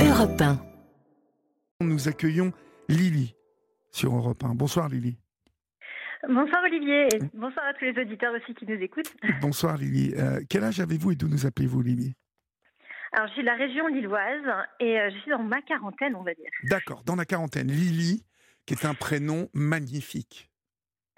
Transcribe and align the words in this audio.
Europe 0.00 0.40
1. 0.40 0.58
Nous 1.80 2.08
accueillons 2.08 2.52
Lily 2.88 3.34
sur 3.90 4.14
Europe 4.14 4.44
1. 4.44 4.54
Bonsoir 4.54 4.88
Lily. 4.88 5.18
Bonsoir 6.28 6.62
Olivier 6.64 7.08
et 7.14 7.18
bonsoir 7.34 7.66
à 7.66 7.74
tous 7.74 7.84
les 7.84 8.00
auditeurs 8.00 8.32
aussi 8.34 8.54
qui 8.54 8.64
nous 8.66 8.80
écoutent. 8.80 9.12
Bonsoir 9.40 9.76
Lily. 9.76 10.14
Euh, 10.16 10.40
quel 10.48 10.62
âge 10.62 10.78
avez-vous 10.78 11.12
et 11.12 11.16
d'où 11.16 11.28
nous 11.28 11.46
appelez-vous 11.46 11.82
Lily? 11.82 12.14
Alors 13.12 13.26
je 13.28 13.32
suis 13.32 13.42
de 13.42 13.46
la 13.46 13.54
région 13.54 13.88
lilloise 13.88 14.44
et 14.78 15.00
euh, 15.00 15.10
je 15.10 15.18
suis 15.18 15.30
dans 15.30 15.42
ma 15.42 15.62
quarantaine 15.62 16.14
on 16.14 16.22
va 16.22 16.34
dire. 16.34 16.50
D'accord, 16.64 17.02
dans 17.04 17.16
la 17.16 17.24
quarantaine. 17.24 17.68
Lily, 17.68 18.24
qui 18.66 18.74
est 18.74 18.84
un 18.84 18.94
prénom 18.94 19.48
magnifique. 19.52 20.47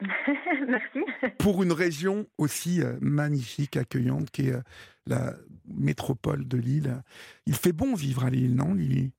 Merci. 0.68 1.00
Pour 1.38 1.62
une 1.62 1.72
région 1.72 2.26
aussi 2.38 2.82
euh, 2.82 2.96
magnifique, 3.00 3.76
accueillante, 3.76 4.30
qui 4.30 4.48
est 4.48 4.54
euh, 4.54 4.60
la 5.06 5.34
métropole 5.66 6.46
de 6.46 6.56
Lille. 6.56 7.02
Il 7.46 7.54
fait 7.54 7.72
bon 7.72 7.94
vivre 7.94 8.24
à 8.24 8.30
Lille, 8.30 8.54
non 8.54 8.74
Lily? 8.74 9.12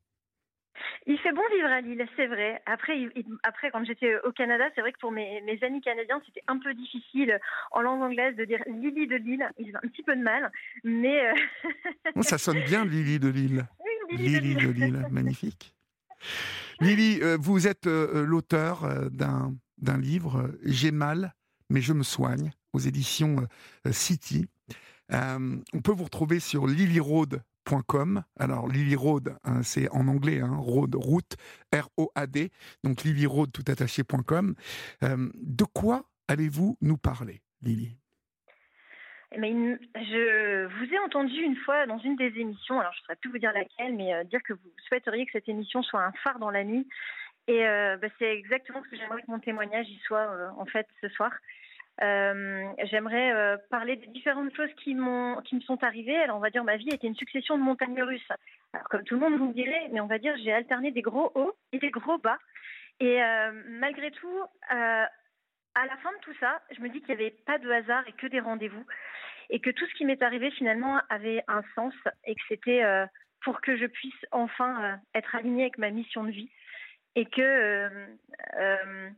Il 1.07 1.17
fait 1.19 1.31
bon 1.33 1.41
vivre 1.55 1.67
à 1.69 1.81
Lille, 1.81 2.03
c'est 2.15 2.27
vrai. 2.27 2.61
Après, 2.65 2.99
il- 2.99 3.11
après 3.43 3.69
quand 3.71 3.83
j'étais 3.85 4.15
au 4.23 4.31
Canada, 4.31 4.65
c'est 4.73 4.81
vrai 4.81 4.91
que 4.91 4.99
pour 4.99 5.11
mes, 5.11 5.41
mes 5.41 5.59
amis 5.63 5.81
canadiens, 5.81 6.21
c'était 6.25 6.43
un 6.47 6.57
peu 6.59 6.73
difficile 6.73 7.39
en 7.71 7.81
langue 7.81 8.01
anglaise 8.01 8.35
de 8.35 8.45
dire 8.45 8.59
Lily 8.67 9.07
de 9.07 9.15
Lille. 9.15 9.47
Ils 9.59 9.69
avaient 9.75 9.85
un 9.85 9.89
petit 9.89 10.03
peu 10.03 10.15
de 10.15 10.21
mal, 10.21 10.51
mais 10.83 11.27
euh, 11.27 11.33
Oh, 12.15 12.23
Ça 12.23 12.37
sonne 12.37 12.63
bien 12.65 12.85
Lily 12.85 13.19
de 13.19 13.29
Lille. 13.29 13.65
oui, 14.09 14.17
Lily 14.17 14.33
de 14.33 14.39
Lily 14.39 14.55
Lille. 14.55 14.67
de 14.67 14.71
Lille, 14.71 15.05
magnifique. 15.11 15.75
Lily, 16.79 17.19
vous 17.39 17.67
êtes 17.67 17.85
l'auteur 17.87 19.09
d'un 19.11 19.53
d'un 19.81 19.97
livre, 19.97 20.37
euh, 20.41 20.59
J'ai 20.63 20.91
mal, 20.91 21.33
mais 21.69 21.81
je 21.81 21.93
me 21.93 22.03
soigne, 22.03 22.51
aux 22.73 22.79
éditions 22.79 23.37
euh, 23.39 23.45
euh, 23.87 23.91
City. 23.91 24.47
On 25.13 25.81
peut 25.83 25.91
vous 25.91 26.05
retrouver 26.05 26.39
sur 26.39 26.67
lilyroad.com. 26.67 28.23
Alors, 28.39 28.67
Lily 28.69 28.95
Road, 28.95 29.35
hein, 29.43 29.61
c'est 29.61 29.89
en 29.89 30.07
anglais, 30.07 30.39
hein, 30.39 30.55
road, 30.55 30.95
route, 30.95 31.35
R-O-A-D. 31.73 32.49
Donc, 32.85 33.03
lilyroad, 33.03 33.49
Euh, 35.03 35.29
de 35.35 35.63
quoi 35.65 36.09
allez-vous 36.29 36.77
nous 36.81 36.97
parler, 36.97 37.41
Lily? 37.61 37.97
Mais 39.37 39.49
une- 39.49 39.79
je 39.95 40.65
vous 40.77 40.93
ai 40.93 40.99
entendu 40.99 41.41
une 41.41 41.55
fois 41.57 41.85
dans 41.87 41.99
une 41.99 42.15
des 42.17 42.33
émissions, 42.37 42.79
alors 42.79 42.91
je 42.93 42.99
ne 42.99 43.03
saurais 43.03 43.15
plus 43.17 43.31
vous 43.31 43.37
dire 43.37 43.53
laquelle, 43.53 43.95
mais 43.95 44.25
dire 44.25 44.41
que 44.43 44.53
vous 44.53 44.71
souhaiteriez 44.87 45.25
que 45.25 45.31
cette 45.33 45.47
émission 45.49 45.83
soit 45.83 46.03
un 46.05 46.11
phare 46.23 46.39
dans 46.39 46.49
la 46.51 46.63
nuit. 46.63 46.87
Et 47.47 47.65
euh, 47.65 47.97
bah, 47.97 48.07
c'est 48.19 48.33
exactement 48.33 48.83
ce 48.83 48.89
que 48.89 48.97
j'aimerais 48.97 49.21
que 49.21 49.31
mon 49.31 49.39
témoignage 49.39 49.89
y 49.89 49.97
soit 50.05 50.31
euh, 50.31 50.49
en 50.57 50.65
fait 50.65 50.87
ce 51.01 51.09
soir. 51.09 51.31
Euh, 52.01 52.63
j'aimerais 52.89 53.57
parler 53.69 53.95
des 53.95 54.07
différentes 54.07 54.55
choses 54.55 54.73
qui 54.83 54.95
m'ont 54.95 55.41
qui 55.41 55.55
me 55.55 55.61
sont 55.61 55.83
arrivées. 55.83 56.17
Alors 56.17 56.37
on 56.37 56.39
va 56.39 56.49
dire 56.49 56.63
ma 56.63 56.77
vie 56.77 56.89
était 56.89 57.07
une 57.07 57.15
succession 57.15 57.57
de 57.57 57.63
montagnes 57.63 58.01
russes. 58.01 58.31
Alors 58.73 58.87
comme 58.87 59.03
tout 59.03 59.15
le 59.15 59.19
monde 59.19 59.37
vous 59.37 59.53
dirait, 59.53 59.89
mais 59.91 59.99
on 59.99 60.07
va 60.07 60.17
dire 60.17 60.35
j'ai 60.43 60.53
alterné 60.53 60.91
des 60.91 61.01
gros 61.01 61.31
hauts 61.35 61.53
et 61.73 61.79
des 61.79 61.91
gros 61.91 62.17
bas. 62.17 62.37
Et 62.99 63.19
malgré 63.65 64.11
tout, 64.11 64.41
à 64.69 65.09
la 65.75 65.97
fin 66.03 66.11
de 66.11 66.19
tout 66.21 66.33
ça, 66.39 66.61
je 66.75 66.81
me 66.81 66.89
dis 66.89 67.01
qu'il 67.01 67.15
n'y 67.15 67.21
avait 67.21 67.35
pas 67.45 67.57
de 67.57 67.69
hasard 67.69 68.03
et 68.07 68.13
que 68.13 68.27
des 68.27 68.39
rendez-vous 68.39 68.85
et 69.49 69.59
que 69.59 69.71
tout 69.71 69.85
ce 69.87 69.93
qui 69.95 70.05
m'est 70.05 70.21
arrivé 70.21 70.51
finalement 70.51 71.01
avait 71.09 71.43
un 71.47 71.63
sens 71.75 71.95
et 72.25 72.35
que 72.35 72.41
c'était 72.47 72.83
pour 73.43 73.59
que 73.61 73.75
je 73.75 73.85
puisse 73.85 74.25
enfin 74.31 74.99
être 75.13 75.35
alignée 75.35 75.63
avec 75.63 75.77
ma 75.77 75.89
mission 75.89 76.23
de 76.23 76.31
vie 76.31 76.49
et 77.15 77.25
que 77.25 77.41
euh, 77.41 77.89
euh, 78.57 79.09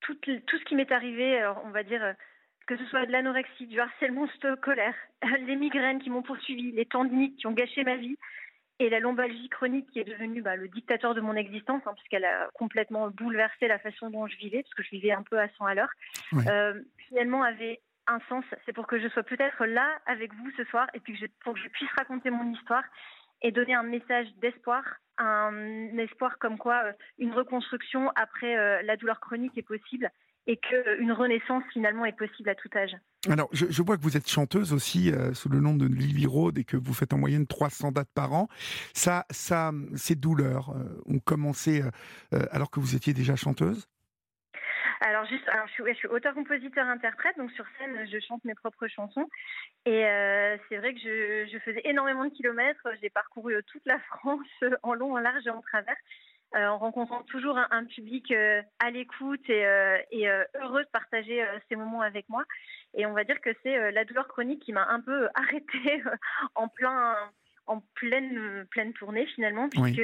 tout, 0.00 0.14
tout 0.22 0.58
ce 0.58 0.64
qui 0.64 0.74
m'est 0.74 0.92
arrivé, 0.92 1.38
alors 1.38 1.62
on 1.64 1.70
va 1.70 1.82
dire 1.82 2.02
euh, 2.02 2.12
que 2.66 2.76
ce 2.76 2.84
soit 2.86 3.06
de 3.06 3.12
l'anorexie, 3.12 3.66
du 3.66 3.80
harcèlement 3.80 4.28
scolaire, 4.28 4.94
les 5.46 5.56
migraines 5.56 6.00
qui 6.00 6.10
m'ont 6.10 6.22
poursuivi, 6.22 6.72
les 6.72 6.86
tendinites 6.86 7.36
qui 7.36 7.46
ont 7.46 7.52
gâché 7.52 7.84
ma 7.84 7.96
vie 7.96 8.16
et 8.80 8.90
la 8.90 9.00
lombalgie 9.00 9.48
chronique 9.48 9.90
qui 9.90 9.98
est 9.98 10.04
devenue 10.04 10.42
bah, 10.42 10.56
le 10.56 10.68
dictateur 10.68 11.14
de 11.14 11.20
mon 11.20 11.34
existence 11.34 11.82
hein, 11.86 11.92
puisqu'elle 11.94 12.24
a 12.24 12.48
complètement 12.54 13.10
bouleversé 13.10 13.66
la 13.66 13.78
façon 13.78 14.10
dont 14.10 14.26
je 14.26 14.36
vivais 14.36 14.62
parce 14.62 14.74
que 14.74 14.82
je 14.82 14.90
vivais 14.90 15.10
un 15.10 15.22
peu 15.22 15.38
à 15.38 15.48
100 15.56 15.66
à 15.66 15.74
l'heure, 15.74 15.90
euh, 16.46 16.80
finalement 17.08 17.42
avait 17.42 17.80
un 18.06 18.20
sens. 18.28 18.44
C'est 18.64 18.72
pour 18.72 18.86
que 18.86 19.00
je 19.00 19.08
sois 19.08 19.22
peut-être 19.22 19.66
là 19.66 19.98
avec 20.06 20.32
vous 20.34 20.50
ce 20.56 20.64
soir 20.64 20.88
et 20.94 21.00
puis 21.00 21.14
que 21.14 21.18
je, 21.20 21.26
pour 21.40 21.54
que 21.54 21.60
je 21.60 21.68
puisse 21.68 21.90
raconter 21.96 22.30
mon 22.30 22.52
histoire 22.52 22.84
et 23.42 23.50
donner 23.50 23.74
un 23.74 23.82
message 23.82 24.26
d'espoir, 24.36 24.84
un 25.18 25.98
espoir 25.98 26.38
comme 26.38 26.58
quoi 26.58 26.82
euh, 26.84 26.92
une 27.18 27.32
reconstruction 27.32 28.10
après 28.16 28.56
euh, 28.56 28.82
la 28.82 28.96
douleur 28.96 29.20
chronique 29.20 29.56
est 29.56 29.62
possible 29.62 30.10
et 30.48 30.56
qu'une 30.56 31.12
renaissance 31.12 31.62
finalement 31.72 32.06
est 32.06 32.16
possible 32.16 32.48
à 32.48 32.54
tout 32.54 32.70
âge. 32.74 32.96
Alors, 33.28 33.48
je, 33.52 33.82
vois 33.82 33.98
que 33.98 34.02
vous 34.02 34.16
êtes 34.16 34.28
chanteuse 34.28 34.72
aussi 34.72 35.12
euh, 35.12 35.34
sous 35.34 35.50
le 35.50 35.60
nom 35.60 35.74
de 35.74 35.86
Lily 35.86 36.26
Road 36.26 36.56
et 36.56 36.64
que 36.64 36.76
vous 36.76 36.94
faites 36.94 37.12
en 37.12 37.18
moyenne 37.18 37.46
300 37.46 37.92
dates 37.92 38.08
par 38.14 38.32
an. 38.32 38.48
Ça, 38.94 39.26
ça, 39.30 39.72
ces 39.94 40.14
douleurs 40.14 40.70
euh, 40.70 41.02
ont 41.06 41.18
commencé 41.18 41.82
euh, 41.82 41.90
euh, 42.32 42.46
alors 42.50 42.70
que 42.70 42.80
vous 42.80 42.96
étiez 42.96 43.12
déjà 43.12 43.36
chanteuse? 43.36 43.88
Alors, 45.00 45.24
juste, 45.26 45.48
alors 45.48 45.66
je 45.68 45.72
suis, 45.72 45.82
ouais, 45.82 45.92
je 45.92 45.98
suis 45.98 46.08
auteur-compositeur-interprète, 46.08 47.36
donc 47.36 47.52
sur 47.52 47.64
scène, 47.78 48.06
je 48.10 48.18
chante 48.20 48.44
mes 48.44 48.54
propres 48.54 48.88
chansons. 48.88 49.28
Et 49.86 50.06
euh, 50.06 50.56
c'est 50.68 50.76
vrai 50.78 50.92
que 50.94 51.00
je, 51.00 51.48
je 51.52 51.58
faisais 51.60 51.82
énormément 51.84 52.24
de 52.24 52.30
kilomètres. 52.30 52.86
J'ai 53.00 53.10
parcouru 53.10 53.54
euh, 53.54 53.62
toute 53.66 53.86
la 53.86 53.98
France 54.08 54.46
euh, 54.62 54.76
en 54.82 54.94
long, 54.94 55.14
en 55.14 55.18
large 55.18 55.46
et 55.46 55.50
en 55.50 55.62
travers, 55.62 55.96
euh, 56.56 56.66
en 56.66 56.78
rencontrant 56.78 57.22
toujours 57.22 57.58
un, 57.58 57.68
un 57.70 57.84
public 57.84 58.30
euh, 58.32 58.60
à 58.80 58.90
l'écoute 58.90 59.48
et, 59.48 59.64
et 60.10 60.28
heureux 60.28 60.82
de 60.82 60.90
partager 60.90 61.46
ces 61.68 61.76
moments 61.76 62.02
avec 62.02 62.28
moi. 62.28 62.44
Et 62.94 63.06
on 63.06 63.12
va 63.12 63.22
dire 63.22 63.40
que 63.40 63.50
c'est 63.62 63.92
la 63.92 64.04
douleur 64.04 64.26
chronique 64.26 64.62
qui 64.62 64.72
m'a 64.72 64.88
un 64.88 65.00
peu 65.00 65.28
arrêtée 65.34 66.02
en 66.54 66.68
plein 66.68 67.14
en 67.66 67.82
pleine 67.94 68.66
pleine 68.70 68.94
tournée 68.94 69.26
finalement 69.26 69.68
puisque 69.68 70.00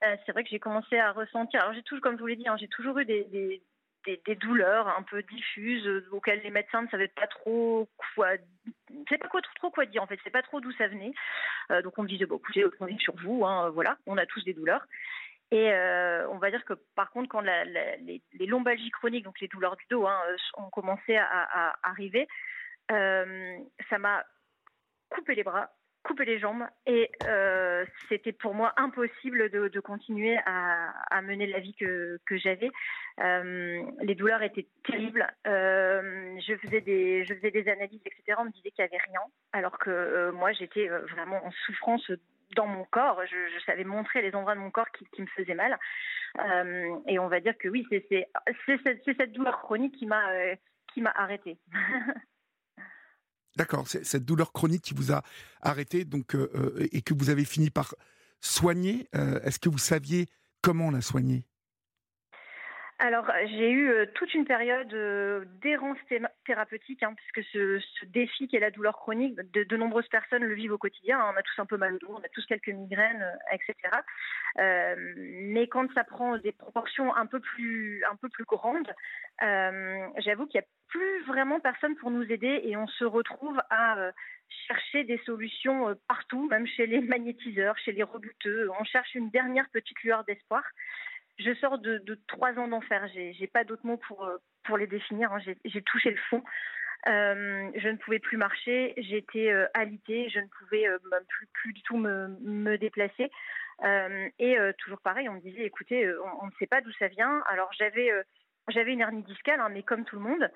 c'est 0.00 0.32
vrai 0.32 0.42
que 0.42 0.50
j'ai 0.50 0.58
commencé 0.58 0.98
à 0.98 1.12
ressentir 1.12 1.62
alors 1.62 1.72
j'ai 1.72 1.84
toujours 1.84 2.02
comme 2.02 2.16
je 2.16 2.20
vous 2.20 2.26
l'ai 2.26 2.34
dit 2.34 2.48
hein, 2.48 2.56
j'ai 2.58 2.66
toujours 2.66 2.98
eu 2.98 3.04
des, 3.04 3.22
des, 3.26 3.62
des, 4.06 4.34
douleurs 4.36 4.88
un 4.88 5.02
peu 5.02 5.22
diffuses 5.22 5.86
euh, 5.86 6.08
auxquelles 6.12 6.40
les 6.42 6.50
médecins 6.50 6.82
ne 6.82 6.88
savaient 6.88 7.08
pas 7.08 7.26
trop 7.26 7.88
quoi 8.14 8.28
c'est 9.08 9.18
pas 9.18 9.28
trop 9.56 9.70
quoi 9.70 9.86
dire 9.86 10.02
en 10.02 10.06
fait. 10.06 10.18
C'est 10.24 10.30
pas 10.30 10.42
trop 10.42 10.60
d'où 10.60 10.72
ça 10.72 10.88
venait. 10.88 11.12
Euh, 11.70 11.82
donc 11.82 11.98
on 11.98 12.02
me 12.02 12.08
disait 12.08 12.26
bon 12.26 12.36
écoutez 12.36 12.64
prenez 12.78 12.98
sur 12.98 13.14
vous 13.16 13.44
hein, 13.44 13.70
voilà 13.70 13.98
on 14.06 14.16
a 14.16 14.26
tous 14.26 14.44
des 14.44 14.54
douleurs. 14.54 14.86
Et 15.52 15.72
euh, 15.72 16.28
on 16.30 16.38
va 16.38 16.50
dire 16.50 16.64
que 16.64 16.74
par 16.96 17.10
contre 17.10 17.28
quand 17.28 17.40
les, 17.40 18.20
lombalgies 18.46 18.90
chroniques 18.90 19.24
donc 19.24 19.40
les 19.40 19.46
douleurs 19.46 19.76
du 19.76 19.84
dos 19.90 20.04
hein, 20.06 20.20
euh, 20.28 20.36
ont 20.56 20.70
commencé 20.70 21.16
à, 21.16 21.76
arriver 21.84 22.26
euh, 22.90 23.56
ça 23.88 23.98
m'a 23.98 24.24
coupé 25.08 25.36
les 25.36 25.44
bras 25.44 25.70
coupé 26.06 26.24
les 26.24 26.38
jambes 26.38 26.64
et 26.86 27.10
euh, 27.24 27.84
c'était 28.08 28.32
pour 28.32 28.54
moi 28.54 28.72
impossible 28.76 29.50
de, 29.50 29.80
continuer 29.80 30.38
à, 30.46 31.20
mener 31.22 31.46
la 31.46 31.58
vie 31.58 31.74
que, 31.74 32.18
j'avais. 32.30 32.70
Euh, 33.20 33.82
les 34.02 34.14
douleurs 34.14 34.42
étaient 34.42 34.68
terribles. 34.84 35.26
Euh, 35.46 36.38
je 36.46 36.56
faisais 36.56 36.80
des 36.80 37.68
analyses 37.68 38.00
etc. 38.04 38.38
On 38.38 38.44
me 38.44 38.50
disait 38.50 38.70
qu'il 38.70 38.84
n'y 38.84 38.88
avait 38.88 39.04
rien 39.04 39.20
alors 39.52 39.78
que 39.78 40.30
moi 40.30 40.52
j'étais 40.52 40.86
vraiment 40.86 41.44
en 41.44 41.50
souffrance 41.66 42.10
dans 42.54 42.66
mon 42.66 42.84
corps. 42.84 43.20
Je, 43.26 43.64
savais 43.64 43.84
montrer 43.84 44.22
les 44.22 44.34
endroits 44.34 44.54
de 44.54 44.60
mon 44.60 44.70
corps 44.70 44.90
qui, 44.92 45.20
me 45.20 45.26
faisaient 45.26 45.54
mal. 45.54 45.76
Et 47.08 47.18
on 47.18 47.26
va 47.26 47.40
dire 47.40 47.58
que 47.58 47.68
oui 47.68 47.84
c'est 47.90 48.28
cette, 48.76 49.32
douleur 49.32 49.60
chronique 49.60 49.96
qui 49.96 50.06
m'a 50.06 51.10
arrêtée. 51.16 51.58
D'accord, 53.56 53.88
cette 53.88 54.24
douleur 54.24 54.52
chronique 54.52 54.82
qui 54.82 54.94
vous 54.94 55.12
a 55.12 55.22
arrêté 55.62 56.04
donc, 56.04 56.34
euh, 56.34 56.50
euh, 56.54 56.88
et 56.92 57.00
que 57.00 57.14
vous 57.14 57.30
avez 57.30 57.44
fini 57.46 57.70
par 57.70 57.94
soigner. 58.40 59.08
euh, 59.14 59.40
Est-ce 59.42 59.58
que 59.58 59.70
vous 59.70 59.78
saviez 59.78 60.26
comment 60.60 60.90
la 60.90 61.00
soigner? 61.00 61.46
Alors, 62.98 63.30
j'ai 63.44 63.70
eu 63.70 63.90
euh, 63.90 64.06
toute 64.14 64.32
une 64.32 64.46
période 64.46 64.92
euh, 64.94 65.44
d'errance 65.60 65.98
thé- 66.08 66.22
thérapeutique, 66.46 67.02
hein, 67.02 67.14
puisque 67.14 67.46
ce, 67.52 67.78
ce 67.78 68.06
défi 68.06 68.48
qui 68.48 68.56
est 68.56 68.60
la 68.60 68.70
douleur 68.70 68.96
chronique, 68.96 69.34
de, 69.34 69.76
nombreuses 69.76 70.08
personnes 70.08 70.44
le 70.44 70.54
vivent 70.54 70.72
au 70.72 70.78
quotidien. 70.78 71.20
on 71.20 71.36
a 71.36 71.42
tous 71.42 71.60
un 71.60 71.66
peu 71.66 71.76
mal 71.76 71.94
au 71.94 71.98
dos, 71.98 72.16
on 72.18 72.24
a 72.24 72.28
tous 72.32 72.46
quelques 72.46 72.68
migraines, 72.70 73.20
euh, 73.22 73.54
etc. 73.54 73.74
Euh, 74.60 74.94
mais 75.16 75.68
quand 75.68 75.92
ça 75.92 76.04
prend 76.04 76.38
des 76.38 76.52
proportions 76.52 77.14
un 77.14 77.26
peu 77.26 77.38
plus, 77.38 78.02
un 78.10 78.16
peu 78.16 78.30
plus 78.30 78.44
grandes, 78.44 78.90
euh, 79.42 80.06
j'avoue 80.18 80.46
qu'il 80.46 80.58
n'y 80.60 80.64
a 80.64 80.68
plus 80.88 81.22
vraiment 81.24 81.60
personne 81.60 81.96
pour 81.96 82.10
nous 82.10 82.24
aider 82.32 82.62
et 82.64 82.78
on 82.78 82.86
se 82.86 83.04
retrouve 83.04 83.60
à 83.68 83.98
euh, 83.98 84.12
chercher 84.68 85.04
des 85.04 85.18
solutions 85.26 85.90
euh, 85.90 85.94
partout, 86.08 86.48
même 86.48 86.66
chez 86.66 86.86
les 86.86 87.00
magnétiseurs, 87.00 87.76
chez 87.76 87.92
les 87.92 88.04
rebuteux. 88.04 88.70
On 88.80 88.84
cherche 88.84 89.14
une 89.14 89.28
dernière 89.28 89.68
petite 89.68 90.02
lueur 90.02 90.24
d'espoir 90.24 90.62
je 91.38 91.54
sors 91.54 91.78
de, 91.78 92.18
trois 92.28 92.52
ans 92.58 92.68
d'enfer. 92.68 93.06
J'ai, 93.12 93.46
pas 93.46 93.64
d'autres 93.64 93.86
mots 93.86 93.98
pour 94.08 94.24
euh, 94.24 94.36
pour 94.64 94.78
les 94.78 94.86
définir. 94.86 95.32
hein. 95.32 95.38
J'ai, 95.64 95.82
touché 95.82 96.10
le 96.10 96.20
fond. 96.28 96.42
Euh, 97.08 97.70
je 97.76 97.88
ne 97.88 97.96
pouvais 97.96 98.18
plus 98.18 98.36
marcher. 98.36 98.94
J'étais 98.96 99.50
euh, 99.50 99.66
alitée. 99.74 100.28
Je 100.28 100.40
ne 100.40 100.46
pouvais 100.46 100.88
euh, 100.88 100.98
plus 101.52 101.72
du 101.72 101.82
tout 101.82 101.96
me, 101.96 102.76
déplacer. 102.78 103.30
Et 104.38 104.56
toujours 104.78 105.00
pareil, 105.00 105.28
on 105.28 105.34
me 105.34 105.40
disait, 105.40 105.64
écoutez, 105.64 106.10
on, 106.40 106.46
ne 106.46 106.52
sait 106.58 106.66
pas 106.66 106.80
d'où 106.80 106.92
ça 106.98 107.08
vient. 107.08 107.42
Alors 107.48 107.70
j'avais 107.78 108.10
j'avais 108.68 108.92
une 108.92 109.00
hernie 109.00 109.22
discale, 109.22 109.60
hein, 109.60 109.68
mais 109.68 109.82
comme 109.82 110.04
tout 110.04 110.16
le 110.16 110.22
monde. 110.22 110.50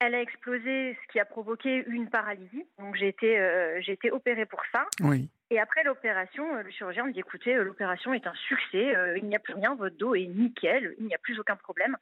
Elle 0.00 0.14
a 0.14 0.20
explosé, 0.20 0.98
ce 1.00 1.12
qui 1.12 1.20
a 1.20 1.24
provoqué 1.24 1.84
une 1.86 2.10
paralysie. 2.10 2.66
Donc 2.78 2.96
j'ai 2.96 3.08
été, 3.08 3.38
j'ai 3.80 3.92
été 3.92 4.10
opérée 4.10 4.46
pour 4.46 4.62
ça. 4.72 4.86
Oui. 5.00 5.28
Et 5.50 5.60
après 5.60 5.84
l'opération, 5.84 6.54
le 6.54 6.70
chirurgien 6.70 7.04
me 7.04 7.12
dit 7.12 7.20
écoutez, 7.20 7.54
l'opération 7.54 8.14
est 8.14 8.26
un 8.26 8.34
succès, 8.34 8.94
il 9.16 9.26
n'y 9.26 9.36
a 9.36 9.38
plus 9.38 9.54
rien, 9.54 9.74
votre 9.74 9.96
dos 9.96 10.14
est 10.14 10.26
nickel, 10.26 10.94
il 10.98 11.06
n'y 11.06 11.14
a 11.14 11.18
plus 11.18 11.38
aucun 11.38 11.56
problème. 11.56 11.96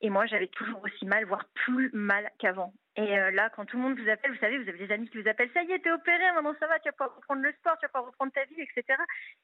Et 0.00 0.10
moi, 0.10 0.26
j'avais 0.26 0.48
toujours 0.48 0.82
aussi 0.84 1.06
mal, 1.06 1.24
voire 1.24 1.44
plus 1.54 1.90
mal 1.92 2.30
qu'avant. 2.38 2.72
Et 2.96 3.16
là, 3.30 3.48
quand 3.50 3.64
tout 3.64 3.76
le 3.76 3.82
monde 3.84 3.98
vous 3.98 4.08
appelle, 4.08 4.32
vous 4.32 4.38
savez, 4.38 4.58
vous 4.58 4.68
avez 4.68 4.86
des 4.86 4.92
amis 4.92 5.08
qui 5.08 5.20
vous 5.20 5.28
appellent 5.28 5.50
ça 5.54 5.62
y 5.62 5.70
est, 5.70 5.78
t'es 5.78 5.90
opéré, 5.90 6.24
maintenant 6.34 6.54
ça 6.58 6.66
va, 6.66 6.80
tu 6.80 6.88
vas 6.88 6.92
pouvoir 6.92 7.16
reprendre 7.16 7.42
le 7.42 7.52
sport, 7.52 7.76
tu 7.78 7.86
vas 7.86 7.88
pouvoir 7.90 8.06
reprendre 8.06 8.32
ta 8.32 8.44
vie, 8.44 8.60
etc. 8.60 8.98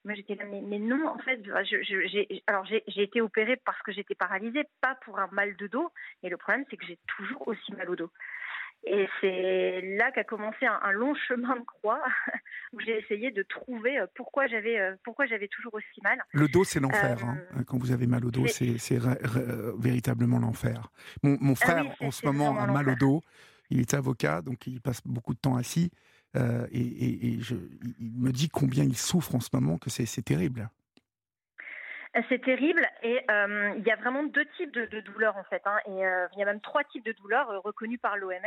Moi, 0.05 0.15
j'étais 0.15 0.35
là, 0.35 0.45
mais, 0.45 0.79
non, 0.81 1.07
en 1.07 1.19
fait, 1.19 1.41
je, 1.45 2.41
alors 2.49 2.65
j'ai 2.67 2.83
été 3.03 3.21
opérée 3.21 3.57
parce 3.65 3.81
que 3.83 3.93
j'étais 3.93 4.17
paralysée, 4.17 4.65
pas 4.81 4.97
pour 5.05 5.21
un 5.21 5.29
mal 5.31 5.55
de 5.57 5.69
dos. 5.69 5.91
Et 6.25 6.29
le 6.29 6.37
problème, 6.37 6.65
c'est 6.69 6.77
que 6.77 6.87
j'ai 6.87 6.99
toujours 7.17 7.47
aussi 7.47 7.73
mal 7.75 7.89
au 7.91 7.97
dos. 7.97 8.11
Et 8.87 9.07
c'est 9.21 9.81
là 9.97 10.11
qu'a 10.13 10.25
commencé 10.25 10.67
un, 10.67 10.93
long 10.93 11.15
chemin 11.15 11.57
de 11.57 11.65
croix 11.65 12.03
où 12.73 12.81
j'ai 12.81 12.99
essayé 12.99 13.31
de 13.31 13.43
trouver 13.43 13.99
euh, 13.99 14.07
pourquoi 14.15 14.47
j'avais 14.47 14.79
euh, 14.79 14.95
pourquoi 15.05 15.27
j'avais 15.27 15.49
toujours 15.49 15.75
aussi 15.75 16.01
mal. 16.03 16.19
Le 16.33 16.49
dos, 16.49 16.65
c'est 16.65 16.81
l'enfer. 16.81 17.25
Hein. 17.25 17.39
Euh, 17.57 17.63
Quand 17.67 17.79
vous 17.79 17.93
avez 17.93 18.07
mal 18.07 18.25
au 18.27 18.31
dos, 18.31 18.47
c'est 18.47 18.99
véritablement 19.79 20.39
l'enfer. 20.39 20.91
Mon, 21.23 21.39
mon 21.41 21.53
ah 21.55 21.65
frère, 21.65 21.97
en 22.01 22.11
ce 22.11 22.27
moment, 22.27 22.59
a 22.59 22.67
mal 22.67 22.89
au 22.91 22.95
dos. 22.95 23.23
Il 23.71 23.81
est 23.81 23.95
avocat, 23.95 24.43
donc 24.43 24.67
il 24.67 24.81
passe 24.81 25.01
beaucoup 25.07 25.33
de 25.33 25.39
temps 25.41 25.57
assis. 25.57 25.91
et, 26.37 27.29
et 27.29 27.41
je, 27.41 27.55
il 27.99 28.21
me 28.21 28.33
dit 28.33 28.51
combien 28.51 28.85
il 28.85 28.97
souffre 28.97 29.35
en 29.35 29.41
ce 29.41 29.49
moment, 29.53 29.79
que 29.79 29.89
c'est 29.89 30.23
terrible. 30.23 30.69
C'est 32.29 32.43
terrible 32.43 32.87
et 33.03 33.21
euh, 33.29 33.75
il 33.77 33.83
y 33.83 33.91
a 33.91 33.97
vraiment 33.97 34.23
deux 34.23 34.45
types 34.57 34.73
de, 34.73 35.01
douleurs 35.01 35.37
en 35.37 35.43
fait. 35.45 35.61
Hein, 35.65 35.79
et 35.87 36.07
euh, 36.07 36.29
il 36.33 36.39
y 36.39 36.43
a 36.43 36.45
même 36.45 36.61
trois 36.61 36.85
types 36.85 37.05
de 37.05 37.11
douleurs 37.11 37.51
euh, 37.51 37.59
reconnus 37.59 38.01
par 38.01 38.17
l'OMS. 38.17 38.39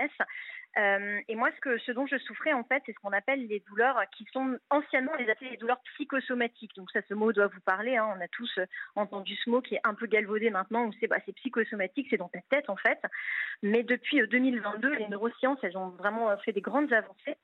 et 1.27 1.35
moi, 1.35 1.49
ce, 1.53 1.59
que, 1.59 1.91
dont 1.91 2.07
je 2.07 2.17
souffrais 2.19 2.53
en 2.53 2.63
fait, 2.63 2.81
c'est 2.85 2.93
ce 2.93 2.99
qu'on 2.99 3.11
appelle 3.11 3.45
les 3.47 3.59
douleurs 3.67 4.01
qui 4.15 4.25
sont 4.31 4.57
anciennement 4.69 5.13
les 5.15 5.29
appelées 5.29 5.49
les 5.49 5.57
douleurs 5.57 5.81
psychosomatiques. 5.93 6.75
Donc 6.77 6.89
ça, 6.91 7.01
ce 7.09 7.13
mot 7.13 7.33
doit 7.33 7.47
vous 7.47 7.59
parler. 7.59 7.97
Hein, 7.97 8.07
on 8.17 8.21
a 8.21 8.27
tous 8.29 8.57
entendu 8.95 9.35
ce 9.35 9.49
mot 9.49 9.61
qui 9.61 9.75
est 9.75 9.81
un 9.83 9.95
peu 9.95 10.05
galvaudé 10.07 10.49
maintenant. 10.49 10.85
Où 10.85 10.93
c'est 11.01 11.07
bah, 11.07 11.17
psychosomatique, 11.35 12.07
c'est 12.09 12.17
dans 12.17 12.29
ta 12.29 12.39
tête 12.49 12.69
en 12.69 12.77
fait. 12.77 12.99
Mais 13.63 13.83
depuis 13.83 14.25
2022, 14.25 14.93
les 14.93 15.07
neurosciences, 15.09 15.59
elles 15.63 15.77
ont 15.77 15.89
vraiment 15.89 16.35
fait 16.37 16.53
des 16.53 16.61
grandes 16.61 16.93
avancées. 16.93 17.35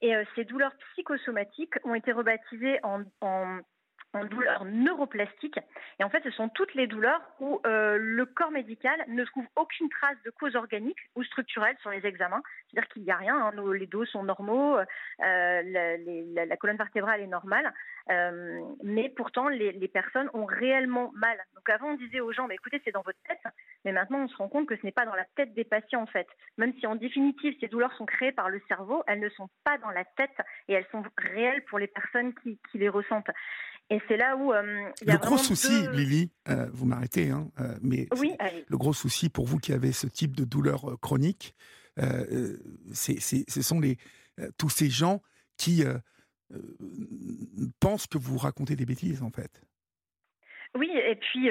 Et 0.00 0.12
ces 0.34 0.44
douleurs 0.44 0.74
psychosomatiques 0.92 1.74
ont 1.84 1.94
été 1.94 2.12
rebaptisées 2.12 2.78
en 2.82 3.02
en 4.14 4.24
douleurs 4.24 4.64
neuroplastiques. 4.64 5.60
Et 5.98 6.04
en 6.04 6.10
fait, 6.10 6.22
ce 6.24 6.30
sont 6.30 6.48
toutes 6.48 6.74
les 6.74 6.86
douleurs 6.86 7.20
où 7.40 7.60
euh, 7.66 7.98
le 8.00 8.24
corps 8.26 8.50
médical 8.50 9.04
ne 9.08 9.24
trouve 9.24 9.44
aucune 9.56 9.88
trace 9.90 10.16
de 10.24 10.30
cause 10.30 10.56
organique 10.56 10.98
ou 11.14 11.22
structurelle 11.24 11.76
sur 11.80 11.90
les 11.90 12.04
examens. 12.06 12.42
C'est-à-dire 12.70 12.88
qu'il 12.88 13.02
n'y 13.02 13.10
a 13.10 13.16
rien, 13.16 13.36
hein. 13.36 13.52
les 13.74 13.86
dos 13.86 14.06
sont 14.06 14.22
normaux, 14.22 14.78
euh, 14.78 14.84
la, 15.20 16.56
colonne 16.56 16.76
vertébrale 16.76 17.20
est 17.20 17.26
normale, 17.26 17.72
euh, 18.10 18.60
mais 18.82 19.10
pourtant 19.10 19.48
les, 19.48 19.72
les, 19.72 19.88
personnes 19.88 20.30
ont 20.32 20.46
réellement 20.46 21.12
mal. 21.14 21.36
Donc 21.54 21.68
avant, 21.68 21.90
on 21.90 21.96
disait 21.96 22.20
aux 22.20 22.32
gens, 22.32 22.48
écoutez, 22.48 22.80
c'est 22.84 22.92
dans 22.92 23.02
votre 23.02 23.18
tête, 23.28 23.52
mais 23.84 23.92
maintenant 23.92 24.24
on 24.24 24.28
se 24.28 24.36
rend 24.36 24.48
compte 24.48 24.66
que 24.66 24.76
ce 24.76 24.84
n'est 24.84 24.92
pas 24.92 25.04
dans 25.04 25.14
la 25.14 25.26
tête 25.36 25.52
des 25.54 25.64
patients 25.64 26.02
en 26.02 26.06
fait. 26.06 26.26
Même 26.56 26.72
si 26.78 26.86
en 26.86 26.96
définitive 26.96 27.54
ces 27.60 27.68
douleurs 27.68 27.92
sont 27.96 28.06
créées 28.06 28.32
par 28.32 28.48
le 28.48 28.62
cerveau, 28.66 29.02
elles 29.06 29.20
ne 29.20 29.28
sont 29.30 29.48
pas 29.64 29.76
dans 29.78 29.90
la 29.90 30.04
tête 30.04 30.36
et 30.68 30.72
elles 30.72 30.86
sont 30.90 31.02
réelles 31.18 31.62
pour 31.66 31.78
les 31.78 31.86
personnes 31.86 32.32
qui, 32.42 32.58
qui 32.70 32.78
les 32.78 32.88
ressentent. 32.88 33.30
Et 33.90 34.00
c'est 34.08 34.16
là 34.16 34.36
où 34.36 34.52
euh, 34.52 34.90
le 35.06 35.16
gros 35.18 35.38
souci, 35.38 35.88
Lily, 35.92 36.30
euh, 36.48 36.68
vous 36.72 36.86
m'arrêtez, 36.86 37.30
hein, 37.30 37.48
mais 37.82 38.06
oui, 38.18 38.34
le 38.68 38.76
gros 38.76 38.92
souci 38.92 39.28
pour 39.30 39.46
vous 39.46 39.58
qui 39.58 39.72
avez 39.72 39.92
ce 39.92 40.06
type 40.06 40.36
de 40.36 40.44
douleur 40.44 40.98
chronique, 41.00 41.54
ce 41.96 43.62
sont 43.62 43.80
les 43.80 43.98
tous 44.56 44.70
ces 44.70 44.88
gens 44.88 45.20
qui 45.56 45.84
pensent 47.80 48.06
que 48.06 48.18
vous 48.18 48.38
racontez 48.38 48.76
des 48.76 48.86
bêtises, 48.86 49.22
en 49.22 49.30
fait. 49.30 49.62
Oui, 50.74 50.90
et 50.92 51.16
puis 51.16 51.48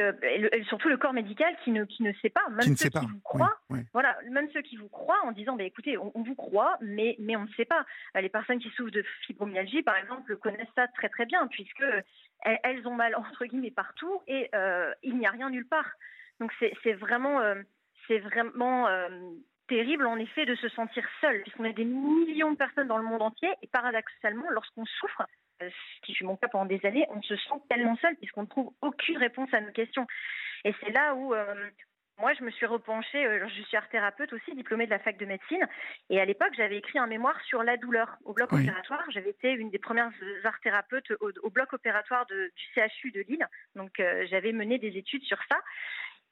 surtout 0.67 0.89
le 0.89 0.97
corps 0.97 1.11
médical 1.11 1.55
qui 1.63 1.71
ne, 1.71 1.85
qui 1.85 2.03
ne 2.03 2.13
sait 2.21 2.29
pas, 2.29 2.47
même 2.49 2.77
ceux 2.77 2.89
qui 2.89 3.05
vous 3.05 3.19
croient. 3.21 3.57
Voilà, 3.91 4.15
même 4.29 4.47
ceux 4.53 4.61
qui 4.61 4.77
vous 4.77 4.89
croient 4.89 5.19
en 5.23 5.31
disant, 5.31 5.55
bah, 5.55 5.63
écoutez, 5.63 5.97
on, 5.97 6.11
vous 6.21 6.35
croit, 6.35 6.77
mais, 6.81 7.15
mais 7.19 7.35
on 7.35 7.45
ne 7.45 7.53
sait 7.57 7.65
pas. 7.65 7.83
Les 8.13 8.29
personnes 8.29 8.59
qui 8.59 8.69
souffrent 8.69 8.91
de 8.91 9.03
fibromyalgie, 9.25 9.81
par 9.81 9.97
exemple, 9.97 10.37
connaissent 10.37 10.67
ça 10.75 10.87
très 10.89 11.09
très 11.09 11.25
bien, 11.25 11.47
puisque 11.47 11.83
elles, 12.41 12.87
ont 12.87 12.95
mal 12.95 13.15
entre 13.15 13.45
guillemets 13.45 13.71
partout 13.71 14.21
et 14.27 14.49
euh, 14.55 14.93
il 15.03 15.17
n'y 15.17 15.25
a 15.25 15.31
rien 15.31 15.49
nulle 15.49 15.67
part. 15.67 15.89
Donc 16.39 16.51
c'est 16.59 16.93
vraiment, 16.93 17.39
euh, 17.39 17.55
c'est 18.07 18.19
vraiment 18.19 18.87
euh, 18.87 19.09
terrible 19.67 20.07
en 20.07 20.17
effet 20.17 20.45
de 20.45 20.55
se 20.55 20.69
sentir 20.69 21.07
seul, 21.21 21.41
puisqu'on 21.41 21.65
a 21.65 21.73
des 21.73 21.85
millions 21.85 22.51
de 22.51 22.57
personnes 22.57 22.87
dans 22.87 22.97
le 22.97 23.03
monde 23.03 23.21
entier 23.21 23.49
et 23.61 23.67
paradoxalement, 23.67 24.49
lorsqu'on 24.49 24.85
souffre, 24.85 25.23
ce 25.59 26.05
qui 26.05 26.13
fut 26.13 26.23
mon 26.23 26.37
cas 26.37 26.47
pendant 26.47 26.65
des 26.65 26.85
années, 26.85 27.05
on 27.09 27.21
se 27.21 27.35
sent 27.35 27.61
tellement 27.69 27.95
seul 27.97 28.15
puisqu'on 28.17 28.43
ne 28.43 28.47
trouve 28.47 28.71
aucune 28.81 29.17
réponse 29.17 29.53
à 29.53 29.61
nos 29.61 29.71
questions. 29.71 30.07
Et 30.63 30.73
c'est 30.81 30.91
là 30.91 31.15
où 31.15 31.33
moi, 32.19 32.33
je 32.33 32.43
me 32.43 32.49
suis 32.49 32.65
repenchée, 32.65 33.23
euh, 33.25 33.47
je 33.47 33.61
suis 33.61 33.77
art 33.77 33.87
thérapeute 33.89 34.33
aussi, 34.33 34.55
diplômée 34.55 34.85
de 34.85 34.91
la 34.91 34.97
fac 34.97 35.17
de 35.17 35.25
médecine, 35.25 35.67
et 36.09 36.19
à 36.19 36.25
l'époque, 36.25 36.53
j'avais 36.57 36.77
écrit 36.77 36.97
un 36.97 37.05
mémoire 37.05 37.39
sur 37.41 37.61
la 37.61 37.77
douleur 37.77 38.17
au 38.25 38.33
bloc 38.33 38.51
opératoire. 38.53 39.03
J'avais 39.11 39.29
été 39.29 39.51
une 39.51 39.69
des 39.69 39.77
premières 39.77 40.09
art 40.43 40.59
thérapeutes 40.61 41.11
au, 41.19 41.49
bloc 41.51 41.73
opératoire 41.73 42.25
du 42.25 42.51
CHU 42.73 43.11
de 43.11 43.21
Lille, 43.27 43.47
donc 43.75 43.99
euh, 43.99 44.25
j'avais 44.31 44.51
mené 44.51 44.79
des 44.79 44.97
études 44.97 45.23
sur 45.23 45.37
ça. 45.47 45.57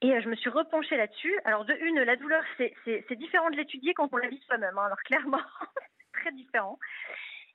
Et 0.01 0.13
euh, 0.13 0.21
je 0.21 0.29
me 0.29 0.35
suis 0.35 0.49
repenchée 0.49 0.97
là-dessus. 0.97 1.33
Alors, 1.45 1.65
de 1.65 1.73
une, 1.81 2.01
la 2.01 2.15
douleur, 2.15 2.43
c'est 2.57 3.15
différent 3.15 3.49
de 3.49 3.55
l'étudier 3.55 3.93
quand 3.93 4.09
on 4.11 4.17
la 4.17 4.27
vit 4.27 4.41
soi-même. 4.45 4.77
Hein. 4.77 4.85
alors, 4.85 5.01
clairement, 5.03 5.41
c'est 5.75 6.11
très 6.21 6.31
différent. 6.31 6.79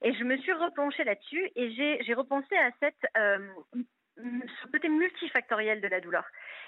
Et 0.02 0.14
je 0.14 0.24
me 0.24 0.36
suis 0.38 0.52
repenchée 0.52 1.04
là-dessus 1.04 1.50
et 1.56 1.70
j'ai 2.02 2.14
repensé 2.14 2.56
à 2.56 2.70
cette 2.80 3.06
ce 4.16 4.66
côté 4.70 4.88
multifactoriel 4.88 5.80
de 5.80 5.88
la 5.88 6.00
douleur. 6.00 6.24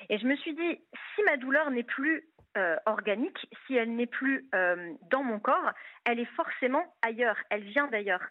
Et 0.08 0.18
je 0.18 0.26
me 0.26 0.36
suis 0.36 0.54
dit, 0.54 0.80
si 1.14 1.22
ma 1.24 1.36
douleur 1.36 1.70
n'est 1.70 1.82
plus 1.82 2.28
euh, 2.56 2.76
organique, 2.86 3.38
si 3.66 3.74
elle 3.76 3.94
n'est 3.94 4.06
plus 4.06 4.48
euh, 4.54 4.92
dans 5.10 5.22
mon 5.22 5.38
corps, 5.38 5.72
elle 6.04 6.20
est 6.20 6.34
forcément 6.36 6.84
ailleurs, 7.02 7.38
elle 7.50 7.62
vient 7.64 7.86
d'ailleurs. 7.88 8.22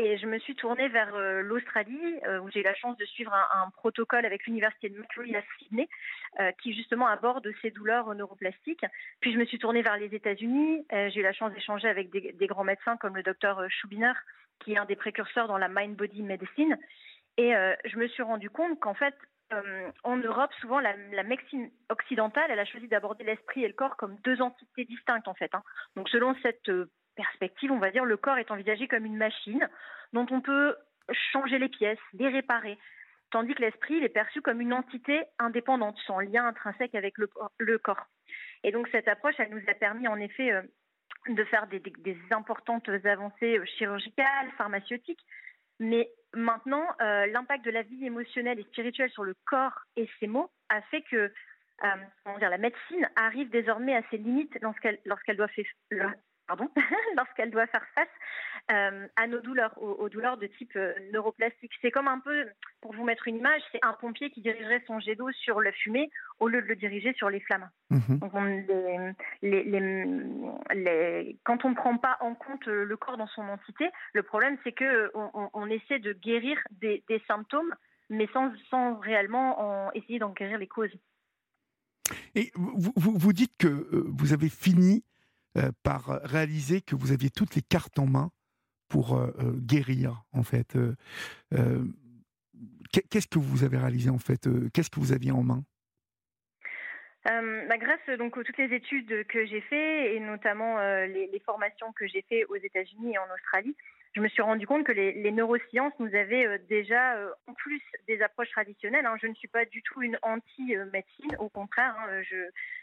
Et 0.00 0.16
je 0.16 0.26
me 0.26 0.38
suis 0.38 0.54
tournée 0.54 0.86
vers 0.86 1.12
euh, 1.16 1.42
l'Australie, 1.42 1.98
où 2.42 2.48
j'ai 2.50 2.60
eu 2.60 2.62
la 2.62 2.74
chance 2.74 2.96
de 2.96 3.04
suivre 3.04 3.34
un, 3.34 3.70
protocole 3.70 4.24
avec 4.24 4.46
l'Université 4.46 4.88
de 4.88 4.98
Macquarie 4.98 5.34
à 5.34 5.42
Sydney, 5.58 5.88
qui 6.62 6.72
justement 6.72 7.08
aborde 7.08 7.48
ces 7.62 7.70
douleurs 7.70 8.14
neuroplastiques. 8.14 8.84
Puis 9.20 9.32
je 9.32 9.38
me 9.38 9.44
suis 9.44 9.58
tournée 9.58 9.82
vers 9.82 9.96
les 9.96 10.14
États-Unis. 10.14 10.86
j'ai 10.90 11.20
eu 11.20 11.22
la 11.22 11.32
chance 11.32 11.52
d'échanger 11.52 11.88
avec 11.88 12.10
des, 12.10 12.46
grands 12.46 12.64
médecins 12.64 12.96
comme 12.96 13.16
le 13.16 13.24
docteur 13.24 13.60
Schubiner, 13.68 14.12
qui 14.60 14.74
est 14.74 14.78
un 14.78 14.84
des 14.84 14.96
précurseurs 14.96 15.48
dans 15.48 15.58
la 15.58 15.68
mind-body 15.68 16.22
medicine. 16.22 16.78
Et 17.38 17.54
euh, 17.54 17.74
je 17.84 17.96
me 17.96 18.08
suis 18.08 18.22
rendu 18.22 18.50
compte 18.50 18.78
qu'en 18.80 18.94
fait, 18.94 19.14
euh, 19.52 19.90
en 20.02 20.16
Europe, 20.16 20.52
souvent, 20.60 20.80
la, 20.80 20.94
médecine 21.22 21.70
occidentale, 21.88 22.50
elle 22.50 22.58
a 22.58 22.66
choisi 22.66 22.88
d'aborder 22.88 23.24
l'esprit 23.24 23.64
et 23.64 23.68
le 23.68 23.74
corps 23.74 23.96
comme 23.96 24.16
deux 24.24 24.42
entités 24.42 24.84
distinctes, 24.84 25.28
en 25.28 25.34
fait. 25.34 25.54
Hein. 25.54 25.62
Donc, 25.96 26.08
selon 26.10 26.34
cette 26.42 26.68
euh, 26.68 26.90
perspective, 27.18 27.72
on 27.72 27.78
va 27.78 27.90
dire, 27.90 28.04
le 28.04 28.16
corps 28.16 28.38
est 28.38 28.50
envisagé 28.52 28.86
comme 28.86 29.04
une 29.04 29.16
machine 29.16 29.68
dont 30.12 30.26
on 30.30 30.40
peut 30.40 30.76
changer 31.32 31.58
les 31.58 31.68
pièces, 31.68 31.98
les 32.14 32.28
réparer, 32.28 32.78
tandis 33.30 33.54
que 33.54 33.62
l'esprit, 33.62 33.96
il 33.96 34.04
est 34.04 34.08
perçu 34.08 34.40
comme 34.40 34.60
une 34.60 34.72
entité 34.72 35.24
indépendante, 35.40 35.98
sans 36.06 36.20
lien 36.20 36.46
intrinsèque 36.46 36.94
avec 36.94 37.14
le, 37.18 37.78
corps. 37.78 38.06
Et 38.62 38.70
donc, 38.70 38.88
cette 38.92 39.08
approche, 39.08 39.34
elle 39.38 39.50
nous 39.50 39.62
a 39.68 39.74
permis, 39.74 40.06
en 40.06 40.16
effet, 40.16 40.52
de 41.28 41.44
faire 41.44 41.66
des, 41.66 41.82
importantes 42.30 42.88
avancées 43.04 43.60
chirurgicales, 43.76 44.50
pharmaceutiques, 44.56 45.24
mais 45.80 46.08
maintenant, 46.34 46.86
euh, 47.00 47.26
l'impact 47.26 47.64
de 47.64 47.70
la 47.70 47.82
vie 47.82 48.06
émotionnelle 48.06 48.58
et 48.60 48.64
spirituelle 48.64 49.10
sur 49.10 49.24
le 49.24 49.34
corps 49.46 49.80
et 49.96 50.08
ses 50.20 50.26
mots 50.26 50.50
a 50.68 50.82
fait 50.82 51.02
que 51.02 51.32
euh, 51.84 52.38
la 52.40 52.58
médecine 52.58 53.08
arrive 53.16 53.50
désormais 53.50 53.94
à 53.94 54.02
ses 54.10 54.18
limites 54.18 54.56
lorsqu'elle 54.60 54.98
lorsqu'elle 55.04 55.36
doit, 55.36 55.48
pardon, 56.48 56.68
lorsqu'elle 57.16 57.50
doit 57.50 57.66
faire 57.68 57.86
face 57.94 58.08
euh, 58.72 59.06
à 59.16 59.26
nos 59.26 59.40
douleurs, 59.40 59.80
aux, 59.80 60.08
douleurs 60.08 60.38
de 60.38 60.46
type 60.46 60.74
euh, 60.76 60.92
neuroplastique. 61.12 61.70
C'est 61.80 61.90
comme 61.90 62.08
un 62.08 62.18
peu, 62.18 62.46
pour 62.80 62.94
vous 62.94 63.04
mettre 63.04 63.28
une 63.28 63.36
image, 63.36 63.62
c'est 63.70 63.78
un 63.82 63.92
pompier 63.92 64.30
qui 64.30 64.40
dirigerait 64.40 64.82
son 64.86 64.98
jet 64.98 65.14
d'eau 65.14 65.30
sur 65.32 65.60
la 65.60 65.72
fumée 65.72 66.10
au 66.40 66.48
lieu 66.48 66.62
de 66.62 66.66
le 66.66 66.76
diriger 66.76 67.12
sur 67.14 67.30
les 67.30 67.40
flammes. 67.40 67.68
Mhm. 67.90 68.18
Donc 68.18 68.32
quand 71.44 71.64
on 71.64 71.70
ne 71.70 71.74
prend 71.74 71.98
pas 71.98 72.16
en 72.20 72.34
compte 72.34 72.66
le 72.66 72.96
corps 72.96 73.16
dans 73.16 73.26
son 73.28 73.42
entité, 73.42 73.88
le 74.14 74.22
problème 74.22 74.56
c'est 74.64 74.72
que 74.72 75.10
on, 75.14 75.66
essaie 75.68 75.98
de 75.98 76.12
guérir 76.12 76.58
des, 76.70 77.02
symptômes, 77.26 77.74
mais 78.08 78.28
sans, 78.32 78.52
sans 78.70 78.96
réellement 78.98 79.92
essayer 79.92 80.18
d'en 80.18 80.30
guérir 80.30 80.58
les 80.58 80.66
causes. 80.66 80.94
Et 82.34 82.50
vous, 82.54 82.92
vous, 82.96 83.32
dites 83.32 83.56
que 83.58 83.68
euh, 83.68 84.04
vous 84.06 84.32
avez 84.32 84.48
fini 84.48 85.04
par 85.82 86.20
réaliser 86.22 86.80
que 86.80 86.94
vous 86.94 87.12
aviez 87.12 87.30
toutes 87.30 87.54
les 87.54 87.62
cartes 87.62 87.98
en 87.98 88.06
main 88.06 88.30
pour 88.88 89.16
euh, 89.16 89.30
euh, 89.38 89.52
guérir, 89.54 90.24
en 90.32 90.42
fait 90.42 90.76
euh, 90.76 90.94
Qu'est-ce 93.10 93.28
que 93.28 93.38
vous 93.38 93.64
avez 93.64 93.76
réalisé, 93.76 94.10
en 94.10 94.18
fait 94.18 94.48
Qu'est-ce 94.72 94.90
que 94.90 94.98
vous 94.98 95.12
aviez 95.12 95.30
en 95.30 95.42
main? 95.42 95.62
Bah, 97.24 97.76
grâce 97.76 98.18
donc 98.18 98.38
aux 98.38 98.42
toutes 98.42 98.56
les 98.56 98.74
études 98.74 99.26
que 99.26 99.44
j'ai 99.44 99.60
faites 99.60 100.14
et 100.14 100.20
notamment 100.20 100.78
les, 101.04 101.42
formations 101.44 101.92
que 101.92 102.06
j'ai 102.06 102.24
faites 102.26 102.46
aux 102.48 102.56
États-Unis 102.56 103.12
et 103.12 103.18
en 103.18 103.26
Australie, 103.34 103.76
je 104.14 104.20
me 104.20 104.28
suis 104.28 104.42
rendu 104.42 104.66
compte 104.66 104.84
que 104.84 104.92
les, 104.92 105.30
neurosciences 105.30 105.92
nous 105.98 106.14
avaient 106.14 106.46
euh, 106.46 106.58
déjà, 106.68 107.16
euh, 107.16 107.30
en 107.46 107.54
plus 107.54 107.82
des 108.06 108.22
approches 108.22 108.50
traditionnelles, 108.50 109.06
hein, 109.06 109.16
je 109.20 109.26
ne 109.26 109.34
suis 109.34 109.48
pas 109.48 109.64
du 109.64 109.82
tout 109.82 110.02
une 110.02 110.18
anti-médecine, 110.22 111.36
au 111.38 111.48
contraire, 111.48 111.94
hein, 111.98 112.22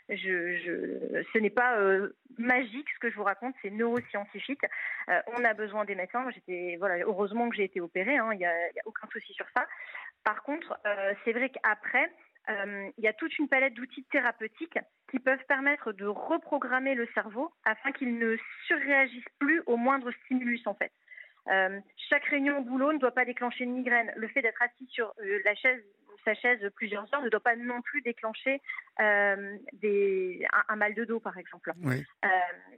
ce 0.09 1.37
n'est 1.39 1.49
pas 1.49 1.77
euh, 1.79 2.15
magique 2.37 2.87
ce 2.93 2.99
que 2.99 3.09
je 3.09 3.15
vous 3.15 3.23
raconte, 3.23 3.55
c'est 3.61 3.71
neuroscientifique. 3.71 4.61
on 5.07 5.43
a 5.43 5.53
besoin 5.53 5.85
des 5.85 5.95
médecins. 5.95 6.29
J'étais, 6.31 6.75
voilà, 6.79 7.03
heureusement 7.03 7.49
que 7.49 7.55
j'ai 7.55 7.63
été 7.63 7.81
opérée, 7.81 8.17
hein, 8.17 8.29
il 8.33 8.37
n'y 8.37 8.45
a, 8.45 8.53
aucun 8.85 9.07
souci 9.11 9.33
sur 9.33 9.47
ça. 9.55 9.65
Par 10.23 10.43
contre, 10.43 10.79
c'est 11.23 11.33
vrai 11.33 11.49
qu'après, 11.49 12.11
il 12.49 13.03
y 13.03 13.07
a 13.07 13.13
toute 13.13 13.37
une 13.39 13.47
palette 13.47 13.73
d'outils 13.73 14.05
thérapeutiques 14.11 14.79
qui 15.09 15.19
peuvent 15.19 15.43
permettre 15.47 15.91
de 15.91 16.05
reprogrammer 16.05 16.95
le 16.95 17.07
cerveau 17.13 17.51
afin 17.63 17.91
qu'il 17.91 18.17
ne 18.17 18.37
surréagisse 18.67 19.25
plus 19.39 19.61
au 19.65 19.77
moindre 19.77 20.11
stimulus 20.23 20.65
en 20.65 20.75
fait. 20.75 20.91
Euh, 21.49 21.79
chaque 22.09 22.25
réunion 22.25 22.59
au 22.59 22.63
boulot 22.63 22.93
ne 22.93 22.97
doit 22.97 23.13
pas 23.13 23.25
déclencher 23.25 23.63
une 23.63 23.73
migraine. 23.73 24.11
Le 24.15 24.27
fait 24.27 24.41
d'être 24.41 24.61
assis 24.61 24.87
sur 24.87 25.13
euh, 25.19 25.39
la 25.45 25.55
chaise, 25.55 25.81
sa 26.23 26.33
chaise 26.33 26.59
plusieurs 26.75 27.13
heures 27.13 27.21
ne 27.21 27.29
doit 27.29 27.39
pas 27.39 27.55
non 27.55 27.81
plus 27.81 28.01
déclencher 28.01 28.61
euh, 28.99 29.57
des, 29.73 30.45
un, 30.67 30.75
mal 30.75 30.95
de 30.95 31.05
dos, 31.05 31.19
par 31.19 31.37
exemple. 31.37 31.71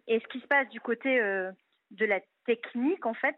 et 0.08 0.20
ce 0.20 0.28
qui 0.28 0.40
se 0.40 0.48
passe 0.48 0.68
du 0.70 0.82
côté 0.82 1.20
de 1.20 2.06
la 2.06 2.20
technique, 2.46 3.06
en 3.06 3.14
fait, 3.14 3.38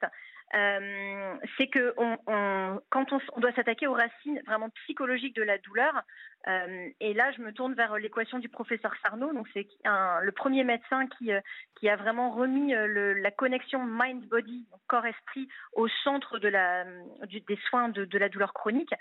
c'est 1.57 1.67
que 1.67 1.93
on, 1.97 2.79
quand 2.89 3.13
on, 3.13 3.39
doit 3.39 3.53
s'attaquer 3.53 3.85
aux 3.85 3.93
racines 3.93 4.41
vraiment 4.47 4.69
psychologiques 4.83 5.35
de 5.35 5.43
la 5.43 5.59
douleur, 5.59 6.01
euh, 6.47 6.89
et 6.99 7.13
là 7.13 7.31
je 7.33 7.41
me 7.41 7.51
tourne 7.51 7.73
vers 7.73 7.97
l'équation 7.97 8.39
du 8.39 8.49
professeur 8.49 8.93
Sarno, 9.01 9.33
donc 9.33 9.47
c'est 9.53 9.67
le 9.85 10.31
premier 10.31 10.63
médecin 10.63 11.07
qui, 11.07 11.31
euh, 11.31 11.41
a 11.83 11.95
vraiment 11.95 12.31
remis 12.31 12.73
la 12.73 13.31
connexion 13.31 13.83
mind-body, 13.83 14.67
corps-esprit, 14.87 15.47
au 15.73 15.87
centre 16.03 16.39
des 16.39 17.59
soins 17.69 17.89
de, 17.89 18.05
de, 18.05 18.17
la 18.17 18.29
douleur 18.29 18.53
chronique, 18.53 18.93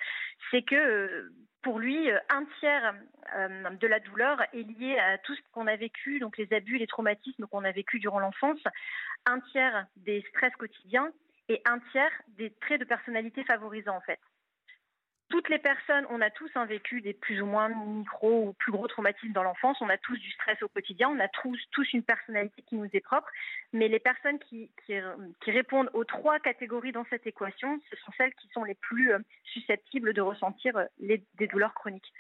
c'est 0.51 0.63
que 0.63 1.31
pour 1.63 1.79
lui, 1.81 2.11
un 2.31 2.45
tiers 2.61 2.95
de 3.81 3.87
la 3.87 4.01
douleur 4.01 4.41
est 4.53 4.63
lié 4.63 4.99
à 4.99 5.19
tout 5.19 5.35
ce 5.35 5.41
qu'on 5.53 5.67
a 5.67 5.77
vécu, 5.77 6.19
donc 6.21 6.39
les 6.39 6.53
abus, 6.53 6.79
les 6.79 6.87
traumatismes 6.87 7.47
qu'on 7.47 7.65
a 7.65 7.73
vécu 7.73 7.99
durant 7.99 8.21
l'enfance, 8.21 8.61
un 9.27 9.41
tiers 9.41 9.87
des 9.97 10.25
stress 10.31 10.53
quotidiens 10.57 11.11
et 11.49 11.61
un 11.65 11.79
tiers 11.93 12.13
des 12.29 12.51
traits 12.61 12.81
de 12.81 12.85
personnalité 12.85 13.45
favorisants 13.45 13.97
en 13.97 14.01
fait. 14.01 14.21
Toutes 15.29 15.51
les 15.51 15.59
personnes, 15.59 16.07
on 16.09 16.23
a 16.23 16.31
tous 16.31 16.51
un 16.55 16.65
vécu 16.65 17.03
des 17.03 17.13
plus 17.13 17.43
ou 17.43 17.47
moins 17.47 17.69
micro 17.69 18.49
ou 18.49 18.53
plus 18.55 18.73
gros 18.73 18.89
traumatismes 18.89 19.33
dans 19.33 19.43
l'enfance, 19.43 19.77
on 19.83 19.89
a 19.91 19.99
tous 19.99 20.17
du 20.17 20.31
stress 20.31 20.63
au 20.63 20.69
quotidien, 20.69 21.11
on 21.11 21.21
a 21.21 21.29
tous, 21.29 21.59
tous 21.71 21.87
une 21.93 22.03
personnalité 22.03 22.63
qui 22.63 22.77
nous 22.77 22.89
est 22.91 23.01
propre, 23.01 23.29
mais 23.75 23.89
les 23.89 23.99
personnes 23.99 24.39
qui, 24.39 24.71
répondent 25.47 25.91
aux 25.93 26.05
trois 26.05 26.39
catégories 26.39 26.93
dans 26.93 27.05
cette 27.11 27.27
équation, 27.27 27.79
ce 27.91 27.97
sont 27.97 28.13
celles 28.17 28.33
qui 28.35 28.49
sont 28.55 28.65
les 28.65 28.75
plus 28.75 29.13
euh, 29.13 29.19
susceptibles 29.45 30.15
de 30.15 30.23
ressentir 30.23 30.77
euh, 30.79 30.85
les, 30.99 31.23
des 31.35 31.47
douleurs 31.47 31.75
chroniques. 31.75 32.11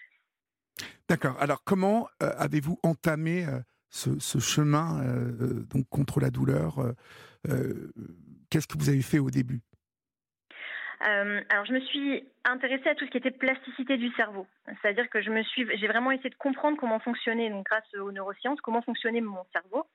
D'accord. 1.09 1.41
Alors 1.41 1.65
comment 1.65 2.09
euh, 2.23 2.31
avez-vous 2.37 2.79
entamé 2.83 3.47
ce, 3.89 4.19
ce, 4.19 4.39
chemin 4.39 5.03
donc 5.71 5.89
contre 5.89 6.21
la 6.21 6.31
douleur 6.31 6.95
Qu'est-ce 8.51 8.67
que 8.67 8.79
vous 8.79 8.91
avez 8.91 9.03
fait 9.03 9.19
au 9.19 9.31
début? 9.31 9.63
Euh, 11.07 11.41
alors, 11.49 11.65
je 11.65 11.73
me 11.73 11.81
suis 11.81 12.25
intéressée 12.45 12.89
à 12.89 12.95
tout 12.95 13.05
ce 13.05 13.11
qui 13.11 13.19
était 13.19 13.31
plasticité 13.31 13.97
du 13.97 14.11
cerveau. 14.15 14.47
C'est-à-dire 14.67 15.09
que 15.11 15.23
je 15.23 15.31
me 15.31 15.43
suis, 15.43 15.67
j'ai 15.79 15.87
vraiment 15.87 16.11
essayé 16.11 16.31
de 16.31 16.35
comprendre 16.35 16.77
comment 16.77 16.99
fonctionnait, 16.99 17.51
donc 17.51 17.67
grâce 17.67 17.95
aux 17.95 18.11
neurosciences, 18.11 18.61
comment 18.61 18.83
fonctionnait 18.83 19.21
mon 19.21 19.45
cerveau. 19.53 19.87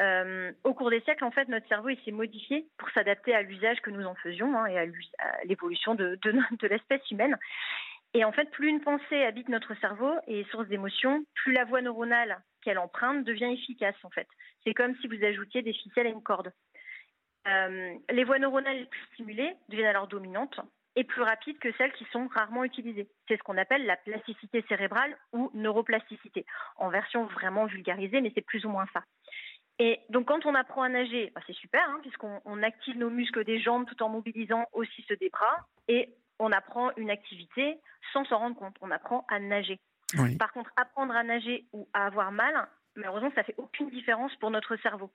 Euh, 0.00 0.52
au 0.64 0.74
cours 0.74 0.90
des 0.90 1.00
siècles, 1.00 1.24
en 1.24 1.30
fait, 1.30 1.48
notre 1.48 1.68
cerveau 1.68 1.88
s'est 2.04 2.10
modifié 2.10 2.66
pour 2.78 2.90
s'adapter 2.90 3.34
à 3.34 3.42
l'usage 3.42 3.80
que 3.80 3.90
nous 3.90 4.04
en 4.04 4.14
faisions 4.16 4.58
hein, 4.58 4.66
et 4.66 4.78
à 4.78 4.86
l'évolution 5.44 5.94
de, 5.94 6.18
de, 6.22 6.66
l'espèce 6.66 7.08
humaine. 7.10 7.38
Et 8.12 8.24
en 8.24 8.32
fait, 8.32 8.50
plus 8.50 8.68
une 8.68 8.80
pensée 8.80 9.24
habite 9.24 9.48
notre 9.48 9.74
cerveau 9.80 10.12
et 10.26 10.40
est 10.40 10.50
source 10.50 10.68
d'émotions, 10.68 11.24
plus 11.34 11.52
la 11.52 11.64
voie 11.64 11.80
neuronale 11.80 12.38
qu'elle 12.62 12.78
emprunte 12.78 13.24
devient 13.24 13.52
efficace. 13.52 13.96
En 14.02 14.10
fait, 14.10 14.28
c'est 14.64 14.74
comme 14.74 14.94
si 14.96 15.08
vous 15.08 15.24
ajoutiez 15.24 15.62
des 15.62 15.72
ficelles 15.72 16.06
à 16.06 16.10
une 16.10 16.22
corde. 16.22 16.52
Euh, 17.46 17.94
les 18.10 18.24
voies 18.24 18.38
neuronales 18.38 18.78
les 18.78 18.86
plus 18.86 19.04
stimulées 19.12 19.54
deviennent 19.68 19.88
alors 19.88 20.08
dominantes 20.08 20.60
et 20.96 21.04
plus 21.04 21.22
rapides 21.22 21.58
que 21.58 21.72
celles 21.72 21.92
qui 21.92 22.04
sont 22.06 22.28
rarement 22.28 22.64
utilisées. 22.64 23.08
C'est 23.28 23.36
ce 23.36 23.42
qu'on 23.42 23.58
appelle 23.58 23.84
la 23.84 23.96
plasticité 23.96 24.64
cérébrale 24.68 25.16
ou 25.32 25.50
neuroplasticité, 25.54 26.46
en 26.76 26.88
version 26.88 27.24
vraiment 27.26 27.66
vulgarisée, 27.66 28.20
mais 28.20 28.32
c'est 28.34 28.46
plus 28.46 28.64
ou 28.64 28.68
moins 28.68 28.86
ça. 28.92 29.02
Et 29.80 30.00
donc 30.08 30.28
quand 30.28 30.46
on 30.46 30.54
apprend 30.54 30.82
à 30.82 30.88
nager, 30.88 31.32
bah, 31.34 31.40
c'est 31.46 31.54
super, 31.54 31.82
hein, 31.88 31.98
puisqu'on 32.02 32.62
active 32.62 32.96
nos 32.96 33.10
muscles 33.10 33.44
des 33.44 33.60
jambes 33.60 33.86
tout 33.86 34.00
en 34.02 34.08
mobilisant 34.08 34.66
aussi 34.72 35.04
ceux 35.08 35.16
des 35.16 35.30
bras, 35.30 35.66
et 35.88 36.14
on 36.38 36.52
apprend 36.52 36.92
une 36.96 37.10
activité 37.10 37.78
sans 38.12 38.24
s'en 38.24 38.38
rendre 38.38 38.56
compte, 38.56 38.76
on 38.80 38.90
apprend 38.90 39.24
à 39.28 39.40
nager. 39.40 39.80
Par 40.38 40.52
contre, 40.52 40.70
apprendre 40.76 41.14
à 41.14 41.24
nager 41.24 41.64
ou 41.72 41.88
à 41.92 42.06
avoir 42.06 42.30
mal, 42.30 42.68
malheureusement, 42.96 43.32
ça 43.34 43.42
fait 43.42 43.54
aucune 43.58 43.90
différence 43.90 44.34
pour 44.36 44.50
notre 44.50 44.76
cerveau. 44.76 45.10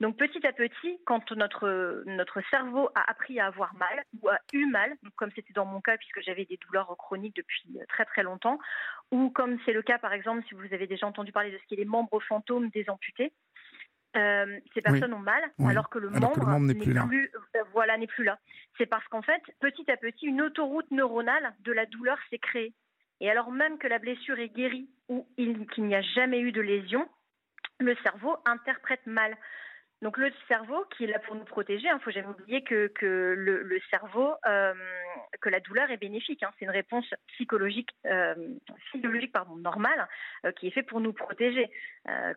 Donc 0.00 0.16
petit 0.16 0.46
à 0.46 0.52
petit, 0.52 0.98
quand 1.04 1.32
notre, 1.32 2.02
notre 2.06 2.40
cerveau 2.50 2.88
a 2.94 3.08
appris 3.10 3.38
à 3.40 3.46
avoir 3.46 3.74
mal 3.74 4.04
ou 4.20 4.28
a 4.28 4.38
eu 4.52 4.66
mal, 4.66 4.96
comme 5.16 5.30
c'était 5.34 5.52
dans 5.52 5.64
mon 5.64 5.80
cas 5.80 5.96
puisque 5.96 6.20
j'avais 6.22 6.44
des 6.44 6.58
douleurs 6.58 6.94
chroniques 6.96 7.36
depuis 7.36 7.78
très 7.88 8.04
très 8.04 8.22
longtemps, 8.22 8.58
ou 9.10 9.30
comme 9.30 9.58
c'est 9.64 9.72
le 9.72 9.82
cas 9.82 9.98
par 9.98 10.12
exemple 10.12 10.44
si 10.48 10.54
vous 10.54 10.72
avez 10.72 10.86
déjà 10.86 11.06
entendu 11.06 11.32
parler 11.32 11.50
de 11.50 11.58
ce 11.58 11.64
qui 11.66 11.74
est 11.74 11.78
les 11.78 11.84
membres 11.84 12.20
fantômes 12.20 12.70
des 12.70 12.88
amputés, 12.88 13.32
euh, 14.14 14.60
ces 14.74 14.82
personnes 14.82 15.14
ont 15.14 15.18
mal 15.18 15.42
alors 15.64 15.88
que 15.88 15.98
le 15.98 16.10
membre, 16.10 16.58
n'est 16.60 16.74
plus, 16.74 16.92
là. 16.92 17.08
Euh, 17.10 17.62
voilà 17.72 17.96
n'est 17.96 18.06
plus 18.06 18.24
là. 18.24 18.38
C'est 18.76 18.86
parce 18.86 19.06
qu'en 19.08 19.22
fait 19.22 19.42
petit 19.60 19.90
à 19.90 19.96
petit 19.96 20.26
une 20.26 20.42
autoroute 20.42 20.90
neuronale 20.90 21.54
de 21.60 21.72
la 21.72 21.86
douleur 21.86 22.18
s'est 22.28 22.38
créée. 22.38 22.74
Et 23.22 23.30
alors 23.30 23.52
même 23.52 23.78
que 23.78 23.86
la 23.86 24.00
blessure 24.00 24.38
est 24.40 24.48
guérie 24.48 24.90
ou 25.08 25.24
qu'il 25.36 25.84
n'y 25.84 25.94
a 25.94 26.02
jamais 26.02 26.40
eu 26.40 26.50
de 26.50 26.60
lésion, 26.60 27.08
le 27.78 27.94
cerveau 28.02 28.36
interprète 28.44 29.06
mal. 29.06 29.36
Donc 30.02 30.16
le 30.16 30.32
cerveau, 30.48 30.84
qui 30.90 31.04
est 31.04 31.06
là 31.06 31.20
pour 31.20 31.36
nous 31.36 31.44
protéger, 31.44 31.84
il 31.84 31.88
hein, 31.88 31.94
ne 31.94 32.00
faut 32.00 32.10
jamais 32.10 32.26
oublier 32.26 32.64
que, 32.64 32.90
le, 33.00 33.80
cerveau, 33.90 34.34
euh, 34.44 34.74
que 35.40 35.48
la 35.48 35.60
douleur 35.60 35.88
est 35.92 35.98
bénéfique. 35.98 36.42
Hein. 36.42 36.50
c'est 36.58 36.64
une 36.64 36.72
réponse 36.72 37.06
psychologique, 37.28 37.90
euh, 38.06 38.34
physiologique 38.90 39.30
pardon, 39.30 39.54
normale, 39.54 40.08
euh, 40.44 40.50
qui 40.50 40.66
est 40.66 40.72
faite 40.72 40.88
pour 40.88 41.00
nous 41.00 41.12
protéger. 41.12 41.70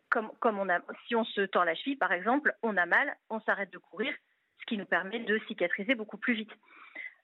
comme, 0.10 0.30
comme 0.39 0.60
on 0.60 0.70
a, 0.70 0.82
si 1.08 1.15
on 1.15 1.24
se 1.24 1.42
tord 1.42 1.65
la 1.65 1.74
cheville, 1.74 1.96
par 1.96 2.12
exemple, 2.12 2.54
on 2.62 2.77
a 2.77 2.86
mal, 2.86 3.18
on 3.32 3.39
s'arrête 3.42 3.74
de 3.74 3.80
courir, 3.80 4.13
ce 4.60 4.65
qui 4.68 4.77
nous 4.77 4.86
permet 4.86 5.22
de 5.22 5.39
cicatriser 5.48 5.96
beaucoup 5.96 6.18
plus 6.18 6.36
vite. 6.36 6.51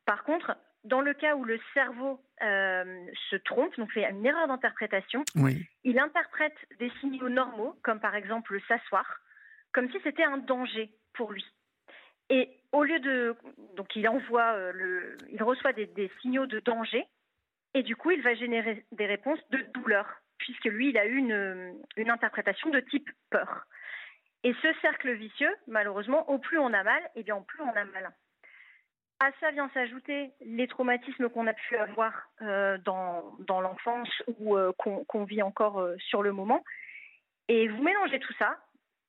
Par 0.07 0.23
contre, 0.23 0.57
dans 0.83 1.01
le 1.01 1.13
cas 1.13 1.35
où 1.35 1.43
le 1.43 1.59
cerveau 1.73 2.19
se 2.39 3.35
trompe, 3.35 3.77
donc 3.77 3.91
fait 3.91 4.09
une 4.09 4.25
erreur 4.25 4.47
d'interprétation, 4.47 5.23
il 5.83 5.99
interprète 5.99 6.57
des 6.79 6.91
signaux 6.99 7.29
normaux, 7.29 7.75
comme 7.83 7.99
par 7.99 8.15
exemple 8.15 8.59
s'asseoir, 8.67 9.19
comme 9.73 9.91
si 9.91 9.97
c'était 10.03 10.23
un 10.23 10.37
danger 10.37 10.91
pour 11.13 11.31
lui. 11.31 11.45
Et 12.29 12.49
au 12.71 12.83
lieu 12.83 12.99
de. 12.99 13.35
Donc 13.75 13.95
il 13.95 14.07
envoie, 14.07 14.53
euh, 14.53 14.71
le, 14.71 15.17
il 15.29 15.43
reçoit 15.43 15.73
des, 15.73 16.11
signaux 16.21 16.45
de 16.45 16.59
danger, 16.61 17.05
et 17.73 17.83
du 17.83 17.95
coup 17.95 18.11
il 18.11 18.21
va 18.21 18.33
générer 18.35 18.85
des 18.93 19.05
réponses 19.05 19.39
de 19.49 19.59
douleur, 19.73 20.07
puisque 20.37 20.65
lui 20.65 20.89
il 20.89 20.97
a 20.97 21.05
eu 21.05 21.17
une, 21.17 21.75
une 21.97 22.09
interprétation 22.09 22.69
de 22.69 22.79
type 22.79 23.09
peur. 23.29 23.65
Et 24.43 24.53
ce 24.61 24.73
cercle 24.81 25.11
vicieux, 25.11 25.53
malheureusement, 25.67 26.27
au 26.29 26.39
plus 26.39 26.57
on 26.57 26.73
a 26.73 26.83
mal, 26.83 27.03
et 27.15 27.19
eh 27.19 27.23
bien 27.23 27.35
au 27.35 27.41
plus 27.41 27.61
on 27.61 27.75
a 27.75 27.85
mal. 27.85 28.11
À 29.23 29.31
ça 29.39 29.51
vient 29.51 29.69
s'ajouter 29.73 30.31
les 30.41 30.67
traumatismes 30.67 31.29
qu'on 31.29 31.45
a 31.45 31.53
pu 31.53 31.77
avoir 31.77 32.11
euh, 32.41 32.79
dans, 32.79 33.61
l'enfance 33.61 34.09
ou 34.39 34.57
euh, 34.57 34.71
qu'on 34.73 35.23
vit 35.25 35.43
encore 35.43 35.87
sur 36.09 36.23
le 36.23 36.31
moment. 36.31 36.63
Et 37.47 37.67
vous 37.67 37.83
mélangez 37.83 38.19
tout 38.19 38.33
ça, 38.39 38.57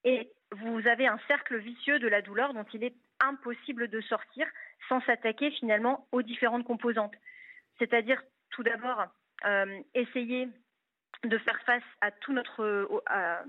et 0.04 0.31
vous 0.52 0.87
avez 0.87 1.07
un 1.07 1.19
cercle 1.28 1.57
vicieux 1.57 1.99
de 1.99 2.09
la 2.09 2.23
douleur 2.23 2.52
dont 2.54 2.66
il 2.75 2.85
est 2.85 2.95
impossible 3.21 3.88
de 3.88 4.00
sortir 4.02 4.47
sans 4.88 5.00
s'attaquer 5.02 5.50
finalement 5.52 6.07
aux 6.12 6.23
différentes 6.23 6.64
composantes. 6.64 7.14
C'est-à-dire 7.78 8.21
tout 8.50 8.62
d'abord 8.62 9.07
euh, 9.45 9.81
essayer 9.95 10.49
de 11.24 11.38
faire 11.38 11.60
face 11.64 11.82
à 12.00 12.10
tous 12.10 12.32
notre, 12.32 12.88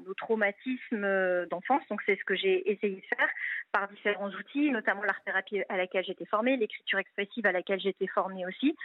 nos 0.05 0.13
traumatismes 0.13 1.03
euh, 1.03 1.45
d'enfance. 1.47 1.81
Donc 1.89 2.01
c'est 2.05 2.15
ce 2.15 2.23
que 2.23 2.35
j'ai 2.35 2.69
essayé 2.71 2.97
de 2.97 3.15
faire 3.15 3.29
par 3.71 3.87
différents 3.87 4.29
outils, 4.29 4.69
notamment 4.69 5.03
l'art 5.03 5.21
thérapie 5.23 5.63
à 5.69 5.77
laquelle 5.77 6.05
j'étais 6.05 6.25
formée, 6.25 6.55
l'écriture 6.55 6.99
expressive 6.99 7.45
à 7.45 7.51
laquelle 7.51 7.79
j'étais 7.79 8.07
formée 8.07 8.45
aussi. 8.45 8.75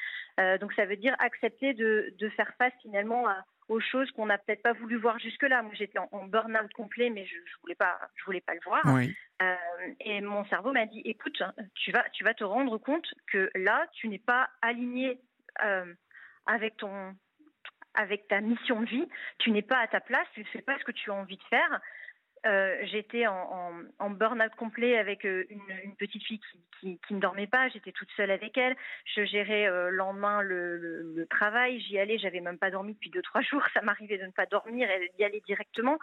Euh, 0.40 0.56
donc 0.58 0.72
ça 0.72 0.86
veut 0.86 0.96
dire 0.96 1.14
accepter 1.18 1.74
de, 1.74 2.14
de 2.18 2.28
faire 2.30 2.50
face 2.56 2.72
finalement 2.80 3.28
à, 3.28 3.44
aux 3.68 3.80
choses 3.80 4.10
qu'on 4.12 4.26
n'a 4.26 4.38
peut-être 4.38 4.62
pas 4.62 4.72
voulu 4.72 4.96
voir 4.96 5.18
jusque-là. 5.18 5.62
Moi, 5.62 5.72
j'étais 5.74 5.98
en, 5.98 6.26
burn-out 6.26 6.72
complet, 6.72 7.10
mais 7.10 7.26
je, 7.26 7.34
ne 7.34 7.60
voulais 7.60 7.74
pas, 7.74 7.98
je 8.14 8.24
voulais 8.24 8.40
pas 8.40 8.54
le 8.54 8.60
voir. 8.64 8.82
Euh, 8.86 9.54
et 10.00 10.20
mon 10.22 10.44
cerveau 10.46 10.72
m'a 10.72 10.86
dit, 10.86 11.02
écoute, 11.04 11.42
tu 11.74 11.92
vas, 11.92 12.08
tu 12.10 12.24
vas 12.24 12.34
te 12.34 12.44
rendre 12.44 12.78
compte 12.78 13.06
que 13.30 13.50
là, 13.54 13.86
tu 13.92 14.08
n'es 14.08 14.18
pas 14.18 14.48
aligné 14.62 15.20
euh, 15.62 15.92
avec 16.46 16.78
ton, 16.78 17.14
avec 17.98 18.28
ta 18.28 18.40
mission 18.40 18.80
de 18.80 18.86
vie. 18.86 19.08
Tu 19.38 19.50
n'es 19.50 19.62
pas 19.62 19.78
à 19.78 19.88
ta 19.88 20.00
place. 20.00 20.26
Tu 20.32 20.40
ne 20.40 20.46
fais 20.46 20.62
pas 20.62 20.78
ce 20.78 20.84
que 20.84 20.92
tu 20.92 21.10
as 21.10 21.14
envie 21.14 21.36
de 21.36 21.42
faire. 21.44 21.80
Euh, 22.46 22.76
j'étais 22.84 23.26
en, 23.26 23.72
burn-out 24.10 24.54
complet 24.54 24.96
avec 24.96 25.26
euh, 25.26 25.44
une, 25.50 25.96
petite 25.96 26.22
fille 26.22 26.40
qui, 26.80 26.98
ne 27.10 27.18
dormait 27.18 27.48
pas. 27.48 27.68
J'étais 27.68 27.90
toute 27.90 28.10
seule 28.16 28.30
avec 28.30 28.56
elle. 28.56 28.76
Je 29.16 29.24
gérais 29.24 29.66
le 29.66 29.90
lendemain 29.90 30.40
le, 30.42 31.26
travail. 31.28 31.80
J'y 31.80 31.98
allais. 31.98 32.18
J'avais 32.18 32.40
même 32.40 32.58
pas 32.58 32.70
dormi 32.70 32.94
depuis 32.94 33.10
deux 33.10 33.22
trois 33.22 33.40
jours. 33.42 33.64
Ça 33.74 33.82
m'arrivait 33.82 34.18
de 34.18 34.26
ne 34.26 34.32
pas 34.32 34.46
dormir 34.46 34.88
et 34.88 35.12
d'y 35.16 35.24
aller 35.24 35.42
directement. 35.46 35.98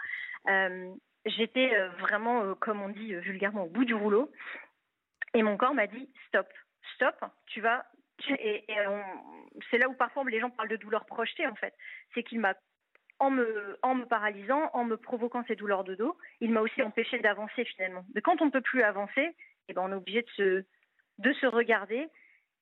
J'étais 1.26 1.76
vraiment, 2.00 2.54
comme 2.56 2.82
on 2.82 2.90
dit 2.90 3.16
vulgairement, 3.16 3.64
au 3.64 3.70
bout 3.70 3.86
du 3.86 3.96
rouleau. 3.96 4.30
Et 5.34 5.44
mon 5.44 5.58
corps 5.58 5.74
m'a 5.74 5.88
dit 5.88 6.10
stop, 6.28 6.48
stop. 6.96 7.16
Tu 7.48 7.62
vas 7.62 7.86
et, 8.30 8.66
c'est 9.70 9.78
là 9.78 9.90
où 9.90 9.94
parfois 9.94 10.24
les 10.30 10.40
gens 10.40 10.50
parlent 10.50 10.70
de 10.70 10.76
douleur 10.76 11.06
projetée 11.06 11.48
en 11.48 11.56
fait. 11.56 11.74
C'est 12.14 12.24
qu'il 12.24 12.40
m'a 12.40 12.54
en 13.20 13.30
me, 13.30 13.78
en 13.82 13.96
me 13.96 14.06
paralysant, 14.06 14.70
en 14.74 14.84
me 14.84 14.98
provoquant 14.98 15.44
ces 15.48 15.56
douleurs 15.56 15.84
de 15.86 15.96
dos, 15.96 16.18
il 16.42 16.52
m'a 16.52 16.62
aussi 16.62 16.82
empêché 16.82 17.20
d'avancer 17.20 17.64
finalement. 17.64 18.06
Mais 18.14 18.22
quand 18.22 18.42
on 18.42 18.46
ne 18.46 18.52
peut 18.52 18.62
plus 18.62 18.84
avancer, 18.84 19.36
eh 19.70 19.74
ben 19.74 19.82
on 19.84 19.92
est 19.92 19.96
obligé 19.96 20.22
de 20.22 20.30
se, 20.32 20.66
de 21.20 21.34
se 21.34 21.46
regarder 21.46 22.10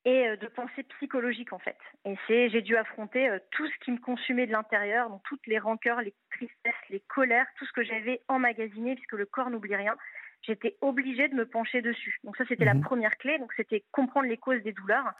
et 0.05 0.27
euh, 0.27 0.35
de 0.35 0.47
penser 0.47 0.83
psychologique 0.83 1.53
en 1.53 1.59
fait. 1.59 1.77
Et 2.05 2.15
c'est, 2.27 2.49
j'ai 2.49 2.61
dû 2.61 2.75
affronter 2.75 3.29
euh, 3.29 3.39
tout 3.51 3.67
ce 3.67 3.85
qui 3.85 3.91
me 3.91 3.99
consumait 3.99 4.47
de 4.47 4.51
l'intérieur, 4.51 5.09
donc 5.09 5.23
toutes 5.23 5.45
les 5.47 5.59
rancœurs, 5.59 6.01
les 6.01 6.13
tristesses, 6.31 6.89
les 6.89 6.99
colères, 6.99 7.47
tout 7.57 7.65
ce 7.65 7.73
que 7.73 7.83
j'avais 7.83 8.21
emmagasiné, 8.27 8.95
puisque 8.95 9.13
le 9.13 9.25
corps 9.25 9.49
n'oublie 9.49 9.75
rien. 9.75 9.95
J'étais 10.41 10.75
obligée 10.81 11.29
de 11.29 11.35
me 11.35 11.47
pencher 11.47 11.81
dessus. 11.81 12.19
Donc 12.25 12.35
ça, 12.35 12.43
c'était 12.47 12.65
la 12.65 12.73
mhm. 12.73 12.81
première 12.81 13.17
clé. 13.17 13.39
Donc 13.39 13.53
c'était 13.55 13.83
comprendre 13.91 14.27
les 14.27 14.37
causes 14.37 14.61
des 14.61 14.73
douleurs 14.73 15.13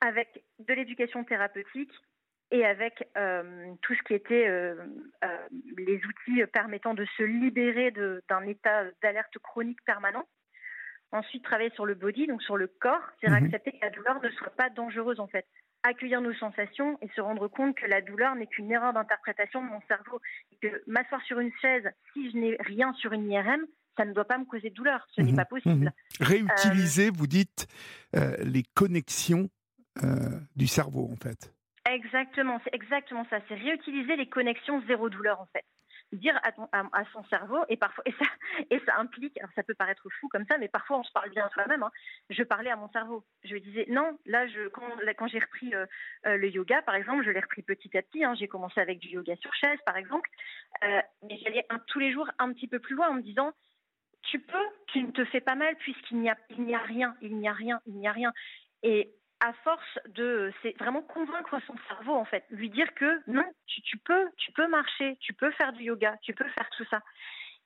avec 0.00 0.44
de 0.58 0.74
l'éducation 0.74 1.24
thérapeutique, 1.24 1.92
et 2.50 2.64
avec 2.64 3.08
euh, 3.16 3.74
tout 3.82 3.94
ce 3.94 4.02
qui 4.04 4.14
était 4.14 4.48
euh, 4.48 4.74
euh, 5.24 5.48
les 5.76 5.96
outils 5.96 6.44
permettant 6.52 6.94
de 6.94 7.06
se 7.16 7.22
libérer 7.22 7.90
d'un 7.90 8.42
état 8.46 8.84
d'alerte 9.02 9.38
chronique 9.42 9.82
permanent. 9.84 10.24
Ensuite, 11.10 11.42
travailler 11.42 11.70
sur 11.70 11.86
le 11.86 11.94
body, 11.94 12.26
donc 12.26 12.42
sur 12.42 12.56
le 12.56 12.66
corps, 12.66 13.02
c'est-à-dire 13.20 13.40
mhm. 13.40 13.46
accepter 13.46 13.72
que 13.72 13.84
la 13.84 13.90
douleur 13.90 14.22
ne 14.22 14.28
soit 14.30 14.54
pas 14.56 14.70
dangereuse 14.70 15.20
en 15.20 15.26
fait. 15.26 15.46
Accueillir 15.82 16.20
nos 16.20 16.34
sensations 16.34 16.98
et 17.00 17.08
se 17.14 17.20
rendre 17.20 17.48
compte 17.48 17.76
que 17.76 17.86
la 17.86 18.02
douleur 18.02 18.34
n'est 18.34 18.46
qu'une 18.46 18.70
erreur 18.70 18.92
d'interprétation 18.92 19.62
de 19.62 19.68
mon 19.68 19.80
cerveau. 19.86 20.20
Et 20.52 20.56
que 20.56 20.82
m'asseoir 20.86 21.22
sur 21.22 21.38
une 21.38 21.52
chaise, 21.62 21.88
si 22.12 22.30
je 22.30 22.36
n'ai 22.36 22.56
rien 22.60 22.92
sur 22.94 23.12
une 23.12 23.30
IRM, 23.30 23.64
ça 23.96 24.04
ne 24.04 24.12
doit 24.12 24.26
pas 24.26 24.38
me 24.38 24.44
causer 24.44 24.70
de 24.70 24.74
douleur. 24.74 25.06
Ce 25.12 25.22
n'est 25.22 25.30
mhm. 25.30 25.36
pas 25.36 25.44
possible. 25.44 25.92
Mhm. 26.20 26.26
Réutiliser, 26.26 27.10
vous 27.10 27.26
dites, 27.26 27.68
les 28.14 28.64
connexions 28.74 29.48
du 30.56 30.66
cerveau 30.66 31.08
en 31.12 31.16
fait. 31.16 31.52
Exactement, 31.88 32.60
c'est 32.64 32.74
exactement 32.74 33.24
ça. 33.30 33.38
C'est 33.48 33.54
réutiliser 33.54 34.16
les 34.16 34.28
connexions 34.28 34.82
zéro 34.86 35.08
douleur 35.08 35.40
en 35.40 35.46
fait. 35.46 35.64
Dire 36.12 36.38
à, 36.42 37.04
son 37.12 37.22
cerveau 37.24 37.58
et 37.68 37.76
parfois 37.76 38.02
et 38.70 38.80
ça 38.86 38.96
implique, 38.98 39.38
alors 39.38 39.50
ça 39.54 39.62
peut 39.62 39.74
paraître 39.74 40.08
fou 40.20 40.28
comme 40.28 40.44
ça, 40.46 40.56
mais 40.58 40.68
parfois 40.68 40.98
on 40.98 41.02
se 41.02 41.12
parle 41.12 41.30
bien 41.30 41.48
soi-même. 41.50 41.82
Hein. 41.82 41.90
Je 42.30 42.42
parlais 42.42 42.70
à 42.70 42.76
mon 42.76 42.88
cerveau. 42.90 43.24
Je 43.44 43.52
lui 43.54 43.60
disais 43.60 43.86
non, 43.88 44.18
là 44.26 44.46
quand, 45.16 45.28
j'ai 45.28 45.38
repris 45.38 45.74
euh, 45.74 45.86
euh, 46.26 46.36
le 46.36 46.48
yoga 46.50 46.82
par 46.82 46.94
exemple, 46.94 47.24
je 47.24 47.30
l'ai 47.30 47.40
repris 47.40 47.62
petit 47.62 47.96
à 47.96 48.02
petit. 48.02 48.24
Hein. 48.24 48.34
J'ai 48.34 48.48
commencé 48.48 48.80
avec 48.80 48.98
du 48.98 49.08
yoga 49.08 49.36
sur 49.36 49.54
chaise 49.54 49.78
par 49.84 49.96
exemple, 49.96 50.28
euh, 50.84 51.00
mais 51.22 51.38
j'allais 51.42 51.66
tous 51.86 51.98
les 51.98 52.12
jours 52.12 52.28
un 52.38 52.52
petit 52.52 52.68
peu 52.68 52.78
plus 52.78 52.96
loin 52.96 53.08
en 53.08 53.14
me 53.14 53.22
disant 53.22 53.52
tu 54.22 54.40
peux, 54.40 54.66
tu 54.88 55.02
ne 55.02 55.10
te 55.10 55.24
fais 55.26 55.40
pas 55.40 55.54
mal 55.54 55.74
puisqu'il 55.76 56.18
n'y 56.18 56.28
a 56.28 56.32
a 56.32 56.82
rien, 56.84 57.16
il 57.22 57.36
n'y 57.36 57.48
a 57.48 57.52
rien, 57.52 57.80
il 57.86 57.94
n'y 57.94 58.08
a 58.08 58.12
rien. 58.12 58.32
Et 58.82 59.14
à 59.40 59.52
force 59.64 59.98
de, 60.14 60.52
c'est 60.62 60.76
vraiment 60.78 61.02
convaincre 61.02 61.58
son 61.66 61.74
cerveau 61.88 62.14
en 62.14 62.24
fait, 62.24 62.44
lui 62.50 62.70
dire 62.70 62.92
que 62.94 63.20
non, 63.30 63.44
tu, 63.66 63.96
peux, 63.98 64.26
tu 64.36 64.52
peux 64.52 64.68
marcher, 64.68 65.16
tu 65.20 65.32
peux 65.32 65.50
faire 65.52 65.72
du 65.72 65.84
yoga, 65.84 66.16
tu 66.22 66.34
peux 66.34 66.48
faire 66.48 66.68
tout 66.76 66.84
ça. 66.90 67.00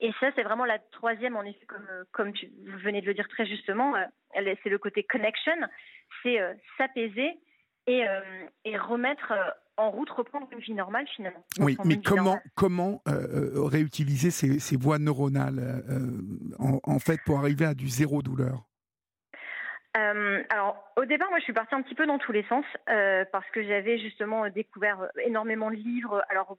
Et 0.00 0.12
ça, 0.18 0.30
c'est 0.34 0.42
vraiment 0.42 0.64
la 0.64 0.78
troisième, 0.78 1.36
en 1.36 1.42
effet, 1.42 1.64
comme, 1.66 1.86
comme 2.10 2.32
tu, 2.32 2.50
vous 2.66 2.78
venez 2.78 3.00
de 3.00 3.06
le 3.06 3.14
dire 3.14 3.28
très 3.28 3.46
justement, 3.46 3.94
euh, 3.94 4.54
c'est 4.62 4.68
le 4.68 4.78
côté 4.78 5.04
connection, 5.04 5.52
c'est 6.22 6.40
euh, 6.40 6.52
s'apaiser 6.76 7.38
et, 7.86 8.06
euh, 8.06 8.20
et, 8.64 8.76
remettre 8.76 9.32
en 9.76 9.90
route, 9.90 10.10
reprendre 10.10 10.48
une 10.52 10.58
vie 10.58 10.74
normale 10.74 11.06
finalement. 11.14 11.44
Oui, 11.58 11.76
mais 11.84 12.00
comment, 12.00 12.38
comment 12.54 13.02
réutiliser 13.06 14.30
ces, 14.30 14.58
ces, 14.58 14.76
voies 14.76 14.98
neuronales 14.98 15.82
en, 16.58 16.80
en 16.82 16.98
fait 16.98 17.20
pour 17.24 17.38
arriver 17.38 17.64
à 17.64 17.74
du 17.74 17.88
zéro 17.88 18.22
douleur? 18.22 18.64
Euh, 19.96 20.42
alors, 20.48 20.92
au 20.96 21.04
départ, 21.04 21.28
moi, 21.28 21.38
je 21.38 21.44
suis 21.44 21.52
partie 21.52 21.74
un 21.74 21.82
petit 21.82 21.94
peu 21.94 22.06
dans 22.06 22.18
tous 22.18 22.32
les 22.32 22.44
sens 22.44 22.64
euh, 22.88 23.24
parce 23.30 23.48
que 23.50 23.62
j'avais 23.62 23.98
justement 23.98 24.48
découvert 24.48 25.08
énormément 25.24 25.70
de 25.70 25.76
livres, 25.76 26.24
alors 26.30 26.56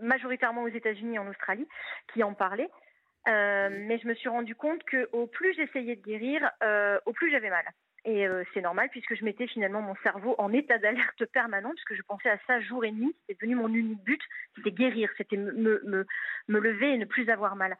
majoritairement 0.00 0.62
aux 0.62 0.68
États-Unis 0.68 1.16
et 1.16 1.18
en 1.18 1.28
Australie, 1.28 1.66
qui 2.12 2.22
en 2.22 2.32
parlaient. 2.32 2.70
Euh, 3.26 3.70
mais 3.72 3.98
je 3.98 4.06
me 4.06 4.14
suis 4.14 4.28
rendu 4.28 4.54
compte 4.54 4.84
que 4.84 5.08
au 5.12 5.26
plus 5.26 5.54
j'essayais 5.54 5.96
de 5.96 6.02
guérir, 6.02 6.48
au 7.06 7.12
plus 7.12 7.30
j'avais 7.30 7.50
mal. 7.50 7.64
Et 8.04 8.26
c'est 8.52 8.60
normal 8.60 8.90
puisque 8.90 9.16
je 9.16 9.24
mettais 9.24 9.46
finalement 9.46 9.80
mon 9.80 9.96
cerveau 10.02 10.34
en 10.36 10.52
état 10.52 10.78
d'alerte 10.78 11.24
permanent 11.32 11.70
puisque 11.70 11.94
je 11.94 12.02
pensais 12.02 12.28
à 12.28 12.38
ça 12.46 12.60
jour 12.60 12.84
et 12.84 12.92
nuit. 12.92 13.16
C'était 13.22 13.46
devenu 13.46 13.56
mon 13.56 13.68
unique 13.68 14.04
but, 14.04 14.20
c'était 14.54 14.70
guérir, 14.70 15.10
c'était 15.16 15.38
me, 15.38 15.80
me, 15.84 16.06
me 16.48 16.60
lever 16.60 16.92
et 16.92 16.98
ne 16.98 17.06
plus 17.06 17.28
avoir 17.30 17.56
mal. 17.56 17.76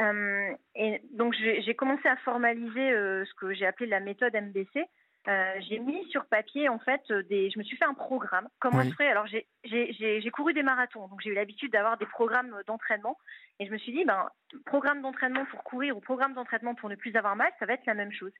Euh, 0.00 0.54
et 0.74 1.02
donc 1.12 1.34
j'ai 1.34 1.74
commencé 1.74 2.06
à 2.08 2.16
formaliser 2.16 2.92
euh, 2.92 3.24
ce 3.24 3.34
que 3.34 3.52
j'ai 3.52 3.66
appelé 3.66 3.88
la 3.88 4.00
méthode 4.00 4.34
MBC. 4.34 4.84
Euh, 5.26 5.54
j'ai 5.68 5.78
mis 5.80 6.08
sur 6.10 6.24
papier 6.26 6.68
en 6.68 6.78
fait 6.78 7.02
des. 7.28 7.50
Je 7.50 7.58
me 7.58 7.64
suis 7.64 7.76
fait 7.76 7.84
un 7.84 7.94
programme. 7.94 8.48
Comment 8.60 8.82
je 8.82 8.90
ferais 8.90 9.08
Alors 9.08 9.26
j'ai 9.26 10.30
couru 10.30 10.54
des 10.54 10.62
marathons, 10.62 11.08
donc 11.08 11.20
j'ai 11.20 11.30
eu 11.30 11.34
l'habitude 11.34 11.72
d'avoir 11.72 11.98
des 11.98 12.06
programmes 12.06 12.54
d'entraînement. 12.66 13.18
Et 13.58 13.66
je 13.66 13.72
me 13.72 13.78
suis 13.78 13.92
dit, 13.92 14.04
ben 14.04 14.28
programme 14.64 15.02
d'entraînement 15.02 15.44
pour 15.46 15.64
courir 15.64 15.96
ou 15.96 16.00
programme 16.00 16.34
d'entraînement 16.34 16.74
pour 16.74 16.88
ne 16.88 16.94
plus 16.94 17.14
avoir 17.16 17.34
mal, 17.34 17.50
ça 17.58 17.66
va 17.66 17.74
être 17.74 17.86
la 17.86 17.94
même 17.94 18.12
chose. 18.12 18.32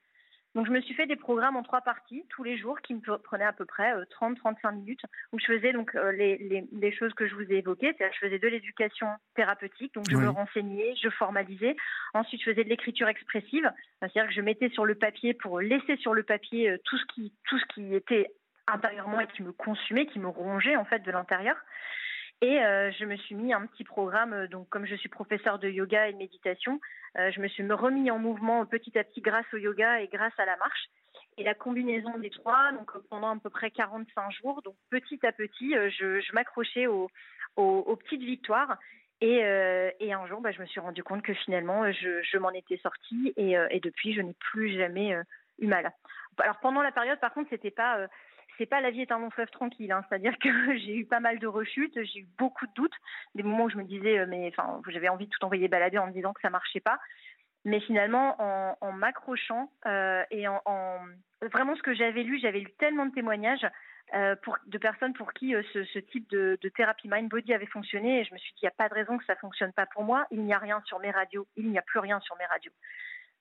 Donc 0.54 0.66
je 0.66 0.72
me 0.72 0.80
suis 0.80 0.94
fait 0.94 1.06
des 1.06 1.16
programmes 1.16 1.56
en 1.56 1.62
trois 1.62 1.82
parties 1.82 2.24
tous 2.30 2.42
les 2.42 2.56
jours 2.56 2.80
qui 2.80 2.94
me 2.94 3.18
prenaient 3.18 3.44
à 3.44 3.52
peu 3.52 3.64
près 3.64 3.92
30-35 4.20 4.56
euh, 4.66 4.72
minutes 4.72 5.02
où 5.32 5.38
je 5.38 5.46
faisais 5.46 5.72
donc 5.72 5.94
euh, 5.94 6.10
les, 6.12 6.66
les, 6.72 6.92
choses 6.92 7.12
que 7.14 7.26
je 7.26 7.34
vous 7.34 7.42
ai 7.52 7.58
évoquées, 7.58 7.94
c'est-à-dire 7.96 8.14
je 8.14 8.26
faisais 8.26 8.38
de 8.38 8.48
l'éducation 8.48 9.08
thérapeutique, 9.34 9.94
donc 9.94 10.08
je 10.10 10.16
me 10.16 10.28
renseignais, 10.28 10.94
je 11.02 11.10
formalisais. 11.10 11.76
Ensuite 12.14 12.40
je 12.40 12.50
faisais 12.50 12.64
de 12.64 12.68
l'écriture 12.68 13.08
expressive, 13.08 13.70
c'est-à-dire 14.00 14.26
que 14.26 14.32
je 14.32 14.40
mettais 14.40 14.70
sur 14.70 14.86
le 14.86 14.94
papier 14.94 15.34
pour 15.34 15.60
laisser 15.60 15.96
sur 15.98 16.14
le 16.14 16.22
papier 16.22 16.70
euh, 16.70 16.78
tout 16.84 16.96
ce 16.96 17.04
qui 17.14 17.32
tout 17.44 17.58
ce 17.58 17.66
qui 17.66 17.94
était 17.94 18.32
intérieurement 18.66 19.20
et 19.20 19.26
qui 19.26 19.42
me 19.42 19.52
consumait, 19.52 20.06
qui 20.06 20.18
me 20.18 20.28
rongeait 20.28 20.76
en 20.76 20.84
fait 20.84 21.00
de 21.00 21.10
l'intérieur. 21.10 21.56
Et 22.40 22.60
euh, 22.60 22.92
je 22.92 23.04
me 23.04 23.16
suis 23.16 23.34
mis 23.34 23.52
un 23.52 23.66
petit 23.66 23.82
programme, 23.82 24.32
euh, 24.32 24.46
donc 24.46 24.68
comme 24.68 24.86
je 24.86 24.94
suis 24.94 25.08
professeur 25.08 25.58
de 25.58 25.68
yoga 25.68 26.08
et 26.08 26.12
de 26.12 26.18
méditation, 26.18 26.80
euh, 27.16 27.32
je 27.32 27.40
me 27.40 27.48
suis 27.48 27.68
remis 27.68 28.12
en 28.12 28.18
mouvement 28.18 28.64
petit 28.64 28.96
à 28.96 29.02
petit 29.02 29.20
grâce 29.20 29.46
au 29.52 29.56
yoga 29.56 30.00
et 30.00 30.06
grâce 30.06 30.38
à 30.38 30.44
la 30.44 30.56
marche. 30.56 30.88
Et 31.36 31.42
la 31.42 31.54
combinaison 31.54 32.16
des 32.18 32.30
trois, 32.30 32.70
donc 32.72 32.92
pendant 33.08 33.34
à 33.34 33.38
peu 33.40 33.50
près 33.50 33.72
45 33.72 34.30
jours, 34.32 34.62
donc 34.62 34.74
petit 34.90 35.24
à 35.26 35.32
petit, 35.32 35.72
je, 35.72 36.20
je 36.20 36.32
m'accrochais 36.32 36.86
aux, 36.86 37.08
aux, 37.56 37.96
petites 37.96 38.22
victoires. 38.22 38.76
Et, 39.20 39.38
et 40.00 40.12
un 40.12 40.26
jour, 40.26 40.40
bah, 40.40 40.50
je 40.50 40.60
me 40.60 40.66
suis 40.66 40.80
rendu 40.80 41.04
compte 41.04 41.22
que 41.22 41.34
finalement, 41.34 41.90
je, 41.92 42.22
je 42.22 42.38
m'en 42.38 42.50
étais 42.50 42.76
sortie 42.78 43.32
et, 43.36 43.52
et, 43.70 43.78
depuis, 43.78 44.14
je 44.14 44.20
n'ai 44.20 44.34
plus 44.34 44.76
jamais 44.76 45.16
eu 45.60 45.68
mal. 45.68 45.92
Alors 46.38 46.58
pendant 46.58 46.82
la 46.82 46.90
période, 46.90 47.20
par 47.20 47.32
contre, 47.32 47.50
c'était 47.50 47.70
pas 47.70 48.08
c'est 48.58 48.66
pas 48.66 48.80
la 48.80 48.90
vie 48.90 49.00
est 49.00 49.12
un 49.12 49.20
long 49.20 49.30
fleuve 49.30 49.50
tranquille. 49.50 49.90
Hein. 49.92 50.04
C'est-à-dire 50.08 50.36
que 50.38 50.48
j'ai 50.78 50.96
eu 50.96 51.06
pas 51.06 51.20
mal 51.20 51.38
de 51.38 51.46
rechutes, 51.46 51.94
j'ai 51.94 52.20
eu 52.20 52.28
beaucoup 52.36 52.66
de 52.66 52.72
doutes, 52.74 52.96
des 53.34 53.42
moments 53.42 53.64
où 53.64 53.70
je 53.70 53.78
me 53.78 53.84
disais, 53.84 54.18
euh, 54.18 54.26
mais 54.28 54.48
enfin, 54.48 54.82
j'avais 54.88 55.08
envie 55.08 55.26
de 55.26 55.30
tout 55.30 55.44
envoyer 55.44 55.68
balader 55.68 55.98
en 55.98 56.08
me 56.08 56.12
disant 56.12 56.32
que 56.32 56.40
ça 56.42 56.50
marchait 56.50 56.80
pas. 56.80 56.98
Mais 57.64 57.80
finalement, 57.80 58.36
en, 58.80 58.92
m'accrochant 58.92 59.70
euh, 59.84 60.22
et 60.30 60.46
en, 60.48 60.60
vraiment 61.42 61.74
ce 61.76 61.82
que 61.82 61.92
j'avais 61.92 62.22
lu, 62.22 62.38
j'avais 62.40 62.60
lu 62.60 62.70
tellement 62.78 63.04
de 63.04 63.12
témoignages 63.12 63.66
euh, 64.14 64.36
de 64.66 64.78
personnes 64.78 65.12
pour 65.12 65.32
qui 65.32 65.54
ce, 65.72 65.98
type 65.98 66.30
de, 66.30 66.56
thérapie 66.76 67.08
mind 67.10 67.28
body 67.28 67.52
avait 67.52 67.66
fonctionné, 67.66 68.20
et 68.20 68.24
je 68.24 68.32
me 68.32 68.38
suis 68.38 68.52
dit, 68.52 68.60
il 68.62 68.66
n'y 68.66 68.68
a 68.68 68.74
pas 68.78 68.88
de 68.88 68.94
raison 68.94 69.18
que 69.18 69.24
ça 69.24 69.34
fonctionne 69.36 69.72
pas 69.72 69.86
pour 69.86 70.04
moi. 70.04 70.26
Il 70.30 70.44
n'y 70.44 70.54
a 70.54 70.58
rien 70.58 70.80
sur 70.86 71.00
mes 71.00 71.10
radios, 71.10 71.46
il 71.56 71.68
n'y 71.68 71.78
a 71.78 71.82
plus 71.82 71.98
rien 71.98 72.20
sur 72.20 72.36
mes 72.36 72.46
radios. 72.46 72.72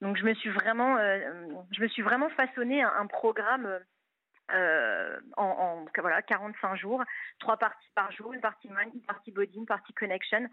Donc 0.02 0.18
je 0.18 0.26
me 0.26 0.34
suis 0.34 0.50
vraiment, 0.50 0.98
je 0.98 1.82
me 1.82 1.88
suis 1.88 2.02
vraiment 2.02 2.30
façonné 2.30 2.82
un 2.82 3.06
programme 3.06 3.80
euh, 4.54 5.20
en, 5.36 5.86
voilà 5.98 6.22
45 6.22 6.76
jours, 6.76 7.04
trois 7.40 7.58
parties 7.58 7.90
par 7.96 8.12
jour, 8.12 8.34
une 8.34 8.42
partie 8.42 8.70
mind, 8.70 8.94
une 8.94 9.02
partie 9.02 9.32
body, 9.32 9.58
une 9.58 9.66
partie 9.66 9.94
connection. 9.94 10.48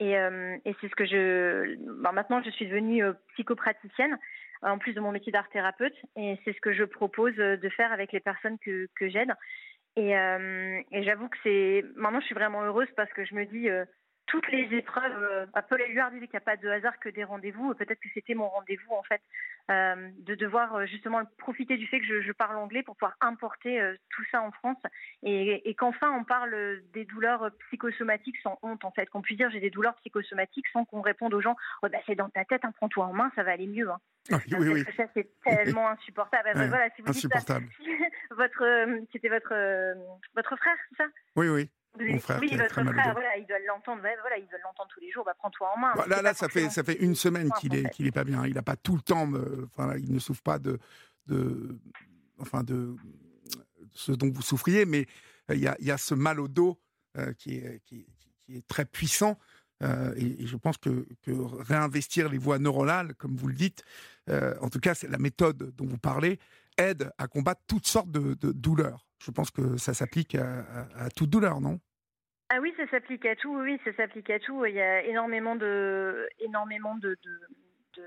Et, 0.00 0.18
euh, 0.18 0.56
et 0.64 0.74
c'est 0.80 0.88
ce 0.88 0.94
que 0.94 1.06
je. 1.06 1.76
Ben 2.02 2.12
maintenant, 2.12 2.42
je 2.42 2.50
suis 2.50 2.66
devenue 2.66 3.04
euh, 3.04 3.14
psychopraticienne 3.34 4.18
en 4.62 4.78
plus 4.78 4.92
de 4.92 5.00
mon 5.00 5.12
métier 5.12 5.32
d'art 5.32 5.48
thérapeute, 5.50 5.94
et 6.16 6.36
c'est 6.44 6.52
ce 6.52 6.60
que 6.60 6.72
je 6.72 6.82
propose 6.82 7.36
de 7.36 7.68
faire 7.68 7.92
avec 7.92 8.10
les 8.10 8.18
personnes 8.18 8.58
que, 8.58 8.88
j'aide. 9.00 9.32
Et, 9.94 10.10
et 10.10 11.02
j'avoue 11.04 11.28
que 11.28 11.36
c'est 11.44 11.84
maintenant, 11.94 12.18
je 12.18 12.26
suis 12.26 12.34
vraiment 12.34 12.64
heureuse 12.64 12.88
parce 12.96 13.12
que 13.12 13.24
je 13.24 13.36
me 13.36 13.44
dis 13.46 13.68
toutes 14.26 14.50
les 14.50 14.76
épreuves. 14.76 15.48
Paul 15.68 15.80
Éluard 15.80 16.10
disait 16.10 16.26
qu'il 16.26 16.34
n'y 16.34 16.38
a 16.38 16.40
pas 16.40 16.56
de 16.56 16.68
hasard 16.68 16.98
que 16.98 17.08
des 17.08 17.22
rendez-vous. 17.22 17.72
Peut-être 17.74 18.00
que 18.00 18.08
c'était 18.14 18.34
mon 18.34 18.48
rendez-vous 18.48 18.94
en 18.94 19.04
fait, 19.04 19.22
de 19.68 20.34
devoir 20.34 20.86
justement 20.86 21.22
profiter 21.36 21.76
du 21.76 21.86
fait 21.86 22.00
que 22.00 22.22
je, 22.22 22.32
parle 22.32 22.56
anglais 22.56 22.82
pour 22.82 22.96
pouvoir 22.96 23.16
importer 23.20 23.80
tout 24.10 24.22
ça 24.30 24.40
en 24.40 24.50
France 24.50 24.78
et, 25.22 25.74
qu'enfin 25.74 26.10
on 26.12 26.24
parle 26.24 26.80
des 26.92 27.04
douleurs 27.04 27.50
psychosomatiques 27.66 28.38
sans 28.42 28.58
honte 28.62 28.84
en 28.84 28.90
fait. 28.92 29.06
Qu'on 29.10 29.22
puisse 29.22 29.36
dire 29.36 29.50
j'ai 29.50 29.60
des 29.60 29.70
douleurs 29.70 29.94
psychosomatiques 29.96 30.68
sans 30.72 30.84
qu'on 30.84 31.00
réponde 31.00 31.34
aux 31.34 31.40
gens 31.40 31.56
oh, 31.82 31.88
bah, 31.90 31.98
c'est 32.06 32.14
dans 32.14 32.30
ta 32.30 32.44
tête, 32.44 32.64
hein, 32.64 32.72
prends-toi 32.76 33.06
en 33.06 33.12
main, 33.12 33.30
ça 33.34 33.42
va 33.42 33.52
aller 33.52 33.66
mieux. 33.66 33.90
Hein. 33.90 34.00
oui, 34.58 34.68
oui, 34.68 34.84
Ça 34.96 35.04
c'est 35.14 35.28
tellement 35.44 35.88
insupportable. 35.90 36.50
voilà, 36.54 36.88
si 36.96 37.02
vous 37.02 37.10
insupportable. 37.10 37.66
votre, 38.30 38.86
c'était 39.12 39.28
votre, 39.28 39.54
votre 40.34 40.56
frère, 40.56 40.76
c'est 40.90 40.96
ça? 40.96 41.08
Oui, 41.36 41.48
oui. 41.48 41.70
Mon 42.00 42.18
frère 42.18 42.38
oui, 42.40 42.56
votre 42.56 42.72
frère, 42.72 42.84
voilà, 42.84 43.36
il 43.36 43.46
doit 43.46 43.58
l'entendre, 43.66 44.00
voilà, 44.00 44.38
il 44.38 44.46
doit 44.48 44.58
l'entendre 44.64 44.88
tous 44.92 45.00
les 45.00 45.10
jours. 45.10 45.24
Bah, 45.24 45.34
prends-toi 45.38 45.70
en 45.76 45.78
main. 45.80 45.92
là, 46.06 46.22
là, 46.22 46.34
ça 46.34 46.48
fait, 46.48 46.68
ça 46.70 46.82
fait 46.82 46.98
une 47.00 47.14
semaine 47.14 47.50
qu'il 47.60 47.74
est, 47.74 47.88
qu'il 47.90 48.06
est 48.06 48.12
pas 48.12 48.24
bien. 48.24 48.46
Il 48.46 48.54
n'a 48.54 48.62
pas 48.62 48.76
tout 48.76 48.96
le 48.96 49.02
temps, 49.02 49.28
enfin, 49.64 49.96
il 49.96 50.12
ne 50.12 50.18
souffre 50.18 50.42
pas 50.42 50.58
de, 50.58 50.78
de, 51.26 51.78
enfin, 52.38 52.62
de 52.62 52.96
ce 53.92 54.12
dont 54.12 54.30
vous 54.30 54.42
souffriez, 54.42 54.84
mais 54.84 55.06
euh, 55.50 55.54
il 55.54 55.60
y 55.60 55.68
a, 55.68 55.76
y 55.80 55.90
a 55.90 55.98
ce 55.98 56.14
mal 56.14 56.40
au 56.40 56.48
dos 56.48 56.80
euh, 57.16 57.32
qui, 57.34 57.56
est, 57.56 57.80
qui, 57.84 58.06
est 58.48 58.66
très 58.66 58.84
puissant. 58.84 59.38
Euh, 59.82 60.12
et, 60.16 60.46
je 60.46 60.56
pense 60.56 60.76
que, 60.78 61.06
que, 61.22 61.32
réinvestir 61.32 62.28
les 62.28 62.38
voies 62.38 62.58
neuronales, 62.58 63.14
comme 63.14 63.36
vous 63.36 63.48
le 63.48 63.54
dites, 63.54 63.82
en 64.60 64.68
tout 64.68 64.78
cas, 64.78 64.94
c'est 64.94 65.08
la 65.08 65.16
méthode 65.16 65.74
dont 65.74 65.86
vous 65.86 65.96
parlez, 65.96 66.38
aide 66.76 67.10
à 67.16 67.28
combattre 67.28 67.62
toutes 67.66 67.86
sortes 67.86 68.10
de, 68.10 68.34
de 68.34 68.52
douleurs. 68.52 69.06
Je 69.24 69.30
pense 69.30 69.50
que 69.50 69.78
ça 69.78 69.94
s'applique 69.94 70.34
à, 70.34 70.66
à 70.96 71.08
toute 71.08 71.30
douleur, 71.30 71.62
non? 71.62 71.80
Ah 72.50 72.60
oui, 72.60 72.72
ça 72.76 72.86
s'applique 72.88 73.26
à 73.26 73.36
tout. 73.36 73.54
Oui, 73.54 73.78
ça 73.84 73.92
s'applique 73.94 74.30
à 74.30 74.38
tout. 74.38 74.64
Il 74.64 74.74
y 74.74 74.80
a 74.80 75.02
énormément 75.02 75.54
de, 75.54 76.28
énormément 76.40 76.94
de, 76.96 77.18
de, 77.96 78.02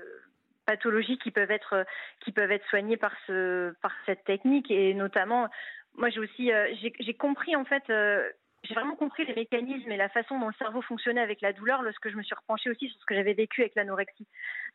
pathologies 0.66 1.18
qui 1.18 1.30
peuvent 1.30 1.50
être, 1.50 1.84
qui 2.20 2.32
peuvent 2.32 2.50
être 2.50 2.66
soignées 2.68 2.96
par 2.96 3.12
ce, 3.26 3.72
par 3.82 3.92
cette 4.06 4.24
technique. 4.24 4.70
Et 4.70 4.94
notamment, 4.94 5.48
moi, 5.96 6.08
j'ai 6.10 6.20
aussi, 6.20 6.52
euh, 6.52 6.74
j'ai 7.00 7.14
compris 7.14 7.54
en 7.56 7.64
fait. 7.64 7.84
Euh, 7.90 8.28
j'ai 8.64 8.74
vraiment 8.74 8.94
compris 8.94 9.24
les 9.24 9.34
mécanismes 9.34 9.90
et 9.90 9.96
la 9.96 10.08
façon 10.08 10.38
dont 10.38 10.48
le 10.48 10.54
cerveau 10.54 10.82
fonctionnait 10.82 11.20
avec 11.20 11.40
la 11.40 11.52
douleur 11.52 11.82
lorsque 11.82 12.08
je 12.08 12.16
me 12.16 12.22
suis 12.22 12.34
repenchée 12.34 12.70
aussi 12.70 12.88
sur 12.88 13.00
ce 13.00 13.06
que 13.06 13.14
j'avais 13.14 13.32
vécu 13.34 13.62
avec 13.62 13.74
l'anorexie. 13.74 14.26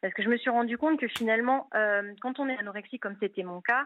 Parce 0.02 0.14
que 0.14 0.24
je 0.24 0.30
me 0.30 0.38
suis 0.38 0.50
rendu 0.50 0.78
compte 0.78 1.00
que 1.00 1.08
finalement, 1.08 1.70
euh, 1.74 2.14
quand 2.22 2.40
on 2.40 2.50
est 2.50 2.58
anorexique, 2.58 3.02
comme 3.02 3.16
c'était 3.20 3.44
mon 3.44 3.62
cas, 3.62 3.86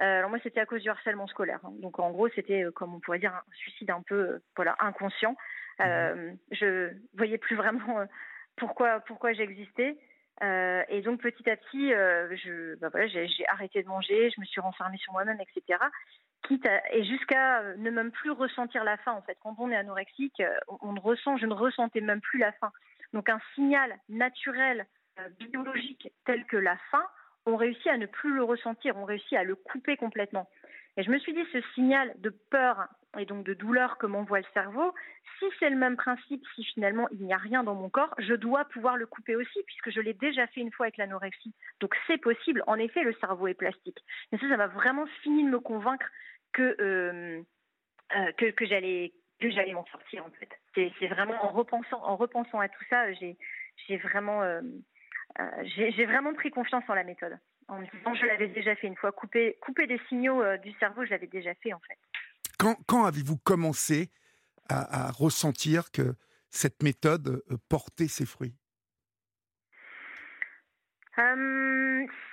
euh, 0.00 0.18
alors 0.18 0.30
moi, 0.30 0.38
c'était 0.42 0.60
à 0.60 0.66
cause 0.66 0.82
du 0.82 0.88
harcèlement 0.88 1.26
scolaire. 1.26 1.60
Hein. 1.64 1.72
Donc 1.80 1.98
en 1.98 2.10
gros, 2.10 2.28
c'était, 2.30 2.64
euh, 2.64 2.70
comme 2.70 2.94
on 2.94 3.00
pourrait 3.00 3.18
dire, 3.18 3.34
un 3.34 3.42
suicide 3.54 3.90
un 3.90 4.02
peu 4.02 4.40
voilà, 4.56 4.76
inconscient. 4.80 5.36
Euh, 5.80 6.32
je 6.50 6.90
voyais 7.14 7.38
plus 7.38 7.56
vraiment 7.56 8.06
pourquoi, 8.56 9.00
pourquoi 9.00 9.32
j'existais. 9.32 9.96
et 10.42 11.02
donc 11.02 11.20
petit 11.20 11.48
à 11.48 11.56
petit, 11.56 11.90
je, 11.90 12.76
bah 12.76 12.88
voilà, 12.90 13.06
j'ai, 13.06 13.28
arrêté 13.48 13.82
de 13.82 13.88
manger, 13.88 14.30
je 14.30 14.40
me 14.40 14.46
suis 14.46 14.60
renfermée 14.60 14.98
sur 14.98 15.12
moi-même, 15.12 15.40
etc. 15.40 15.78
Et 16.92 17.04
jusqu'à 17.04 17.62
ne 17.76 17.90
même 17.90 18.10
plus 18.10 18.30
ressentir 18.30 18.84
la 18.84 18.96
faim. 18.98 19.12
En 19.12 19.22
fait, 19.22 19.38
quand 19.42 19.54
on 19.58 19.70
est 19.70 19.76
anorexique, 19.76 20.42
on, 20.80 20.92
ne 20.92 21.00
ressent, 21.00 21.36
je 21.36 21.46
ne 21.46 21.54
ressentais 21.54 22.00
même 22.00 22.20
plus 22.20 22.38
la 22.38 22.52
faim. 22.52 22.72
Donc 23.12 23.28
un 23.28 23.40
signal 23.54 23.96
naturel 24.08 24.86
biologique 25.38 26.10
tel 26.24 26.44
que 26.46 26.56
la 26.56 26.76
faim, 26.90 27.04
on 27.46 27.56
réussit 27.56 27.86
à 27.88 27.96
ne 27.96 28.06
plus 28.06 28.34
le 28.34 28.44
ressentir, 28.44 28.96
on 28.96 29.04
réussit 29.04 29.34
à 29.34 29.44
le 29.44 29.54
couper 29.54 29.96
complètement. 29.96 30.48
Et 30.96 31.02
je 31.02 31.10
me 31.10 31.18
suis 31.18 31.32
dit, 31.32 31.44
ce 31.52 31.60
signal 31.74 32.12
de 32.18 32.30
peur 32.30 32.88
et 33.18 33.26
donc 33.26 33.44
de 33.44 33.54
douleur 33.54 33.98
que 33.98 34.06
m'envoie 34.06 34.40
le 34.40 34.46
cerveau, 34.54 34.94
si 35.38 35.44
c'est 35.58 35.70
le 35.70 35.76
même 35.76 35.96
principe, 35.96 36.42
si 36.54 36.64
finalement 36.64 37.08
il 37.10 37.24
n'y 37.24 37.32
a 37.32 37.38
rien 37.38 37.62
dans 37.62 37.74
mon 37.74 37.90
corps, 37.90 38.14
je 38.18 38.34
dois 38.34 38.64
pouvoir 38.66 38.96
le 38.96 39.06
couper 39.06 39.36
aussi, 39.36 39.62
puisque 39.66 39.90
je 39.90 40.00
l'ai 40.00 40.14
déjà 40.14 40.46
fait 40.48 40.60
une 40.60 40.72
fois 40.72 40.86
avec 40.86 40.96
l'anorexie. 40.96 41.54
Donc 41.80 41.94
c'est 42.06 42.18
possible, 42.18 42.62
en 42.66 42.76
effet, 42.76 43.02
le 43.02 43.14
cerveau 43.14 43.48
est 43.48 43.54
plastique. 43.54 43.98
Et 44.32 44.38
ça, 44.38 44.48
ça 44.48 44.56
m'a 44.56 44.66
vraiment 44.68 45.06
fini 45.22 45.44
de 45.44 45.50
me 45.50 45.60
convaincre 45.60 46.06
que, 46.52 46.76
euh, 46.80 47.42
euh, 48.16 48.32
que, 48.32 48.66
j'allais 48.66 49.12
m'en 49.72 49.86
sortir 49.86 50.24
en 50.24 50.30
fait. 50.30 50.48
C'est 50.74 51.08
vraiment 51.08 51.44
en 51.44 51.48
repensant, 51.48 52.02
en 52.02 52.16
repensant 52.16 52.60
à 52.60 52.68
tout 52.68 52.84
ça, 52.88 53.12
j'ai 53.12 53.36
vraiment 53.98 54.42
euh, 54.42 54.60
j'ai 55.64 56.04
vraiment 56.06 56.34
pris 56.34 56.50
confiance 56.50 56.84
en 56.88 56.94
la 56.94 57.04
méthode. 57.04 57.38
En 57.68 57.78
me 57.78 57.86
disant, 57.86 58.14
je 58.14 58.26
l'avais 58.26 58.48
déjà 58.48 58.74
fait 58.74 58.86
une 58.86 58.96
fois, 58.96 59.12
couper, 59.12 59.56
couper 59.60 59.86
des 59.86 59.98
signaux 60.08 60.42
du 60.58 60.72
cerveau, 60.72 61.04
je 61.04 61.10
l'avais 61.10 61.26
déjà 61.26 61.54
fait 61.54 61.72
en 61.72 61.80
fait. 61.80 61.98
Quand, 62.86 63.04
avez-vous 63.04 63.38
commencé 63.38 64.10
à, 64.68 65.10
ressentir 65.10 65.90
que 65.90 66.14
cette 66.48 66.82
méthode 66.82 67.42
euh, 67.50 67.56
portait 67.68 68.08
ses 68.08 68.24
fruits? 68.26 68.54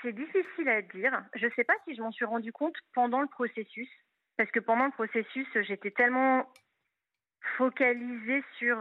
C'est 0.01 0.13
difficile 0.13 0.69
à 0.69 0.81
dire. 0.81 1.11
Je 1.35 1.45
ne 1.45 1.51
sais 1.51 1.65
pas 1.65 1.73
si 1.85 1.93
je 1.93 2.01
m'en 2.01 2.11
suis 2.11 2.25
rendu 2.25 2.53
compte 2.53 2.75
pendant 2.93 3.21
le 3.21 3.27
processus, 3.27 3.89
parce 4.37 4.49
que 4.51 4.59
pendant 4.59 4.85
le 4.85 4.91
processus, 4.91 5.47
j'étais 5.61 5.91
tellement 5.91 6.49
focalisée 7.57 8.41
sur 8.57 8.77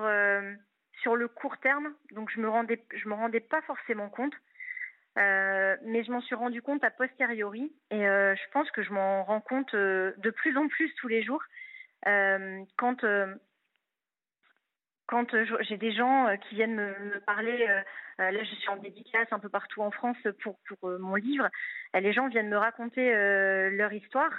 sur 1.03 1.17
le 1.17 1.29
court 1.29 1.59
terme, 1.59 1.95
donc 2.13 2.31
je 2.31 2.41
me 2.41 2.49
rendais, 2.49 2.85
je 2.95 3.09
me 3.09 3.15
rendais 3.15 3.41
pas 3.41 3.63
forcément 3.63 4.09
compte, 4.09 4.35
euh, 5.19 5.77
mais 5.83 6.05
je 6.05 6.13
m'en 6.13 6.21
suis 6.21 6.37
rendu 6.37 6.63
compte 6.63 6.85
a 6.85 6.91
posteriori, 6.91 7.73
et 7.91 8.07
euh, 8.07 8.37
je 8.37 8.51
pense 8.53 8.71
que 8.71 8.83
je 8.83 8.93
m'en 8.93 9.25
rends 9.25 9.41
compte 9.41 9.75
euh, 9.75 10.13
de 10.19 10.31
plus 10.31 10.57
en 10.57 10.69
plus 10.69 10.95
tous 10.95 11.09
les 11.09 11.23
jours 11.23 11.43
quand 15.07 15.35
j'ai 15.63 15.77
des 15.77 15.93
gens 15.93 16.29
qui 16.37 16.55
viennent 16.55 16.77
me, 16.77 17.21
parler, 17.27 17.67
là 18.19 18.45
je 18.45 18.55
suis 18.55 18.69
en 18.69 18.77
dédicace 18.77 19.27
un 19.33 19.41
peu 19.41 19.49
partout 19.49 19.83
en 19.83 19.91
France 19.91 20.17
pour, 20.43 20.57
mon 20.83 21.17
livre, 21.17 21.49
les 21.93 22.13
gens 22.13 22.29
viennent 22.29 22.49
me 22.49 22.57
raconter 22.57 23.11
leur 23.71 23.93
histoire. 23.93 24.31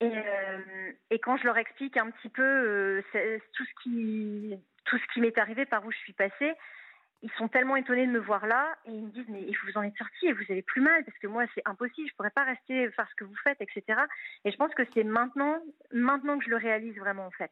Et, 0.00 1.18
quand 1.20 1.36
je 1.36 1.44
leur 1.44 1.56
explique 1.58 1.96
un 1.96 2.10
petit 2.10 2.28
peu 2.28 3.02
tout 3.52 3.64
ce 3.64 5.12
qui 5.14 5.20
m'est 5.20 5.38
arrivé, 5.38 5.64
par 5.64 5.86
où 5.86 5.92
je 5.92 5.98
suis 5.98 6.12
passée, 6.12 6.52
ils 7.22 7.30
sont 7.32 7.48
tellement 7.48 7.76
étonnés 7.76 8.06
de 8.06 8.12
me 8.12 8.18
voir 8.18 8.46
là 8.46 8.74
et 8.86 8.92
ils 8.92 9.04
me 9.04 9.10
disent 9.10 9.28
mais 9.28 9.46
vous 9.64 9.78
en 9.78 9.82
êtes 9.82 9.96
sorti 9.96 10.26
et 10.26 10.32
vous 10.32 10.44
avez 10.48 10.62
plus 10.62 10.80
mal 10.80 11.04
parce 11.04 11.18
que 11.18 11.26
moi 11.26 11.44
c'est 11.54 11.62
impossible, 11.66 12.08
je 12.08 12.14
pourrais 12.14 12.30
pas 12.30 12.44
rester 12.44 12.90
faire 12.90 13.08
ce 13.10 13.14
que 13.14 13.24
vous 13.24 13.36
faites, 13.44 13.60
etc. 13.60 14.00
Et 14.44 14.50
je 14.50 14.56
pense 14.56 14.74
que 14.74 14.82
c'est 14.94 15.04
maintenant, 15.04 15.58
maintenant 15.92 16.38
que 16.38 16.44
je 16.44 16.50
le 16.50 16.56
réalise 16.56 16.96
vraiment 16.96 17.26
en 17.26 17.30
fait. 17.32 17.50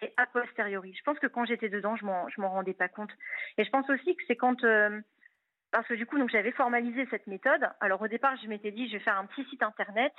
C'est 0.00 0.12
a 0.16 0.26
posteriori. 0.26 0.94
Je 0.94 1.02
pense 1.04 1.18
que 1.18 1.26
quand 1.26 1.44
j'étais 1.44 1.68
dedans, 1.68 1.96
je 1.96 2.04
m'en, 2.04 2.28
je 2.28 2.40
m'en 2.40 2.50
rendais 2.50 2.74
pas 2.74 2.88
compte. 2.88 3.12
Et 3.58 3.64
je 3.64 3.70
pense 3.70 3.88
aussi 3.90 4.16
que 4.16 4.22
c'est 4.26 4.36
quand 4.36 4.64
euh, 4.64 5.00
parce 5.70 5.86
que 5.86 5.94
du 5.94 6.06
coup 6.06 6.18
donc 6.18 6.30
j'avais 6.30 6.52
formalisé 6.52 7.06
cette 7.10 7.26
méthode. 7.26 7.68
Alors 7.80 8.02
au 8.02 8.08
départ 8.08 8.36
je 8.42 8.48
m'étais 8.48 8.70
dit 8.70 8.88
je 8.88 8.94
vais 8.94 9.04
faire 9.04 9.18
un 9.18 9.26
petit 9.26 9.44
site 9.48 9.62
internet 9.62 10.12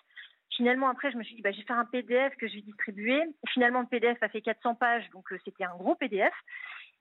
Finalement, 0.55 0.89
après, 0.89 1.11
je 1.11 1.17
me 1.17 1.23
suis 1.23 1.35
dit, 1.35 1.41
bah, 1.41 1.51
je 1.51 1.57
vais 1.57 1.63
faire 1.63 1.79
un 1.79 1.85
PDF 1.85 2.35
que 2.35 2.47
je 2.47 2.55
vais 2.55 2.61
distribuer. 2.61 3.21
Finalement, 3.49 3.81
le 3.81 3.87
PDF 3.87 4.21
a 4.21 4.29
fait 4.29 4.41
400 4.41 4.75
pages, 4.75 5.09
donc 5.11 5.31
euh, 5.31 5.39
c'était 5.43 5.63
un 5.63 5.75
gros 5.75 5.95
PDF. 5.95 6.33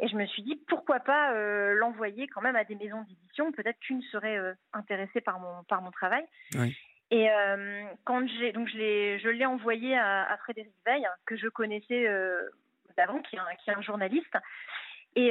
Et 0.02 0.08
je 0.08 0.16
me 0.16 0.26
suis 0.26 0.42
dit, 0.42 0.60
pourquoi 0.68 1.00
pas 1.00 1.32
euh, 1.32 1.74
l'envoyer 1.74 2.26
quand 2.26 2.42
même 2.42 2.56
à 2.56 2.64
des 2.64 2.74
maisons 2.74 3.02
d'édition 3.02 3.52
Peut-être 3.52 3.78
qu'une 3.78 4.02
serait 4.02 4.36
euh, 4.36 4.52
intéressée 4.72 5.20
par 5.20 5.38
mon, 5.38 5.62
par 5.68 5.80
mon 5.80 5.92
travail. 5.92 6.24
Et 7.10 7.28
quand 8.04 8.26
j'ai, 8.26 8.52
donc 8.52 8.68
je 8.68 8.78
l'ai, 8.78 9.18
je 9.18 9.28
l'ai 9.28 9.44
envoyé 9.44 9.98
à, 9.98 10.34
Frédéric 10.38 10.72
Veil, 10.86 11.06
que 11.26 11.36
je 11.36 11.46
connaissais 11.48 12.08
d'avant, 12.96 13.20
qui, 13.20 13.36
qui, 13.62 13.70
est 13.70 13.74
un 13.74 13.82
journaliste, 13.82 14.34
et 15.14 15.30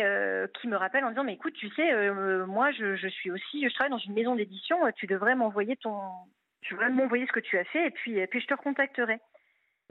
qui 0.60 0.68
me 0.68 0.76
rappelle 0.76 1.04
en 1.04 1.10
disant, 1.10 1.24
mais 1.24 1.34
écoute, 1.34 1.56
tu 1.56 1.72
sais, 1.72 2.12
moi, 2.46 2.72
je, 2.72 2.96
je, 2.98 3.08
suis 3.08 3.32
aussi, 3.32 3.68
je 3.68 3.74
travaille 3.74 3.90
dans 3.90 3.98
une 3.98 4.14
maison 4.14 4.36
d'édition, 4.36 4.78
tu 4.96 5.08
devrais 5.08 5.34
m'envoyer 5.34 5.76
ton, 5.78 6.00
je 6.62 6.76
voudrais 6.76 6.90
m'envoyer 6.90 7.26
ce 7.28 7.32
que 7.32 7.40
tu 7.40 7.58
as 7.58 7.64
fait 7.66 7.88
et 7.88 7.92
puis, 7.92 8.18
et 8.18 8.28
puis 8.28 8.42
je 8.42 8.48
te 8.48 8.54
recontacterai. 8.54 9.20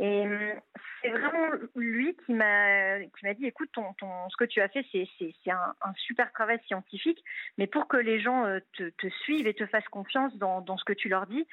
Et 0.00 0.22
hum, 0.22 0.54
c'est 1.02 1.10
vraiment 1.10 1.50
lui 1.76 2.16
qui 2.26 2.32
m'a 2.32 3.00
qui 3.00 3.24
m'a 3.24 3.34
dit 3.34 3.46
écoute 3.46 3.70
ce 3.74 4.36
que 4.36 4.44
tu 4.44 4.60
as 4.60 4.68
fait 4.68 4.84
c'est 4.90 5.06
c'est 5.18 5.50
un, 5.50 5.74
un, 5.82 5.92
super 5.94 6.32
travail 6.32 6.58
scientifique 6.66 7.22
mais 7.58 7.66
pour 7.66 7.86
que 7.86 7.96
les 7.96 8.20
gens 8.20 8.44
euh, 8.46 8.60
te, 8.76 8.88
te 8.90 9.08
suivent 9.22 9.46
et 9.46 9.54
te 9.54 9.66
fassent 9.66 9.88
confiance 9.88 10.34
dans, 10.36 10.62
dans 10.62 10.76
ce 10.76 10.84
que 10.84 10.92
tu 10.94 11.08
leur 11.08 11.26
dis 11.26 11.46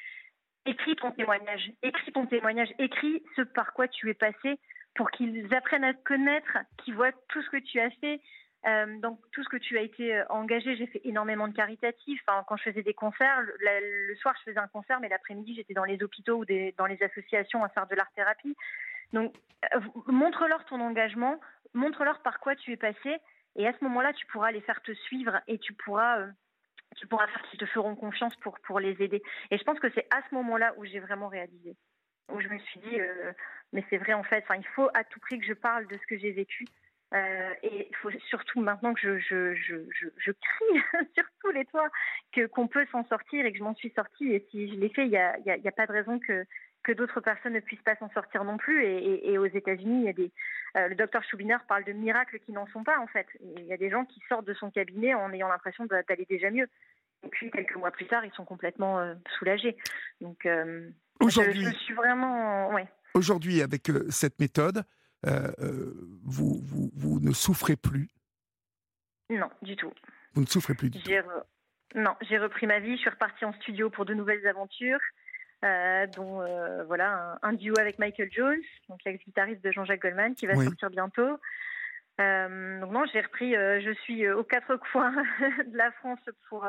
écris 0.67 0.95
ton 0.95 1.12
témoignage. 1.12 1.71
Écris 1.81 2.12
ton 2.12 2.25
témoignage. 2.25 2.69
Écris 2.77 3.23
ce 3.36 3.41
par 3.41 3.73
quoi 3.73 3.88
tu 3.88 4.10
es 4.10 4.13
passé 4.13 4.60
pour 4.95 5.10
qu'ils 5.12 5.53
apprennent 5.53 5.83
à 5.83 5.93
te 5.93 6.03
connaître 6.03 6.57
qu'ils 6.77 6.95
voient 6.95 7.12
tout 7.29 7.41
ce 7.41 7.49
que 7.49 7.57
tu 7.57 7.79
as 7.79 7.89
fait 8.01 8.19
euh, 8.65 8.99
donc 8.99 9.19
tout 9.31 9.43
ce 9.43 9.49
que 9.49 9.57
tu 9.57 9.77
as 9.77 9.81
été 9.81 10.15
euh, 10.15 10.25
engagé, 10.29 10.75
j'ai 10.75 10.87
fait 10.87 11.01
énormément 11.03 11.47
de 11.47 11.53
caritatifs. 11.53 12.21
quand 12.25 12.57
je 12.57 12.63
faisais 12.63 12.81
des 12.81 12.93
concerts, 12.93 13.41
le, 13.41 14.15
soir 14.15 14.35
je 14.39 14.51
faisais 14.51 14.59
un 14.59 14.67
concert, 14.67 14.99
mais 14.99 15.09
l'après-midi 15.09 15.55
j'étais 15.55 15.73
dans 15.73 15.83
les 15.83 16.01
hôpitaux 16.01 16.39
ou 16.39 16.45
dans 16.77 16.85
les 16.85 17.01
associations 17.03 17.63
à 17.63 17.69
faire 17.69 17.87
de 17.87 17.95
l'art 17.95 18.11
thérapie. 18.13 18.55
Donc 19.13 19.33
euh, 19.73 19.79
montre-leur 20.07 20.65
ton 20.65 20.81
engagement, 20.81 21.39
montre-leur 21.73 22.21
par 22.21 22.39
quoi 22.39 22.55
tu 22.55 22.71
es 22.71 22.77
passé, 22.77 23.17
et 23.55 23.67
à 23.67 23.73
ce 23.73 23.83
moment-là 23.83 24.11
tu 24.13 24.25
pourras 24.27 24.51
les 24.51 24.61
faire 24.61 24.81
te 24.81 24.93
suivre 24.93 25.39
et 25.47 25.59
tu 25.59 25.73
pourras 25.73 26.25
tu 26.95 27.05
pourras 27.05 27.27
faire 27.27 27.43
qu'ils 27.43 27.59
te 27.59 27.65
feront 27.67 27.95
confiance 27.95 28.35
pour 28.37 28.59
pour 28.61 28.79
les 28.79 29.01
aider. 29.01 29.21
Et 29.51 29.57
je 29.57 29.63
pense 29.63 29.79
que 29.79 29.89
c'est 29.91 30.07
à 30.09 30.21
ce 30.27 30.35
moment-là 30.35 30.73
où 30.77 30.85
j'ai 30.85 30.99
vraiment 30.99 31.27
réalisé, 31.27 31.75
où 32.33 32.41
je 32.41 32.47
me 32.47 32.57
suis 32.57 32.79
dit 32.79 32.97
mais 33.71 33.85
c'est 33.89 33.97
vrai 33.97 34.13
en 34.13 34.23
fait. 34.23 34.43
il 34.57 34.67
faut 34.75 34.89
à 34.95 35.03
tout 35.03 35.19
prix 35.19 35.39
que 35.39 35.45
je 35.45 35.53
parle 35.53 35.87
de 35.87 35.95
ce 35.95 36.07
que 36.07 36.17
j'ai 36.17 36.31
vécu 36.31 36.65
et 37.13 37.87
il 37.89 37.95
faut 37.97 38.09
surtout 38.29 38.59
maintenant 38.59 38.93
que 38.93 38.99
je, 39.01 39.17
je, 39.19 39.55
je, 39.55 40.07
je, 40.17 40.31
crie 40.31 40.81
sur 41.15 41.23
tous 41.41 41.51
les 41.51 41.65
toits 41.65 41.89
que 42.33 42.45
qu'on 42.47 42.67
peut 42.67 42.85
s'en 42.91 43.05
sortir 43.05 43.45
et 43.45 43.51
que 43.51 43.57
je 43.57 43.63
m'en 43.63 43.75
suis 43.75 43.91
sortie. 43.95 44.33
Et 44.33 44.45
si 44.51 44.69
je 44.69 44.75
l'ai 44.75 44.89
fait, 44.89 45.05
il 45.05 45.11
n'y 45.11 45.17
a, 45.17 45.37
y 45.39 45.49
a, 45.49 45.57
y 45.57 45.67
a, 45.67 45.71
pas 45.71 45.87
de 45.87 45.93
raison 45.93 46.19
que, 46.19 46.45
que 46.83 46.91
d'autres 46.91 47.21
personnes 47.21 47.53
ne 47.53 47.59
puissent 47.59 47.81
pas 47.83 47.95
s'en 47.95 48.09
sortir 48.09 48.43
non 48.43 48.57
plus. 48.57 48.83
Et, 48.83 49.31
et, 49.31 49.37
aux 49.37 49.45
États-Unis, 49.45 50.01
il 50.01 50.05
y 50.05 50.09
a 50.09 50.13
des, 50.13 50.31
le 50.75 50.95
docteur 50.95 51.23
Schubiner 51.23 51.57
parle 51.67 51.85
de 51.85 51.93
miracles 51.93 52.39
qui 52.39 52.51
n'en 52.51 52.67
sont 52.67 52.83
pas 52.83 52.99
en 52.99 53.07
fait. 53.07 53.27
Il 53.57 53.65
y 53.65 53.73
a 53.73 53.77
des 53.77 53.89
gens 53.89 54.05
qui 54.05 54.21
sortent 54.27 54.47
de 54.47 54.53
son 54.53 54.69
cabinet 54.69 55.13
en 55.13 55.31
ayant 55.31 55.47
l'impression 55.47 55.85
d'aller 55.85 56.25
déjà 56.29 56.51
mieux. 56.51 56.67
Et 57.23 57.29
puis 57.29 57.51
quelques 57.51 57.75
mois 57.75 57.91
plus 57.91 58.07
tard, 58.07 58.25
ils 58.25 58.33
sont 58.33 58.45
complètement 58.45 58.99
euh, 58.99 59.15
soulagés. 59.37 59.77
Donc 60.21 60.45
euh, 60.45 60.89
aujourd'hui, 61.19 61.65
je, 61.65 61.75
suis 61.75 61.93
vraiment, 61.93 62.73
ouais. 62.73 62.87
Aujourd'hui, 63.13 63.61
avec 63.61 63.89
euh, 63.89 64.05
cette 64.09 64.39
méthode, 64.39 64.83
vous, 65.23 66.62
vous, 66.63 66.91
vous, 66.95 67.19
ne 67.19 67.32
souffrez 67.34 67.75
plus? 67.75 68.10
Non, 69.30 69.49
du 69.62 69.75
tout. 69.75 69.91
Vous 70.34 70.41
ne 70.41 70.47
souffrez 70.47 70.73
plus 70.73 70.89
du 70.89 71.01
tout? 71.01 71.12
Non, 71.95 72.15
j'ai 72.21 72.38
repris 72.38 72.67
ma 72.67 72.80
vie. 72.80 72.95
Je 72.95 73.01
suis 73.01 73.10
repartie 73.10 73.45
en 73.45 73.53
studio 73.53 73.89
pour 73.89 74.06
de 74.06 74.13
nouvelles 74.13 74.45
aventures. 74.47 74.99
dont 75.62 76.43
voilà 76.86 77.39
un, 77.41 77.53
duo 77.53 77.73
avec 77.80 77.99
Michael 77.99 78.30
Jones, 78.32 78.62
donc 78.89 78.99
l'ex-guitariste 79.06 79.63
de 79.63 79.71
Jean-Jacques 79.71 80.01
Goldman, 80.01 80.36
qui 80.36 80.47
va 80.47 80.56
sortir 80.56 80.89
bientôt. 80.89 81.39
donc 82.19 82.91
non, 82.91 83.06
j'ai 83.12 83.21
repris. 83.21 83.53
je 83.53 83.93
suis 84.03 84.30
aux 84.30 84.43
quatre 84.43 84.75
coins 84.91 85.15
de 85.65 85.77
la 85.77 85.91
France 85.91 86.19
pour 86.49 86.65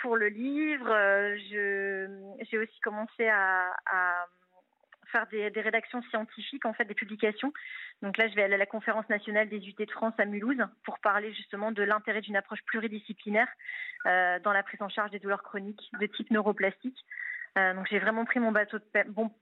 pour 0.00 0.16
le 0.16 0.28
livre. 0.28 0.90
Euh, 0.90 1.36
j'ai 2.50 2.58
aussi 2.58 2.80
commencé 2.80 3.28
à, 3.28 3.72
faire 5.10 5.26
des, 5.28 5.48
rédactions 5.60 6.02
scientifiques, 6.10 6.64
en 6.64 6.72
fait, 6.72 6.84
des 6.84 6.94
publications. 6.94 7.52
Donc 8.02 8.16
là, 8.16 8.28
je 8.28 8.34
vais 8.34 8.42
aller 8.42 8.54
à 8.54 8.58
la 8.58 8.66
conférence 8.66 9.08
nationale 9.08 9.48
des 9.48 9.58
UT 9.68 9.74
de 9.78 9.90
France 9.90 10.14
à 10.18 10.24
Mulhouse 10.24 10.62
pour 10.84 10.98
parler 10.98 11.32
justement 11.34 11.72
de 11.72 11.82
l'intérêt 11.82 12.20
d'une 12.20 12.36
approche 12.36 12.62
pluridisciplinaire 12.66 13.48
euh, 14.06 14.38
dans 14.40 14.52
la 14.52 14.62
prise 14.62 14.82
en 14.82 14.88
charge 14.88 15.10
des 15.10 15.18
douleurs 15.18 15.42
chroniques 15.42 15.90
de 16.00 16.06
type 16.06 16.30
neuroplastique. 16.30 17.04
Euh, 17.58 17.74
donc 17.74 17.86
j'ai 17.90 17.98
vraiment 17.98 18.24
pris 18.24 18.40
mon, 18.40 18.52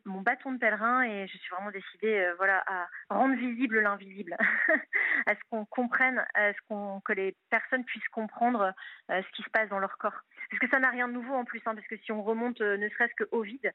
mon 0.05 0.21
bâton 0.21 0.53
de 0.53 0.59
pèlerin 0.59 1.03
et 1.03 1.27
je 1.27 1.37
suis 1.37 1.51
vraiment 1.51 1.71
décidée 1.71 2.19
euh, 2.19 2.35
voilà, 2.37 2.65
à 2.67 2.87
rendre 3.11 3.37
visible 3.37 3.81
l'invisible, 3.81 4.37
à 5.27 5.35
ce 5.35 5.41
qu'on 5.51 5.65
comprenne, 5.67 6.25
à 6.35 6.53
ce 6.53 6.59
qu'on, 6.69 7.01
que 7.01 7.13
les 7.13 7.37
personnes 7.51 7.85
puissent 7.85 8.09
comprendre 8.09 8.73
euh, 9.11 9.23
ce 9.23 9.37
qui 9.37 9.43
se 9.43 9.51
passe 9.51 9.69
dans 9.69 9.79
leur 9.79 9.99
corps. 9.99 10.19
Parce 10.51 10.61
que 10.61 10.69
ça 10.69 10.79
n'a 10.79 10.91
rien 10.91 11.09
de 11.09 11.13
nouveau 11.13 11.35
en 11.35 11.45
plus, 11.45 11.61
hein, 11.67 11.75
parce 11.75 11.87
que 11.89 11.97
si 11.99 12.13
on 12.13 12.23
remonte 12.23 12.61
ne 12.61 12.89
serait-ce 12.91 13.15
que 13.17 13.29
Ovid, 13.33 13.73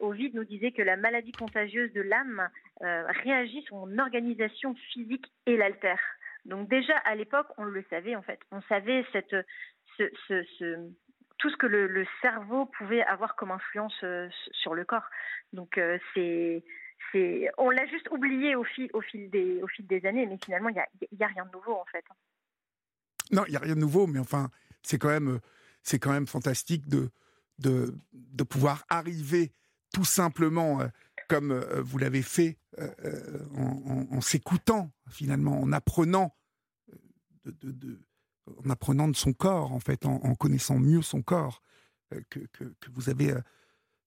Ovid 0.00 0.34
nous 0.34 0.44
disait 0.44 0.72
que 0.72 0.82
la 0.82 0.96
maladie 0.96 1.32
contagieuse 1.32 1.92
de 1.92 2.00
l'âme 2.00 2.48
réagit 2.80 3.62
sur 3.62 3.76
son 3.76 3.98
organisation 3.98 4.74
physique 4.92 5.30
et 5.44 5.56
l'altère. 5.56 6.00
Donc 6.46 6.68
déjà 6.68 6.96
à 7.04 7.14
l'époque, 7.14 7.48
on 7.58 7.64
le 7.64 7.84
savait 7.90 8.16
en 8.16 8.22
fait, 8.22 8.40
on 8.50 8.62
savait 8.62 9.04
cette, 9.12 9.36
ce, 9.98 10.10
ce, 10.26 10.42
ce 10.58 10.90
tout 11.38 11.50
ce 11.50 11.56
que 11.56 11.66
le, 11.66 12.06
cerveau 12.22 12.66
pouvait 12.66 13.02
avoir 13.02 13.36
comme 13.36 13.50
influence 13.50 13.94
euh, 14.02 14.28
sur 14.52 14.74
le 14.74 14.84
corps. 14.84 15.08
Donc 15.52 15.78
euh, 15.78 15.98
c'est 16.14 16.62
on 17.56 17.70
l'a 17.70 17.86
juste 17.86 18.08
oublié 18.10 18.56
au 18.56 18.64
fil 18.64 18.90
des 19.30 19.62
au 19.62 19.68
fil 19.68 19.86
des 19.86 20.04
années, 20.04 20.26
mais 20.26 20.38
finalement 20.44 20.68
il 20.68 20.74
n'y 20.74 20.80
a, 20.80 20.88
y 21.12 21.22
a 21.22 21.28
rien 21.28 21.46
de 21.46 21.52
nouveau 21.52 21.74
en 21.74 21.84
fait. 21.86 22.04
Non, 23.30 23.44
il 23.46 23.52
n'y 23.52 23.56
a 23.56 23.60
rien 23.60 23.74
de 23.74 23.80
nouveau, 23.80 24.06
mais 24.06 24.18
enfin 24.18 24.50
c'est 24.82 24.98
quand 24.98 25.08
même 25.08 25.40
c'est 25.82 25.98
quand 25.98 26.12
même 26.12 26.26
fantastique 26.26 26.88
de 26.88 27.10
de, 27.58 27.94
de 28.12 28.44
pouvoir 28.44 28.84
arriver 28.90 29.52
tout 29.94 30.04
simplement 30.04 30.80
euh, 30.80 30.88
comme 31.28 31.58
vous 31.80 31.98
l'avez 31.98 32.22
fait 32.22 32.58
en, 33.56 34.20
s'écoutant 34.20 34.92
finalement, 35.10 35.60
en 35.60 35.72
apprenant 35.72 36.36
en 38.64 38.70
apprenant 38.70 39.08
de 39.08 39.16
son 39.16 39.32
corps, 39.32 39.72
en 39.72 39.80
fait, 39.80 40.06
en, 40.06 40.34
connaissant 40.34 40.78
mieux 40.78 41.02
son 41.02 41.22
corps, 41.22 41.62
euh, 42.14 42.20
que, 42.30 42.40
vous 42.92 43.10
avez 43.10 43.32
euh, 43.32 43.40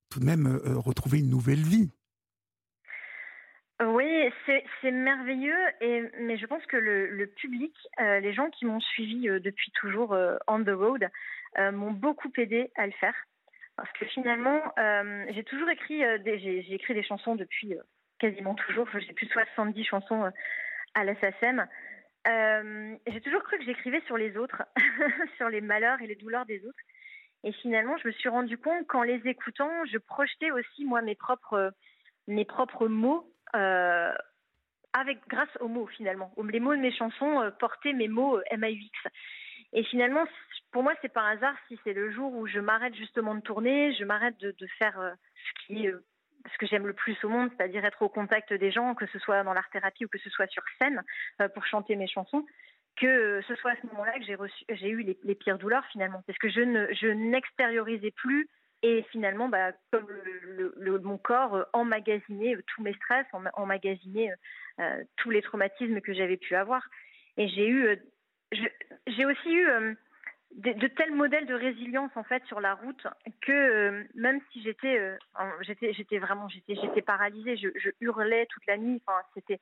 tout 0.09 0.19
de 0.19 0.25
même 0.25 0.47
euh, 0.47 0.77
retrouvé 0.77 1.19
une 1.19 1.29
nouvelle 1.29 1.63
vie. 1.63 1.91
Oui, 3.81 4.29
c'est 4.45 4.91
merveilleux, 4.91 5.55
et, 5.79 6.03
mais 6.19 6.37
je 6.37 6.45
pense 6.45 6.65
que 6.65 6.75
le, 6.75 7.27
public, 7.27 7.73
les 7.97 8.33
gens 8.33 8.49
qui 8.49 8.65
m'ont 8.65 8.81
suivi 8.81 9.21
depuis 9.21 9.71
toujours 9.71 10.13
on 10.47 10.61
the 10.65 10.71
road, 10.71 11.07
m'ont 11.57 11.93
beaucoup 11.93 12.29
aidé 12.35 12.73
à 12.75 12.87
le 12.87 12.91
faire. 12.99 13.15
Parce 13.77 13.89
que 13.93 14.05
finalement, 14.07 14.59
j'ai 15.29 15.45
toujours 15.45 15.69
écrit 15.69 16.01
des, 16.25 16.39
j'ai 16.39 16.73
écrit 16.73 16.93
des 16.93 17.03
chansons 17.03 17.35
depuis 17.35 17.73
quasiment 18.19 18.53
toujours. 18.53 18.85
J'ai 18.95 19.13
plus 19.13 19.27
de 19.27 19.31
70 19.31 19.85
chansons 19.85 20.29
à 20.93 21.03
la. 21.05 21.13
Euh, 22.27 22.95
j'ai 23.07 23.21
toujours 23.21 23.43
cru 23.43 23.57
que 23.57 23.65
j'écrivais 23.65 24.01
sur 24.01 24.17
les 24.17 24.35
autres, 24.37 24.63
sur 25.37 25.49
les 25.49 25.61
malheurs 25.61 26.01
et 26.01 26.07
les 26.07 26.15
douleurs 26.15 26.45
des 26.45 26.65
autres. 26.65 26.79
Et 27.43 27.53
finalement, 27.53 27.95
je 27.97 28.07
me 28.07 28.13
suis 28.13 28.29
rendu 28.29 28.57
compte 28.57 28.85
qu'en 28.87 29.03
les 29.03 29.21
écoutant, 29.25 29.71
je 29.85 29.97
projetais 29.97 30.51
aussi 30.51 30.83
moi 30.83 31.01
mes 31.01 31.15
propres, 31.15 31.73
mes 32.27 32.43
propres 32.43 32.87
mots, 32.87 33.33
euh, 33.55 34.13
avec 34.91 35.19
grâce 35.29 35.55
aux 35.61 35.69
mots 35.69 35.87
finalement. 35.87 36.33
Les 36.49 36.59
mots 36.59 36.75
de 36.75 36.81
mes 36.81 36.91
chansons 36.91 37.41
euh, 37.41 37.51
portaient 37.51 37.93
mes 37.93 38.09
mots 38.09 38.39
MAUX. 38.57 38.91
Et 39.71 39.83
finalement, 39.85 40.25
pour 40.71 40.83
moi, 40.83 40.93
c'est 41.01 41.13
par 41.13 41.25
hasard 41.25 41.55
si 41.67 41.79
c'est 41.83 41.93
le 41.93 42.11
jour 42.11 42.33
où 42.33 42.47
je 42.47 42.59
m'arrête 42.59 42.95
justement 42.95 43.35
de 43.35 43.41
tourner, 43.41 43.93
je 43.93 44.03
m'arrête 44.03 44.37
de, 44.39 44.51
de, 44.51 44.67
faire 44.77 45.15
ce 45.35 45.65
qui 45.65 45.85
est 45.85 45.93
ce 46.51 46.57
que 46.57 46.67
j'aime 46.67 46.87
le 46.87 46.93
plus 46.93 47.17
au 47.23 47.29
monde, 47.29 47.49
c'est-à-dire 47.55 47.83
être 47.85 48.01
au 48.01 48.09
contact 48.09 48.53
des 48.53 48.71
gens, 48.71 48.95
que 48.95 49.05
ce 49.07 49.19
soit 49.19 49.43
dans 49.43 49.53
l'art-thérapie 49.53 50.05
ou 50.05 50.07
que 50.07 50.19
ce 50.19 50.29
soit 50.29 50.47
sur 50.47 50.63
scène 50.77 51.03
euh, 51.41 51.49
pour 51.49 51.65
chanter 51.65 51.95
mes 51.95 52.07
chansons, 52.07 52.45
que 52.97 53.07
euh, 53.07 53.41
ce 53.47 53.55
soit 53.55 53.71
à 53.71 53.75
ce 53.81 53.87
moment-là 53.87 54.13
que 54.19 54.75
j'ai 54.75 54.89
eu 54.89 55.15
les, 55.23 55.35
pires 55.35 55.57
douleurs 55.57 55.85
finalement, 55.91 56.23
parce 56.27 56.39
que 56.39 56.49
je 56.49 56.61
ne, 56.61 57.13
n'extériorisais 57.13 58.11
plus 58.11 58.47
et 58.81 59.03
finalement, 59.11 59.49
bah, 59.49 59.73
comme 59.91 60.07
mon 61.03 61.17
corps 61.17 61.55
euh, 61.55 61.63
emmagasinait 61.73 62.55
tous 62.67 62.81
mes 62.81 62.93
stress, 62.93 63.25
emmagasinait 63.53 64.31
tous 65.17 65.29
les 65.29 65.41
traumatismes 65.41 65.99
que 65.99 66.13
j'avais 66.13 66.37
pu 66.37 66.55
avoir. 66.55 66.81
Et 67.35 67.49
j'ai 67.49 67.67
eu, 67.67 67.97
j'ai 68.53 69.25
aussi 69.25 69.53
eu 69.53 69.67
de, 70.55 70.87
tels 70.87 71.13
modèles 71.13 71.45
de 71.45 71.53
résilience 71.53 72.11
en 72.15 72.23
fait 72.23 72.43
sur 72.45 72.59
la 72.59 72.73
route 72.73 73.07
que 73.41 73.51
euh, 73.51 74.03
même 74.15 74.39
si 74.51 74.61
j'étais 74.63 74.97
euh, 74.97 75.15
j'étais 75.61 75.93
j'étais 75.93 76.17
vraiment 76.17 76.49
j'étais 76.49 76.75
j'étais 76.75 77.01
paralysée 77.01 77.55
je, 77.55 77.89
hurlais 78.01 78.47
toute 78.47 78.65
la 78.67 78.77
nuit 78.77 79.01
enfin 79.05 79.19
c'était 79.35 79.59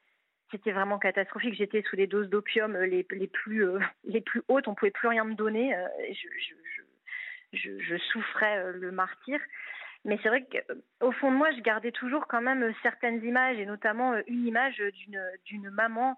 c'était 0.49 0.71
vraiment 0.71 0.97
catastrophique. 0.97 1.55
J'étais 1.55 1.81
sous 1.81 1.97
les 1.97 2.07
doses 2.07 2.29
d'opium 2.29 2.73
euh, 2.75 2.85
les, 2.85 3.05
les 3.11 3.27
plus 3.27 3.65
les 4.05 4.21
plus 4.21 4.41
hautes 4.47 4.67
on 4.67 4.75
pouvait 4.75 4.91
plus 4.91 5.09
rien 5.09 5.25
me 5.25 5.35
donner 5.35 5.75
je, 6.09 6.27
je, 7.53 7.77
je, 7.79 7.97
souffrais 7.97 8.71
le 8.71 8.91
martyr. 8.91 9.39
Mais 10.05 10.17
c'est 10.23 10.29
vrai 10.29 10.45
qu'au 10.45 11.11
fond 11.11 11.31
de 11.31 11.35
moi 11.35 11.51
je 11.51 11.61
gardais 11.61 11.91
toujours 11.91 12.27
quand 12.27 12.41
même 12.41 12.73
certaines 12.81 13.23
images 13.25 13.59
et 13.59 13.65
notamment 13.65 14.15
une 14.25 14.47
image 14.47 14.77
d'une 14.77 15.21
d'une 15.45 15.69
maman 15.69 16.15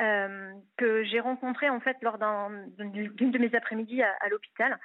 euh, 0.00 0.52
que 0.76 1.02
j'ai 1.02 1.18
rencontré 1.18 1.68
en 1.68 1.80
fait 1.80 1.96
lors 2.02 2.18
d'une 2.18 3.30
de 3.32 3.38
mes 3.38 3.54
après-midi 3.54 4.02
à, 4.02 4.28
l'hôpital. 4.28 4.78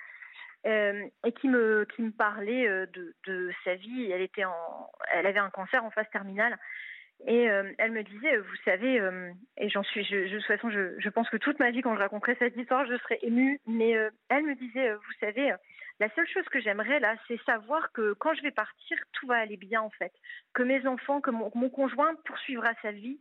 Euh, 0.65 1.05
et 1.25 1.33
qui 1.33 1.49
me 1.49 1.85
qui 1.93 2.01
me 2.01 2.11
parlait 2.11 2.67
euh, 2.67 2.85
de, 3.27 3.51
sa 3.63 3.75
vie. 3.75 4.09
Elle 4.11 4.21
était 4.21 4.45
en, 4.45 4.89
elle 5.13 5.27
avait 5.27 5.39
un 5.39 5.49
cancer 5.49 5.83
en 5.83 5.91
phase 5.91 6.09
terminale. 6.11 6.57
Et 7.27 7.43
elle 7.43 7.91
me 7.91 8.03
disait, 8.03 8.35
vous 8.37 8.55
savez, 8.65 8.99
et 9.55 9.69
j'en 9.69 9.83
suis, 9.83 10.03
je, 10.03 10.29
de 10.29 10.37
toute 10.39 10.45
façon, 10.45 10.69
je, 10.69 10.99
je, 10.99 11.09
pense 11.09 11.29
que 11.29 11.37
toute 11.37 11.57
ma 11.57 11.71
vie, 11.71 11.81
quand 11.81 11.93
je 11.93 11.99
raconterai 11.99 12.35
cette 12.37 12.57
histoire, 12.57 12.85
je 12.85 12.97
serais 12.97 13.19
émue. 13.21 13.61
Mais 13.65 13.91
elle 14.27 14.43
me 14.43 14.55
disait, 14.55 14.93
vous 14.93 15.13
savez, 15.21 15.53
la 16.01 16.09
seule 16.15 16.27
chose 16.27 16.43
que 16.49 16.59
j'aimerais 16.59 16.99
là, 16.99 17.15
c'est 17.27 17.39
savoir 17.43 17.93
que 17.93 18.13
quand 18.13 18.33
je 18.33 18.41
vais 18.41 18.51
partir, 18.51 18.97
tout 19.13 19.27
va 19.27 19.37
aller 19.37 19.55
bien 19.55 19.81
en 19.81 19.91
fait, 19.91 20.11
que 20.53 20.63
mes 20.63 20.85
enfants, 20.85 21.21
que 21.21 21.31
mon 21.31 21.69
conjoint 21.69 22.15
poursuivra 22.25 22.73
sa 22.81 22.91
vie, 22.91 23.19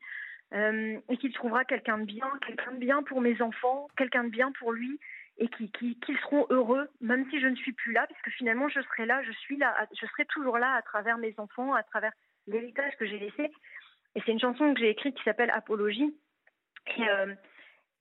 euh, 0.55 0.99
et 1.09 1.17
qu'il 1.17 1.33
trouvera 1.33 1.65
quelqu'un 1.65 1.99
de 1.99 2.05
bien, 2.05 2.31
quelqu'un 2.47 2.73
de 2.73 2.79
bien 2.79 3.03
pour 3.03 3.21
mes 3.21 3.41
enfants, 3.41 3.89
quelqu'un 3.97 4.25
de 4.25 4.29
bien 4.29 4.53
pour 4.53 4.73
lui, 4.73 4.99
et 5.39 5.49
qu'ils 5.49 5.71
qui, 5.71 6.15
seront 6.23 6.47
heureux, 6.51 6.89
même 7.01 7.29
si 7.31 7.41
je 7.41 7.47
ne 7.47 7.57
suis 7.57 7.73
plus 7.73 7.93
là, 7.93 8.07
parce 8.07 8.21
que 8.21 8.31
finalement 8.33 8.69
je 8.69 8.81
serai 8.83 9.07
là, 9.07 9.23
je 9.23 9.33
suis 9.33 9.57
là, 9.57 9.75
je 9.99 10.07
serai 10.07 10.27
toujours 10.27 10.59
là 10.59 10.75
à 10.75 10.83
travers 10.83 11.17
mes 11.17 11.35
enfants, 11.39 11.73
à 11.73 11.83
travers 11.83 12.13
l'héritage 12.47 12.95
que 12.99 13.07
j'ai 13.07 13.19
laissé. 13.19 13.51
Et 14.15 14.23
c'est 14.25 14.33
une 14.33 14.41
chanson 14.41 14.75
que 14.75 14.81
j'ai 14.81 14.91
écrite 14.91 15.17
qui 15.17 15.23
s'appelle 15.23 15.51
Apologie. 15.51 16.15
Et, 16.99 17.09
euh, 17.09 17.35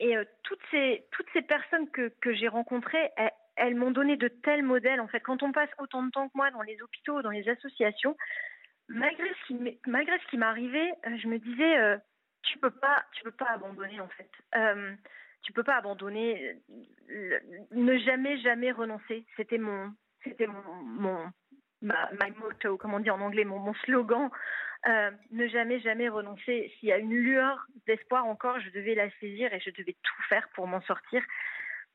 euh, 0.02 0.26
toutes, 0.44 0.60
ces, 0.72 1.08
personnes 1.48 1.90
que, 1.92 2.12
que 2.22 2.34
j'ai 2.34 2.50
rencontrées, 2.50 3.12
elles, 3.56 3.76
m'ont 3.76 3.92
donné 3.92 4.18
de 4.18 4.28
tels 4.28 4.64
modèles. 4.64 5.00
En 5.00 5.08
fait, 5.08 5.22
quand 5.22 5.42
on 5.42 5.52
passe 5.54 5.70
autant 5.80 6.04
de 6.04 6.10
temps 6.10 6.28
que 6.28 6.34
moi 6.36 6.52
dans 6.52 6.64
les 6.64 6.82
hôpitaux, 6.82 7.22
dans 7.22 7.30
les 7.30 7.48
associations, 7.48 8.18
malgré 8.90 9.30
ce 9.30 9.48
qui, 9.48 9.80
malgré 9.88 10.18
ce 10.20 10.28
qui 10.28 10.38
m'arrivait, 10.38 10.92
je 11.06 11.28
me 11.28 11.38
disais, 11.38 11.98
tu 12.44 12.58
peux 12.60 12.72
pas, 12.72 13.06
tu 13.14 13.24
peux 13.24 13.32
pas 13.32 13.50
abandonner 13.52 14.00
en 14.00 14.10
fait. 14.10 14.30
Euh, 14.56 14.96
tu 15.44 15.54
peux 15.54 15.64
pas 15.64 15.78
abandonner, 15.78 16.58
ne 17.72 17.98
jamais 17.98 18.38
jamais 18.40 18.72
renoncer. 18.72 19.26
C'était 19.36 19.58
mon, 19.58 19.94
c'était 20.24 20.48
mon, 20.48 21.32
my 21.82 22.32
motto, 22.38 22.78
comme 22.78 22.94
on 22.94 23.00
dit 23.00 23.10
en 23.10 23.22
anglais, 23.22 23.44
mon, 23.44 23.74
slogan, 23.86 24.30
euh, 24.88 25.12
ne 25.32 25.48
jamais, 25.48 25.80
jamais 25.80 26.10
renoncer. 26.10 26.72
S'il 26.80 26.90
y 26.90 26.92
a 26.92 26.98
une 26.98 27.14
lueur 27.14 27.66
d'espoir 27.88 28.26
encore, 28.26 28.60
je 28.60 28.70
devais 28.70 28.96
la 28.96 29.10
saisir 29.20 29.54
et 29.54 29.60
je 29.60 29.72
devais 29.72 29.96
tout 30.04 30.22
faire 30.30 30.48
pour 30.50 30.68
m'en 30.68 30.82
sortir. 30.82 31.24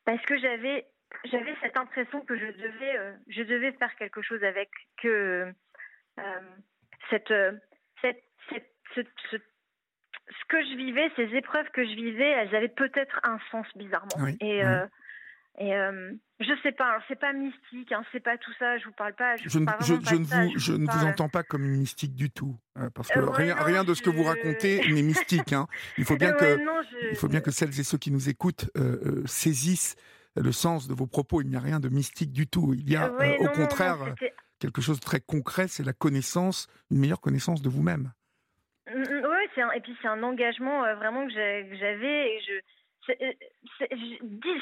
Parce 0.04 0.22
que 0.22 0.38
j'avais, 0.38 0.86
j'avais 1.24 1.54
cette 1.62 1.76
impression 1.76 2.20
que 2.22 2.36
je 2.36 2.46
devais, 2.46 2.98
euh, 2.98 3.12
je 3.28 3.42
devais 3.42 3.72
faire 3.72 3.94
quelque 3.96 4.22
chose 4.22 4.42
avec, 4.42 4.70
que 4.98 5.52
euh, 6.18 6.40
cette, 7.10 7.32
cette, 8.00 8.22
cette, 8.50 8.72
ce, 8.94 9.00
ce, 9.30 9.36
que 10.48 10.62
je 10.62 10.76
vivais, 10.76 11.10
ces 11.16 11.34
épreuves 11.36 11.68
que 11.72 11.84
je 11.84 11.94
vivais, 11.94 12.30
elles 12.30 12.54
avaient 12.54 12.68
peut-être 12.68 13.20
un 13.24 13.38
sens 13.50 13.66
bizarrement. 13.76 14.28
et 14.40 14.62
et 15.58 15.74
euh, 15.74 16.12
je 16.38 16.52
sais 16.62 16.72
pas, 16.72 16.90
alors 16.90 17.02
c'est 17.08 17.18
pas 17.18 17.32
mystique, 17.32 17.90
hein, 17.90 18.02
c'est 18.12 18.20
pas 18.20 18.36
tout 18.36 18.52
ça, 18.58 18.76
je 18.76 18.84
vous 18.84 18.92
parle 18.92 19.14
pas. 19.14 19.36
Je, 19.36 19.48
je, 19.48 19.58
ne, 19.58 19.66
je, 19.80 19.94
je 20.02 20.14
ne 20.14 20.24
vous, 20.24 20.58
je 20.58 20.72
ne 20.72 20.86
vous 20.86 21.06
entends 21.06 21.30
pas 21.30 21.42
comme 21.42 21.64
une 21.64 21.78
mystique 21.78 22.14
du 22.14 22.30
tout, 22.30 22.58
euh, 22.78 22.90
parce 22.90 23.08
que 23.08 23.18
euh, 23.18 23.30
rien, 23.30 23.54
rien 23.54 23.82
de 23.82 23.94
ce 23.94 24.02
que 24.02 24.10
vous 24.10 24.24
racontez 24.24 24.80
n'est 24.92 25.02
mystique. 25.02 25.54
Hein. 25.54 25.66
Il, 25.96 26.04
faut 26.04 26.16
bien 26.16 26.32
que, 26.32 26.58
il 27.10 27.16
faut 27.16 27.28
bien 27.28 27.40
que 27.40 27.50
celles 27.50 27.80
et 27.80 27.84
ceux 27.84 27.96
qui 27.96 28.10
nous 28.10 28.28
écoutent 28.28 28.70
saisissent 29.24 29.96
le 30.36 30.52
sens 30.52 30.88
de 30.88 30.94
vos 30.94 31.06
propos. 31.06 31.40
Il 31.40 31.48
n'y 31.48 31.56
a 31.56 31.60
rien 31.60 31.80
de 31.80 31.88
mystique 31.88 32.32
du 32.32 32.46
tout. 32.46 32.74
Il 32.74 32.90
y 32.90 32.96
a 32.96 33.10
au 33.40 33.48
contraire 33.48 34.14
quelque 34.58 34.82
chose 34.82 35.00
de 35.00 35.04
très 35.04 35.20
concret, 35.20 35.68
c'est 35.68 35.84
la 35.84 35.94
connaissance, 35.94 36.66
une 36.90 36.98
meilleure 36.98 37.20
connaissance 37.20 37.62
de 37.62 37.68
vous-même. 37.70 38.12
Mm, 38.88 39.02
oui, 39.02 39.62
et 39.74 39.80
puis 39.80 39.96
c'est 40.00 40.08
un 40.08 40.22
engagement 40.22 40.82
vraiment 40.94 41.26
que 41.26 41.32
j'avais 41.32 42.34
et 42.34 42.40
je. 42.40 42.52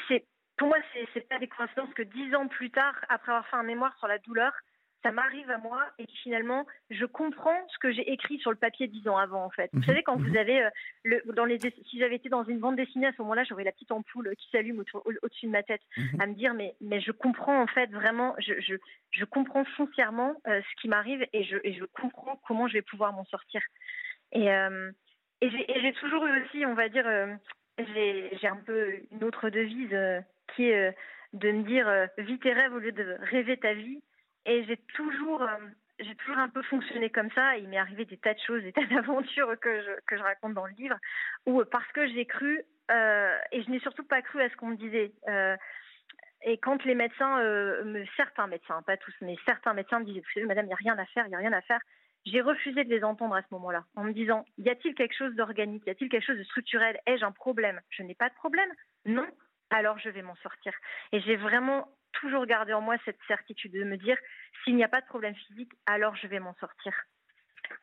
C'est 0.07 0.25
pour 0.57 0.69
moi, 0.69 0.77
c'est 1.13 1.27
pas 1.27 1.39
des 1.39 1.47
coïncidences 1.47 1.93
que 1.93 2.03
dix 2.03 2.33
ans 2.35 2.47
plus 2.47 2.71
tard, 2.71 2.95
après 3.09 3.31
avoir 3.31 3.47
fait 3.47 3.57
un 3.57 3.63
mémoire 3.63 3.95
sur 3.97 4.07
la 4.07 4.19
douleur, 4.19 4.53
ça 5.05 5.11
m'arrive 5.11 5.51
à 5.51 5.59
moi 5.59 5.85
et 5.99 6.07
finalement, 6.23 6.65
je 6.89 7.05
comprends 7.05 7.59
ce 7.67 7.77
que 7.77 7.91
j'ai 7.91 8.11
écrit 8.11 8.39
sur 8.39 8.49
le 8.49 8.57
papier 8.57 8.87
dix 8.87 9.07
ans 9.07 9.17
avant, 9.17 9.45
en 9.45 9.51
fait. 9.51 9.69
Vous 9.71 9.79
mhm. 9.79 9.85
savez, 9.85 10.01
quand 10.01 10.15
vous 10.15 10.29
mhm. 10.29 10.37
avez, 10.37 10.63
euh, 10.63 10.69
le, 11.03 11.21
dans 11.33 11.45
les, 11.45 11.59
si 11.59 11.99
j'avais 11.99 12.15
été 12.15 12.27
dans 12.27 12.43
une 12.43 12.59
bande 12.59 12.75
dessinée 12.75 13.05
à 13.05 13.11
ce 13.11 13.21
moment-là, 13.21 13.43
j'aurais 13.43 13.63
la 13.63 13.71
petite 13.71 13.91
ampoule 13.91 14.33
qui 14.35 14.49
s'allume 14.49 14.79
au-dessus 14.79 15.45
de 15.45 15.51
ma 15.51 15.61
tête, 15.61 15.81
mhm. 15.95 16.21
à 16.21 16.25
me 16.25 16.33
dire, 16.33 16.55
mais, 16.55 16.73
mais 16.81 17.01
je 17.01 17.11
comprends 17.11 17.61
en 17.61 17.67
fait 17.67 17.91
vraiment, 17.91 18.33
je, 18.39 18.59
je, 18.61 18.75
je 19.11 19.25
comprends 19.25 19.63
foncièrement 19.77 20.35
euh, 20.47 20.59
ce 20.61 20.81
qui 20.81 20.87
m'arrive 20.87 21.23
et 21.33 21.43
je, 21.43 21.57
et 21.63 21.73
je 21.73 21.85
comprends 21.85 22.41
comment 22.47 22.67
je 22.67 22.73
vais 22.73 22.81
pouvoir 22.81 23.13
m'en 23.13 23.25
sortir. 23.25 23.61
Et, 24.31 24.51
euh, 24.51 24.91
et 25.41 25.49
j'ai 25.49 25.93
toujours 25.93 26.25
eu 26.25 26.43
aussi, 26.43 26.65
on 26.65 26.73
va 26.73 26.89
dire, 26.89 27.05
j'ai 27.77 28.47
un 28.47 28.61
peu 28.65 28.93
une 29.11 29.23
autre 29.23 29.49
devise 29.49 29.95
qui 30.53 30.69
est 30.69 30.89
euh, 30.89 30.91
de 31.33 31.51
me 31.51 31.63
dire 31.63 31.87
euh, 31.87 32.07
vis 32.17 32.39
tes 32.39 32.53
rêves 32.53 32.73
au 32.73 32.79
lieu 32.79 32.91
de 32.91 33.17
rêver 33.31 33.57
ta 33.57 33.73
vie. 33.73 34.01
Et 34.45 34.63
j'ai 34.65 34.77
toujours, 34.95 35.41
euh, 35.41 35.57
j'ai 35.99 36.15
toujours 36.15 36.37
un 36.37 36.49
peu 36.49 36.61
fonctionné 36.63 37.09
comme 37.09 37.31
ça. 37.31 37.57
Il 37.57 37.67
m'est 37.67 37.77
arrivé 37.77 38.05
des 38.05 38.17
tas 38.17 38.33
de 38.33 38.39
choses, 38.39 38.63
des 38.63 38.73
tas 38.73 38.85
d'aventures 38.85 39.59
que 39.59 39.81
je, 40.11 40.21
raconte 40.21 40.53
dans 40.53 40.65
le 40.65 40.73
livre, 40.73 40.97
où 41.45 41.63
parce 41.65 41.91
que 41.91 42.07
j'ai 42.07 42.25
cru, 42.25 42.63
et 42.89 43.63
je 43.63 43.69
n'ai 43.71 43.79
surtout 43.79 44.03
pas 44.03 44.21
cru 44.21 44.41
à 44.41 44.49
ce 44.49 44.55
qu'on 44.55 44.67
me 44.67 44.77
disait. 44.77 45.11
et 46.43 46.57
quand 46.59 46.83
les 46.85 46.93
médecins, 46.93 47.41
certains 48.15 48.45
médecins, 48.45 48.83
pas 48.83 48.97
tous, 48.97 49.15
mais 49.21 49.35
certains 49.45 49.73
médecins 49.73 49.99
me 49.99 50.05
disaient, 50.05 50.21
madame, 50.45 50.65
il 50.65 50.67
n'y 50.67 50.73
a 50.73 50.77
rien 50.77 50.97
à 50.99 51.05
faire, 51.07 51.25
il 51.25 51.29
n'y 51.29 51.35
a 51.35 51.39
rien 51.39 51.53
à 51.53 51.61
faire. 51.61 51.81
J'ai 52.25 52.41
refusé 52.41 52.83
de 52.83 52.89
les 52.89 53.03
entendre 53.03 53.35
à 53.35 53.41
ce 53.41 53.47
moment-là, 53.51 53.85
en 53.95 54.03
me 54.03 54.11
disant, 54.11 54.45
y 54.57 54.69
a-t-il 54.69 54.95
quelque 54.95 55.15
chose 55.15 55.35
d'organique, 55.35 55.85
y 55.85 55.91
a-t-il 55.91 56.09
quelque 56.09 56.25
chose 56.25 56.37
de 56.37 56.43
structurel? 56.43 56.99
Ai-je 57.05 57.23
un 57.23 57.31
problème? 57.31 57.79
Je 57.89 58.01
n'ai 58.01 58.15
pas 58.15 58.29
de 58.29 58.35
problème? 58.35 58.69
Non, 59.05 59.27
alors 59.69 59.99
je 59.99 60.09
vais 60.09 60.23
m'en 60.23 60.35
sortir. 60.37 60.73
Et 61.11 61.19
j'ai 61.21 61.35
vraiment 61.35 61.87
toujours 62.13 62.45
gardé 62.45 62.73
en 62.73 62.81
moi 62.81 62.95
cette 63.05 63.19
certitude 63.27 63.73
de 63.73 63.83
me 63.83 63.97
dire, 63.97 64.17
s'il 64.63 64.75
n'y 64.75 64.83
a 64.83 64.87
pas 64.87 65.01
de 65.01 65.05
problème 65.05 65.35
physique, 65.35 65.71
alors 65.85 66.15
je 66.15 66.27
vais 66.27 66.39
m'en 66.39 66.55
sortir. 66.55 66.93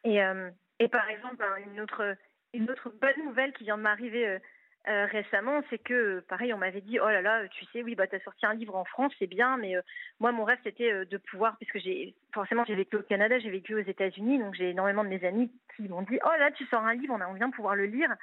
Et, 0.05 0.23
euh, 0.23 0.51
par 0.91 1.09
exemple, 1.09 1.45
une 1.67 1.81
autre, 1.81 2.17
une 2.53 2.69
autre 2.69 2.91
bonne 3.01 3.25
nouvelle 3.25 3.53
qui 3.53 3.65
vient 3.65 3.77
de 3.77 3.83
m'arriver 3.83 4.27
euh, 4.27 4.39
euh, 4.89 5.07
récemment, 5.07 5.63
c'est 5.71 5.79
que, 5.79 6.21
pareil, 6.29 6.53
on 6.53 6.59
m'avait 6.59 6.81
dit, 6.81 6.99
oh 6.99 7.09
là 7.09 7.23
là, 7.23 7.47
tu 7.49 7.65
sais, 7.67 7.83
oui, 7.83 7.95
bah, 7.95 8.07
tu 8.07 8.17
as 8.17 8.21
sorti 8.21 8.47
un 8.47 8.55
livre 8.55 8.77
en 8.77 8.85
France, 8.85 9.13
c'est 9.19 9.27
bien, 9.27 9.57
mais 9.57 9.75
moi, 10.21 10.33
mon 10.33 10.45
rêve, 10.45 10.59
c'était 10.65 11.05
de 11.05 11.17
pouvoir, 11.19 11.57
puisque 11.59 11.79
j'ai, 11.79 12.15
forcément, 12.35 12.65
j'ai 12.65 12.75
vécu 12.75 12.97
au 12.97 13.03
Canada, 13.03 13.39
j'ai 13.39 13.51
vécu 13.51 13.75
aux 13.75 13.85
États-Unis, 13.85 14.39
donc 14.39 14.55
j'ai 14.55 14.71
énormément 14.71 15.05
de 15.05 15.09
mes 15.09 15.25
amis 15.25 15.51
qui 15.77 15.89
m'ont 15.89 16.03
dit, 16.03 16.19
oh 16.25 16.39
là, 16.39 16.51
tu 16.51 16.65
sors 16.67 16.85
un 16.85 16.95
livre, 16.95 17.15
on, 17.17 17.21
a, 17.21 17.29
on 17.29 17.35
vient 17.35 17.49
de 17.49 17.55
pouvoir 17.55 17.77
le 17.77 17.87
lire. 17.87 18.15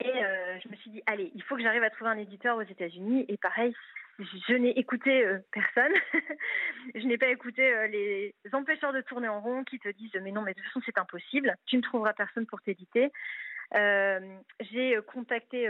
Et 0.00 0.24
euh, 0.24 0.58
je 0.62 0.68
me 0.68 0.76
suis 0.76 0.90
dit, 0.90 1.02
allez, 1.06 1.30
il 1.34 1.42
faut 1.44 1.56
que 1.56 1.62
j'arrive 1.62 1.82
à 1.82 1.90
trouver 1.90 2.10
un 2.10 2.18
éditeur 2.18 2.56
aux 2.56 2.62
États-Unis. 2.62 3.24
Et 3.28 3.36
pareil, 3.36 3.74
je 4.18 4.54
n'ai 4.54 4.76
écouté 4.78 5.24
euh, 5.24 5.38
personne. 5.52 5.92
je 6.94 7.06
n'ai 7.06 7.18
pas 7.18 7.28
écouté 7.28 7.72
euh, 7.72 7.86
les 7.86 8.34
empêcheurs 8.52 8.92
de 8.92 9.00
tourner 9.02 9.28
en 9.28 9.40
rond 9.40 9.62
qui 9.64 9.78
te 9.78 9.88
disent, 9.88 10.18
mais 10.20 10.32
non, 10.32 10.42
mais 10.42 10.54
de 10.54 10.58
toute 10.58 10.66
façon, 10.66 10.82
c'est 10.84 10.98
impossible. 10.98 11.54
Tu 11.66 11.76
ne 11.76 11.82
trouveras 11.82 12.14
personne 12.14 12.46
pour 12.46 12.60
t'éditer. 12.62 13.12
J'ai 13.72 14.98
contacté 15.06 15.68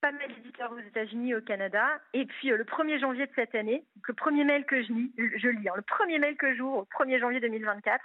pas 0.00 0.12
mal 0.12 0.28
d'éditeurs 0.28 0.72
aux 0.72 0.78
États-Unis, 0.78 1.34
au 1.34 1.40
Canada. 1.40 1.86
Et 2.12 2.26
puis 2.26 2.48
le 2.48 2.64
1er 2.64 3.00
janvier 3.00 3.26
de 3.26 3.32
cette 3.34 3.54
année, 3.54 3.84
le 4.06 4.14
premier 4.14 4.44
mail 4.44 4.64
que 4.64 4.82
je 4.82 4.92
lis, 4.92 5.68
hein, 5.68 5.72
le 5.76 5.82
premier 5.82 6.18
mail 6.18 6.36
que 6.36 6.54
j'ouvre, 6.54 6.78
au 6.78 7.04
1er 7.04 7.20
janvier 7.20 7.40
2024, 7.40 8.04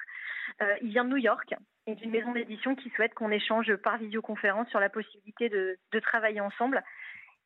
il 0.81 0.89
vient 0.89 1.05
de 1.05 1.09
New 1.09 1.17
York 1.17 1.53
et 1.87 1.95
d'une 1.95 2.11
maison 2.11 2.33
d'édition 2.33 2.75
qui 2.75 2.89
souhaite 2.91 3.13
qu'on 3.13 3.31
échange 3.31 3.73
par 3.77 3.97
visioconférence 3.97 4.69
sur 4.69 4.79
la 4.79 4.89
possibilité 4.89 5.49
de, 5.49 5.77
travailler 6.01 6.41
ensemble. 6.41 6.83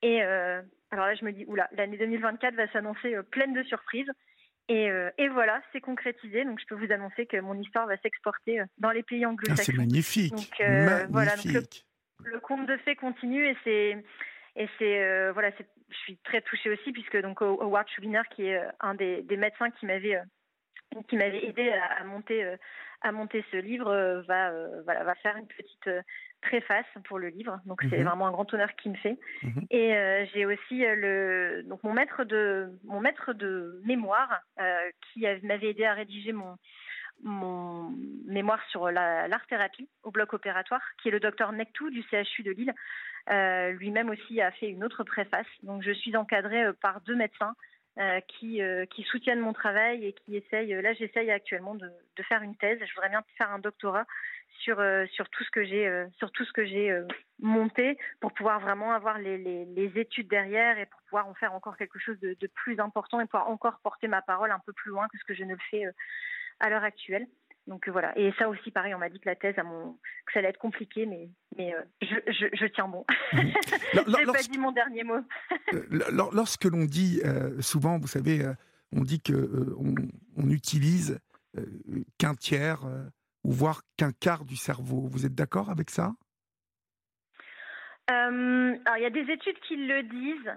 Et 0.01 0.23
euh, 0.23 0.61
alors 0.89 1.05
là, 1.05 1.15
je 1.15 1.23
me 1.23 1.31
dis, 1.31 1.45
oula, 1.47 1.69
l'année 1.71 1.97
2024 1.97 2.55
va 2.55 2.67
s'annoncer 2.71 3.15
euh, 3.15 3.23
pleine 3.23 3.53
de 3.53 3.63
surprises. 3.63 4.11
Et, 4.67 4.89
euh, 4.89 5.09
et 5.17 5.27
voilà, 5.27 5.61
c'est 5.71 5.81
concrétisé. 5.81 6.45
Donc, 6.45 6.59
je 6.59 6.65
peux 6.65 6.75
vous 6.75 6.91
annoncer 6.91 7.25
que 7.25 7.37
mon 7.37 7.59
histoire 7.59 7.87
va 7.87 7.97
s'exporter 7.97 8.61
dans 8.77 8.91
les 8.91 9.03
pays 9.03 9.25
anglo-saxons. 9.25 9.61
Ah, 9.61 9.65
c'est 9.65 9.77
magnifique. 9.77 10.31
Donc, 10.31 10.59
magnifique. 10.59 11.09
Voilà, 11.09 11.35
le, 12.23 12.39
conte 12.39 12.67
de 12.67 12.77
fées 12.77 12.95
continue 12.95 13.47
et 13.47 13.57
c'est 13.63 14.03
et 14.55 14.69
c'est 14.77 15.31
voilà, 15.31 15.49
je 15.89 15.97
suis 15.97 16.17
très 16.17 16.41
touchée 16.41 16.69
aussi 16.69 16.91
puisque 16.91 17.19
donc 17.21 17.41
Howard 17.41 17.87
Schubiner, 17.89 18.21
qui 18.35 18.43
est 18.43 18.61
un 18.79 18.93
des, 18.93 19.23
des 19.23 19.37
médecins 19.37 19.71
qui 19.71 19.85
m'avait 19.85 20.21
qui 21.07 21.17
m'avait 21.17 21.45
aidé 21.45 21.71
à, 21.71 22.03
monter 22.03 22.43
euh, 22.43 22.57
à 23.01 23.11
monter 23.11 23.43
ce 23.51 23.57
livre 23.57 23.89
euh, 23.89 24.21
va 24.23 24.49
euh, 24.49 24.81
voilà, 24.83 25.03
va 25.03 25.15
faire 25.15 25.37
une 25.37 25.47
petite 25.47 25.89
préface 26.41 26.85
pour 27.05 27.19
le 27.19 27.29
livre. 27.29 27.59
Donc 27.65 27.81
c'est 27.89 27.97
mhm. 27.97 28.05
vraiment 28.05 28.27
un 28.27 28.31
grand 28.31 28.51
honneur 28.53 28.73
qu'il 28.75 28.91
me 28.91 28.97
fait. 28.97 29.17
Mhm. 29.43 29.65
Et 29.69 29.93
j'ai 30.33 30.45
aussi 30.45 30.79
le 30.79 31.63
donc 31.63 31.83
mon 31.83 31.93
maître 31.93 32.23
de 32.23 32.69
mon 32.83 32.99
maître 32.99 33.33
de 33.33 33.81
mémoire 33.85 34.41
qui 35.13 35.25
m'avait 35.43 35.69
aidé 35.69 35.85
à 35.85 35.93
rédiger 35.93 36.33
mon 36.33 36.57
mon 37.23 37.91
mémoire 38.25 38.63
sur 38.69 38.89
l'art 38.89 39.45
thérapie 39.47 39.87
au 40.01 40.09
bloc 40.09 40.33
opératoire, 40.33 40.81
qui 41.01 41.09
est 41.09 41.11
le 41.11 41.19
docteur 41.19 41.51
Nectou 41.51 41.91
du 41.91 42.01
CHU 42.01 42.41
de 42.41 42.51
Lille. 42.51 42.73
Lui-même 43.77 44.09
aussi 44.09 44.41
a 44.41 44.51
fait 44.51 44.69
une 44.69 44.83
autre 44.83 45.03
préface. 45.03 45.45
Donc 45.61 45.83
je 45.83 45.91
suis 45.91 46.15
encadrée 46.17 46.73
par 46.81 47.01
deux 47.01 47.15
médecins 47.15 47.53
qui, 48.27 48.61
euh, 48.61 48.85
qui 48.85 49.03
soutiennent 49.03 49.39
mon 49.39 49.53
travail 49.53 50.05
et 50.05 50.13
qui 50.13 50.35
essayent. 50.35 50.73
Là, 50.81 50.93
j'essaye 50.93 51.29
actuellement 51.29 51.75
de, 51.75 51.89
de, 52.15 52.23
faire 52.23 52.41
une 52.41 52.55
thèse. 52.55 52.79
Je 52.85 52.93
voudrais 52.93 53.09
bien 53.09 53.23
faire 53.37 53.51
un 53.51 53.59
doctorat 53.59 54.05
sur 54.59 54.79
euh, 54.79 55.05
sur 55.07 55.29
tout 55.29 55.43
ce 55.43 55.51
que 55.51 55.63
j'ai 55.63 56.05
sur 56.17 56.31
tout 56.31 56.45
ce 56.45 56.53
que 56.53 56.65
j'ai 56.65 56.97
monté 57.39 57.97
pour 58.19 58.33
pouvoir 58.33 58.59
vraiment 58.59 58.93
avoir 58.93 59.17
les, 59.17 59.37
les, 59.37 59.65
les, 59.65 59.99
études 59.99 60.29
derrière 60.29 60.77
et 60.77 60.85
pour 60.85 61.01
pouvoir 61.03 61.27
en 61.27 61.33
faire 61.33 61.53
encore 61.53 61.77
quelque 61.77 61.99
chose 61.99 62.19
de, 62.19 62.35
de, 62.39 62.47
plus 62.47 62.79
important 62.79 63.19
et 63.19 63.25
pouvoir 63.25 63.49
encore 63.49 63.79
porter 63.83 64.07
ma 64.07 64.21
parole 64.21 64.51
un 64.51 64.61
peu 64.65 64.73
plus 64.73 64.91
loin 64.91 65.07
que 65.07 65.17
ce 65.17 65.23
que 65.25 65.33
je 65.33 65.43
ne 65.43 65.53
le 65.53 65.59
fais 65.69 65.83
à 66.59 66.69
l'heure 66.69 66.83
actuelle. 66.83 67.27
Donc 67.67 67.87
euh, 67.87 67.91
voilà. 67.91 68.17
Et 68.17 68.33
ça 68.37 68.49
aussi, 68.49 68.71
pareil, 68.71 68.93
on 68.95 68.99
m'a 68.99 69.09
dit 69.09 69.19
que 69.19 69.29
la 69.29 69.35
thèse, 69.35 69.57
à 69.57 69.63
mon... 69.63 69.93
que 70.25 70.33
ça 70.33 70.39
allait 70.39 70.49
être 70.49 70.57
compliqué, 70.57 71.05
mais, 71.05 71.29
mais 71.57 71.73
euh, 71.73 71.81
je, 72.01 72.47
je, 72.53 72.65
tiens 72.65 72.87
bon. 72.87 73.05
Je 73.31 74.17
n'ai 74.17 74.25
pas 74.25 74.41
dit 74.41 74.57
mon 74.57 74.71
dernier 74.71 75.03
mot. 75.03 75.19
Euh, 75.73 75.87
lorsque 76.33 76.65
l'on 76.65 76.85
dit, 76.85 77.21
souvent, 77.59 77.99
vous 77.99 78.07
savez, 78.07 78.45
on 78.91 79.01
dit 79.01 79.21
que 79.21 79.75
on, 79.77 79.93
on, 80.37 80.49
utilise 80.49 81.19
qu'un 82.17 82.35
tiers 82.35 82.81
ou 83.43 83.51
voire 83.51 83.81
qu'un 83.97 84.11
quart 84.11 84.45
du 84.45 84.55
cerveau. 84.55 85.07
Vous 85.07 85.25
êtes 85.25 85.35
d'accord 85.35 85.69
avec 85.69 85.89
ça? 85.89 86.13
Alors, 88.07 88.97
il 88.97 89.03
y 89.03 89.05
a 89.05 89.09
des 89.09 89.31
études 89.31 89.59
qui 89.61 89.75
le 89.77 90.03
disent, 90.03 90.51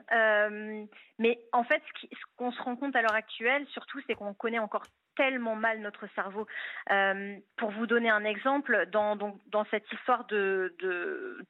mais 1.19 1.39
en 1.53 1.65
fait, 1.65 1.83
ce 2.01 2.25
qu'on 2.37 2.53
se 2.53 2.63
rend 2.63 2.77
compte 2.77 2.97
à 2.97 3.03
l'heure 3.03 3.15
actuelle, 3.15 3.67
surtout, 3.69 4.01
c'est 4.07 4.15
qu'on 4.15 4.35
connaît 4.35 4.59
encore 4.59 4.85
tellement 5.17 5.55
mal 5.57 5.81
notre 5.81 6.07
cerveau. 6.15 6.47
Euh, 6.91 7.37
pour 7.57 7.71
vous 7.71 7.87
donner 7.87 8.11
un 8.11 8.25
exemple, 8.25 8.87
dans, 8.91 9.17
dans 9.17 9.65
cette 9.71 9.91
histoire 9.93 10.27
de, 10.27 10.75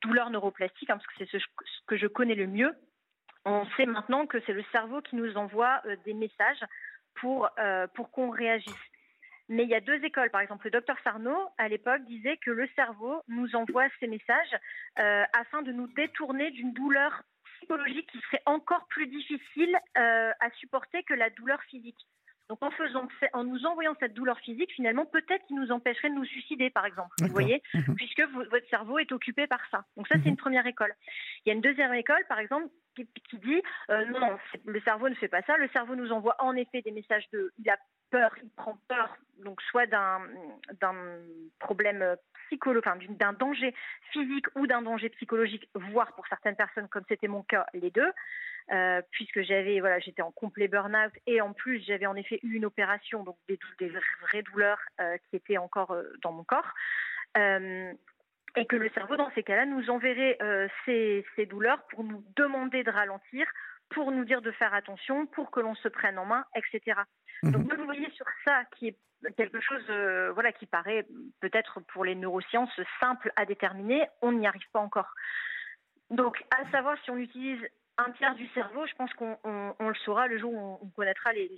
douleur 0.03 0.31
neuroplastique, 0.31 0.91
hein, 0.91 0.99
parce 0.99 1.07
que 1.07 1.25
c'est 1.25 1.39
ce, 1.39 1.45
que 1.87 1.97
je 1.97 2.07
connais 2.07 2.35
le 2.35 2.47
mieux, 2.47 2.75
on 3.45 3.67
sait 3.77 3.87
maintenant 3.87 4.27
que 4.27 4.41
c'est 4.47 4.53
le 4.53 4.65
cerveau 4.73 5.03
qui 5.03 5.17
nous 5.17 5.37
envoie 5.37 5.81
euh, 5.87 5.97
des 6.05 6.15
messages 6.15 6.65
pour, 7.17 7.49
euh, 7.59 7.87
pour 7.95 8.11
qu'on 8.11 8.31
réagisse. 8.31 8.73
Mais 9.49 9.65
il 9.65 9.69
y 9.69 9.75
a 9.75 9.81
deux 9.81 10.03
écoles. 10.05 10.31
Par 10.31 10.41
exemple, 10.41 10.67
le 10.67 10.71
docteur 10.71 10.97
Sarno, 11.05 11.35
à 11.59 11.69
l'époque, 11.69 12.03
disait 12.05 12.39
que 12.39 12.51
le 12.51 12.69
cerveau 12.75 13.23
nous 13.29 13.55
envoie 13.55 13.87
ces 14.01 14.07
messages 14.07 14.57
afin 14.97 15.63
de 15.63 15.73
nous 15.73 15.87
détourner 15.89 16.51
d'une 16.51 16.73
douleur 16.73 17.23
psychologique 17.57 18.09
qui 18.11 18.21
serait 18.21 18.43
encore 18.47 18.87
plus 18.89 19.07
difficile 19.07 19.79
à 19.95 20.51
supporter 20.59 21.03
que 21.03 21.15
la 21.15 21.31
douleur 21.31 21.63
physique. 21.65 22.07
Donc 22.49 22.63
en 22.63 22.71
faisant, 22.71 23.09
en 23.33 23.45
nous 23.45 23.65
envoyant 23.65 23.95
cette 24.01 24.13
douleur 24.13 24.39
physique, 24.41 24.71
finalement, 24.73 25.07
peut-être 25.07 25.47
qu'il 25.47 25.57
nous 25.57 25.73
empêcherait 25.73 26.11
de 26.11 26.15
nous 26.15 26.27
suicider, 26.27 26.69
par 26.71 26.85
exemple. 26.85 27.11
Vous 27.21 27.29
voyez, 27.29 27.63
mhm. 27.73 27.95
puisque 27.97 28.21
votre 28.21 28.69
cerveau 28.69 28.99
est 28.99 29.13
occupé 29.13 29.47
par 29.47 29.61
ça. 29.71 29.85
Donc 29.97 30.07
ça, 30.09 30.17
c'est 30.17 30.27
mhm. 30.27 30.31
une 30.31 30.37
première 30.37 30.67
école. 30.67 30.95
Il 31.45 31.49
y 31.49 31.53
a 31.53 31.55
une 31.55 31.63
deuxième 31.63 31.95
école, 31.95 32.25
par 32.29 32.39
exemple, 32.39 32.67
qui, 32.95 33.07
dit 33.39 33.63
euh, 33.91 34.05
non, 34.07 34.39
le 34.67 34.81
cerveau 34.83 35.09
ne 35.09 35.15
fait 35.15 35.29
pas 35.29 35.43
ça. 35.43 35.57
Le 35.57 35.69
cerveau 35.69 35.97
nous 35.97 36.13
envoie 36.13 36.37
en 36.39 36.55
effet 36.55 36.83
des 36.83 36.93
messages 36.93 37.29
de, 37.33 37.53
il 37.59 37.69
a 37.69 37.77
peur, 38.11 38.31
il 38.43 38.51
prend 38.51 38.79
peur, 38.89 39.17
donc 39.43 39.61
soit 39.63 39.87
d'un 39.87 40.21
problème 41.59 42.17
psychologique, 42.47 42.87
enfin, 42.87 42.99
d'un 43.09 43.33
danger 43.33 43.75
physique 44.13 44.47
ou 44.55 44.67
d'un 44.67 44.83
danger 44.83 45.09
psychologique, 45.11 45.69
voire 45.75 46.15
pour 46.15 46.27
certaines 46.29 46.57
personnes, 46.57 46.89
comme 46.89 47.05
c'était 47.09 47.29
mon 47.29 47.43
cas, 47.43 47.67
les 47.73 47.91
deux. 47.91 48.13
Euh, 48.73 49.03
puisque 49.11 49.43
j'avais 49.43 49.79
voilà 49.81 49.99
j'étais 49.99 50.23
en 50.23 50.33
complet 50.33 50.69
burn-out 50.69 51.13
et 51.27 51.43
en 51.43 51.53
plus 51.53 51.85
j'avais 51.87 52.07
en 52.07 52.15
effet 52.15 52.41
eu 52.43 52.55
une 52.55 52.65
opération 52.65 53.23
donc 53.23 53.37
des, 53.47 53.59
des 53.79 53.93
vraies 54.23 54.43
douleurs 54.43 54.81
euh, 55.03 55.19
qui 55.29 55.37
étaient 55.37 55.59
encore 55.59 55.91
euh, 55.91 56.11
dans 56.23 56.33
mon 56.33 56.45
corps. 56.45 56.73
Et 58.57 58.67
que 58.67 58.77
le 58.77 58.89
cerveau 58.91 59.17
dans 59.17 59.31
ces 59.35 59.43
cas-là 59.43 59.67
nous 59.67 59.91
enverrait 59.91 60.39
ces, 60.85 61.27
ces, 61.35 61.45
douleurs 61.45 61.83
pour 61.91 62.05
nous 62.05 62.25
demander 62.37 62.85
de 62.85 62.91
ralentir 62.91 63.47
pour 63.91 64.13
nous 64.13 64.25
dire 64.25 64.41
de 64.43 64.53
faire 64.53 64.73
attention 64.73 65.27
pour 65.27 65.51
que 65.51 65.59
l'on 65.59 65.75
se 65.75 65.89
prenne 65.89 66.19
en 66.19 66.25
main 66.25 66.45
etc 66.55 67.01
mmh 67.43 67.51
donc 67.51 67.75
vous 67.75 67.85
voyez 67.85 68.09
sur 68.13 68.27
ça 68.45 68.63
qui 68.77 68.89
est 68.89 68.97
quelque 69.37 69.61
chose 69.61 69.85
voilà 70.35 70.53
qui 70.53 70.67
paraît 70.67 71.05
peut-être 71.41 71.81
pour 71.93 72.05
les 72.05 72.15
neurosciences 72.15 72.81
simple 73.01 73.33
à 73.35 73.45
déterminer. 73.45 74.07
On 74.23 74.31
n'y 74.31 74.47
arrive 74.47 74.71
pas 74.73 74.81
encore. 74.81 75.13
Donc, 76.11 76.45
à 76.51 76.71
savoir 76.71 76.97
si 77.03 77.11
on 77.11 77.17
utilise 77.17 77.61
un 77.99 78.11
tiers 78.13 78.35
du 78.35 78.47
cerveau, 78.49 78.87
je 78.87 78.95
pense 78.97 79.13
qu'on 79.15 79.37
le 79.45 79.95
saura 80.05 80.27
le 80.27 80.39
jour 80.39 80.53
où 80.53 80.79
on, 80.83 80.87
connaîtra 80.97 81.33
les. 81.33 81.51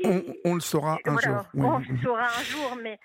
On, 0.44 0.54
le 0.54 0.60
saura 0.60 0.98
un 1.04 1.18
jour. 1.18 1.44
On 1.54 1.78
le 1.78 1.98
saura 2.02 2.24
un 2.24 2.42
jour, 2.42 2.78
mais 2.82 2.98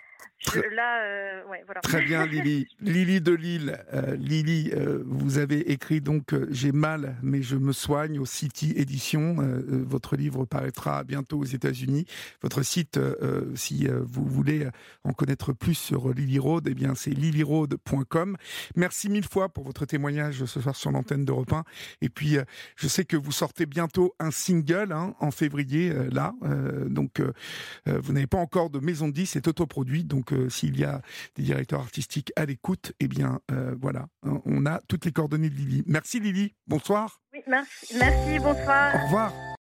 là, 0.72 1.04
euh, 1.04 1.42
voilà. 1.66 1.82
Très 1.82 2.04
bien, 2.04 2.26
Lily. 2.28 2.68
Lily 2.80 3.22
de 3.22 3.34
Lille. 3.34 3.78
Euh, 3.94 4.16
Lily, 4.16 4.72
euh, 4.74 5.04
vous 5.06 5.38
avez 5.38 5.72
écrit 5.72 6.02
donc 6.02 6.34
J'ai 6.50 6.72
mal, 6.72 7.16
mais 7.22 7.42
je 7.42 7.56
me 7.56 7.74
soigne 7.74 8.20
au 8.20 8.26
City 8.26 8.74
Édition. 8.76 9.36
votre 9.70 10.16
livre 10.16 10.46
paraîtra 10.46 11.04
bientôt 11.04 11.40
aux 11.40 11.46
États-Unis. 11.46 12.06
Votre 12.42 12.64
site, 12.64 13.00
si 13.56 13.88
vous 13.88 14.26
voulez 14.26 14.68
en 15.04 15.14
connaître 15.14 15.54
plus 15.54 15.76
sur 15.76 16.14
Lily 16.14 16.40
Road, 16.40 16.68
eh 16.70 16.74
bien 16.74 16.96
c'est 16.96 17.12
lilyroad.com. 17.12 18.38
Merci 18.76 19.10
mille 19.10 19.28
fois 19.28 19.50
pour 19.50 19.64
votre 19.64 19.86
témoignage 19.86 20.46
ce 20.46 20.62
soir 20.62 20.76
sur 20.76 20.92
l'antenne 20.92 21.26
d'Europe 21.26 21.54
1. 21.54 21.64
Et 22.02 22.10
puis, 22.10 22.38
je 22.76 22.88
sais 22.88 23.06
que 23.06 23.18
vous 23.18 23.32
sortez 23.32 23.66
bientôt 23.66 24.16
un 24.20 24.32
single 24.32 24.92
hein, 24.92 25.14
en 25.20 25.32
février, 25.32 25.94
là. 26.12 26.34
donc, 26.88 27.22
vous 27.86 28.14
n'avez 28.14 28.28
pas 28.28 28.40
encore 28.40 28.70
de 28.70 28.80
maison 28.80 29.08
de 29.08 29.14
10, 29.14 29.28
c'est 29.28 29.48
autoproduit. 29.48 30.04
Donc, 30.12 30.34
s'il 30.50 30.78
y 30.78 30.84
a 30.84 31.02
des 31.36 31.44
directeurs 31.44 31.80
artistiques 31.80 32.34
à 32.36 32.46
l'écoute, 32.46 32.92
eh 33.00 33.08
bien, 33.08 33.40
euh, 33.50 33.76
voilà, 33.80 34.08
on 34.24 34.66
a 34.66 34.82
toutes 34.88 35.06
les 35.06 35.12
coordonnées 35.12 35.50
de 35.50 35.56
Lily. 35.56 35.84
Merci 35.86 36.20
Lily, 36.20 36.54
bonsoir. 36.68 37.22
Oui, 37.34 37.40
merci, 37.48 37.96
merci 37.98 38.40
bonsoir. 38.40 38.96
Au 38.96 39.06
revoir. 39.06 39.34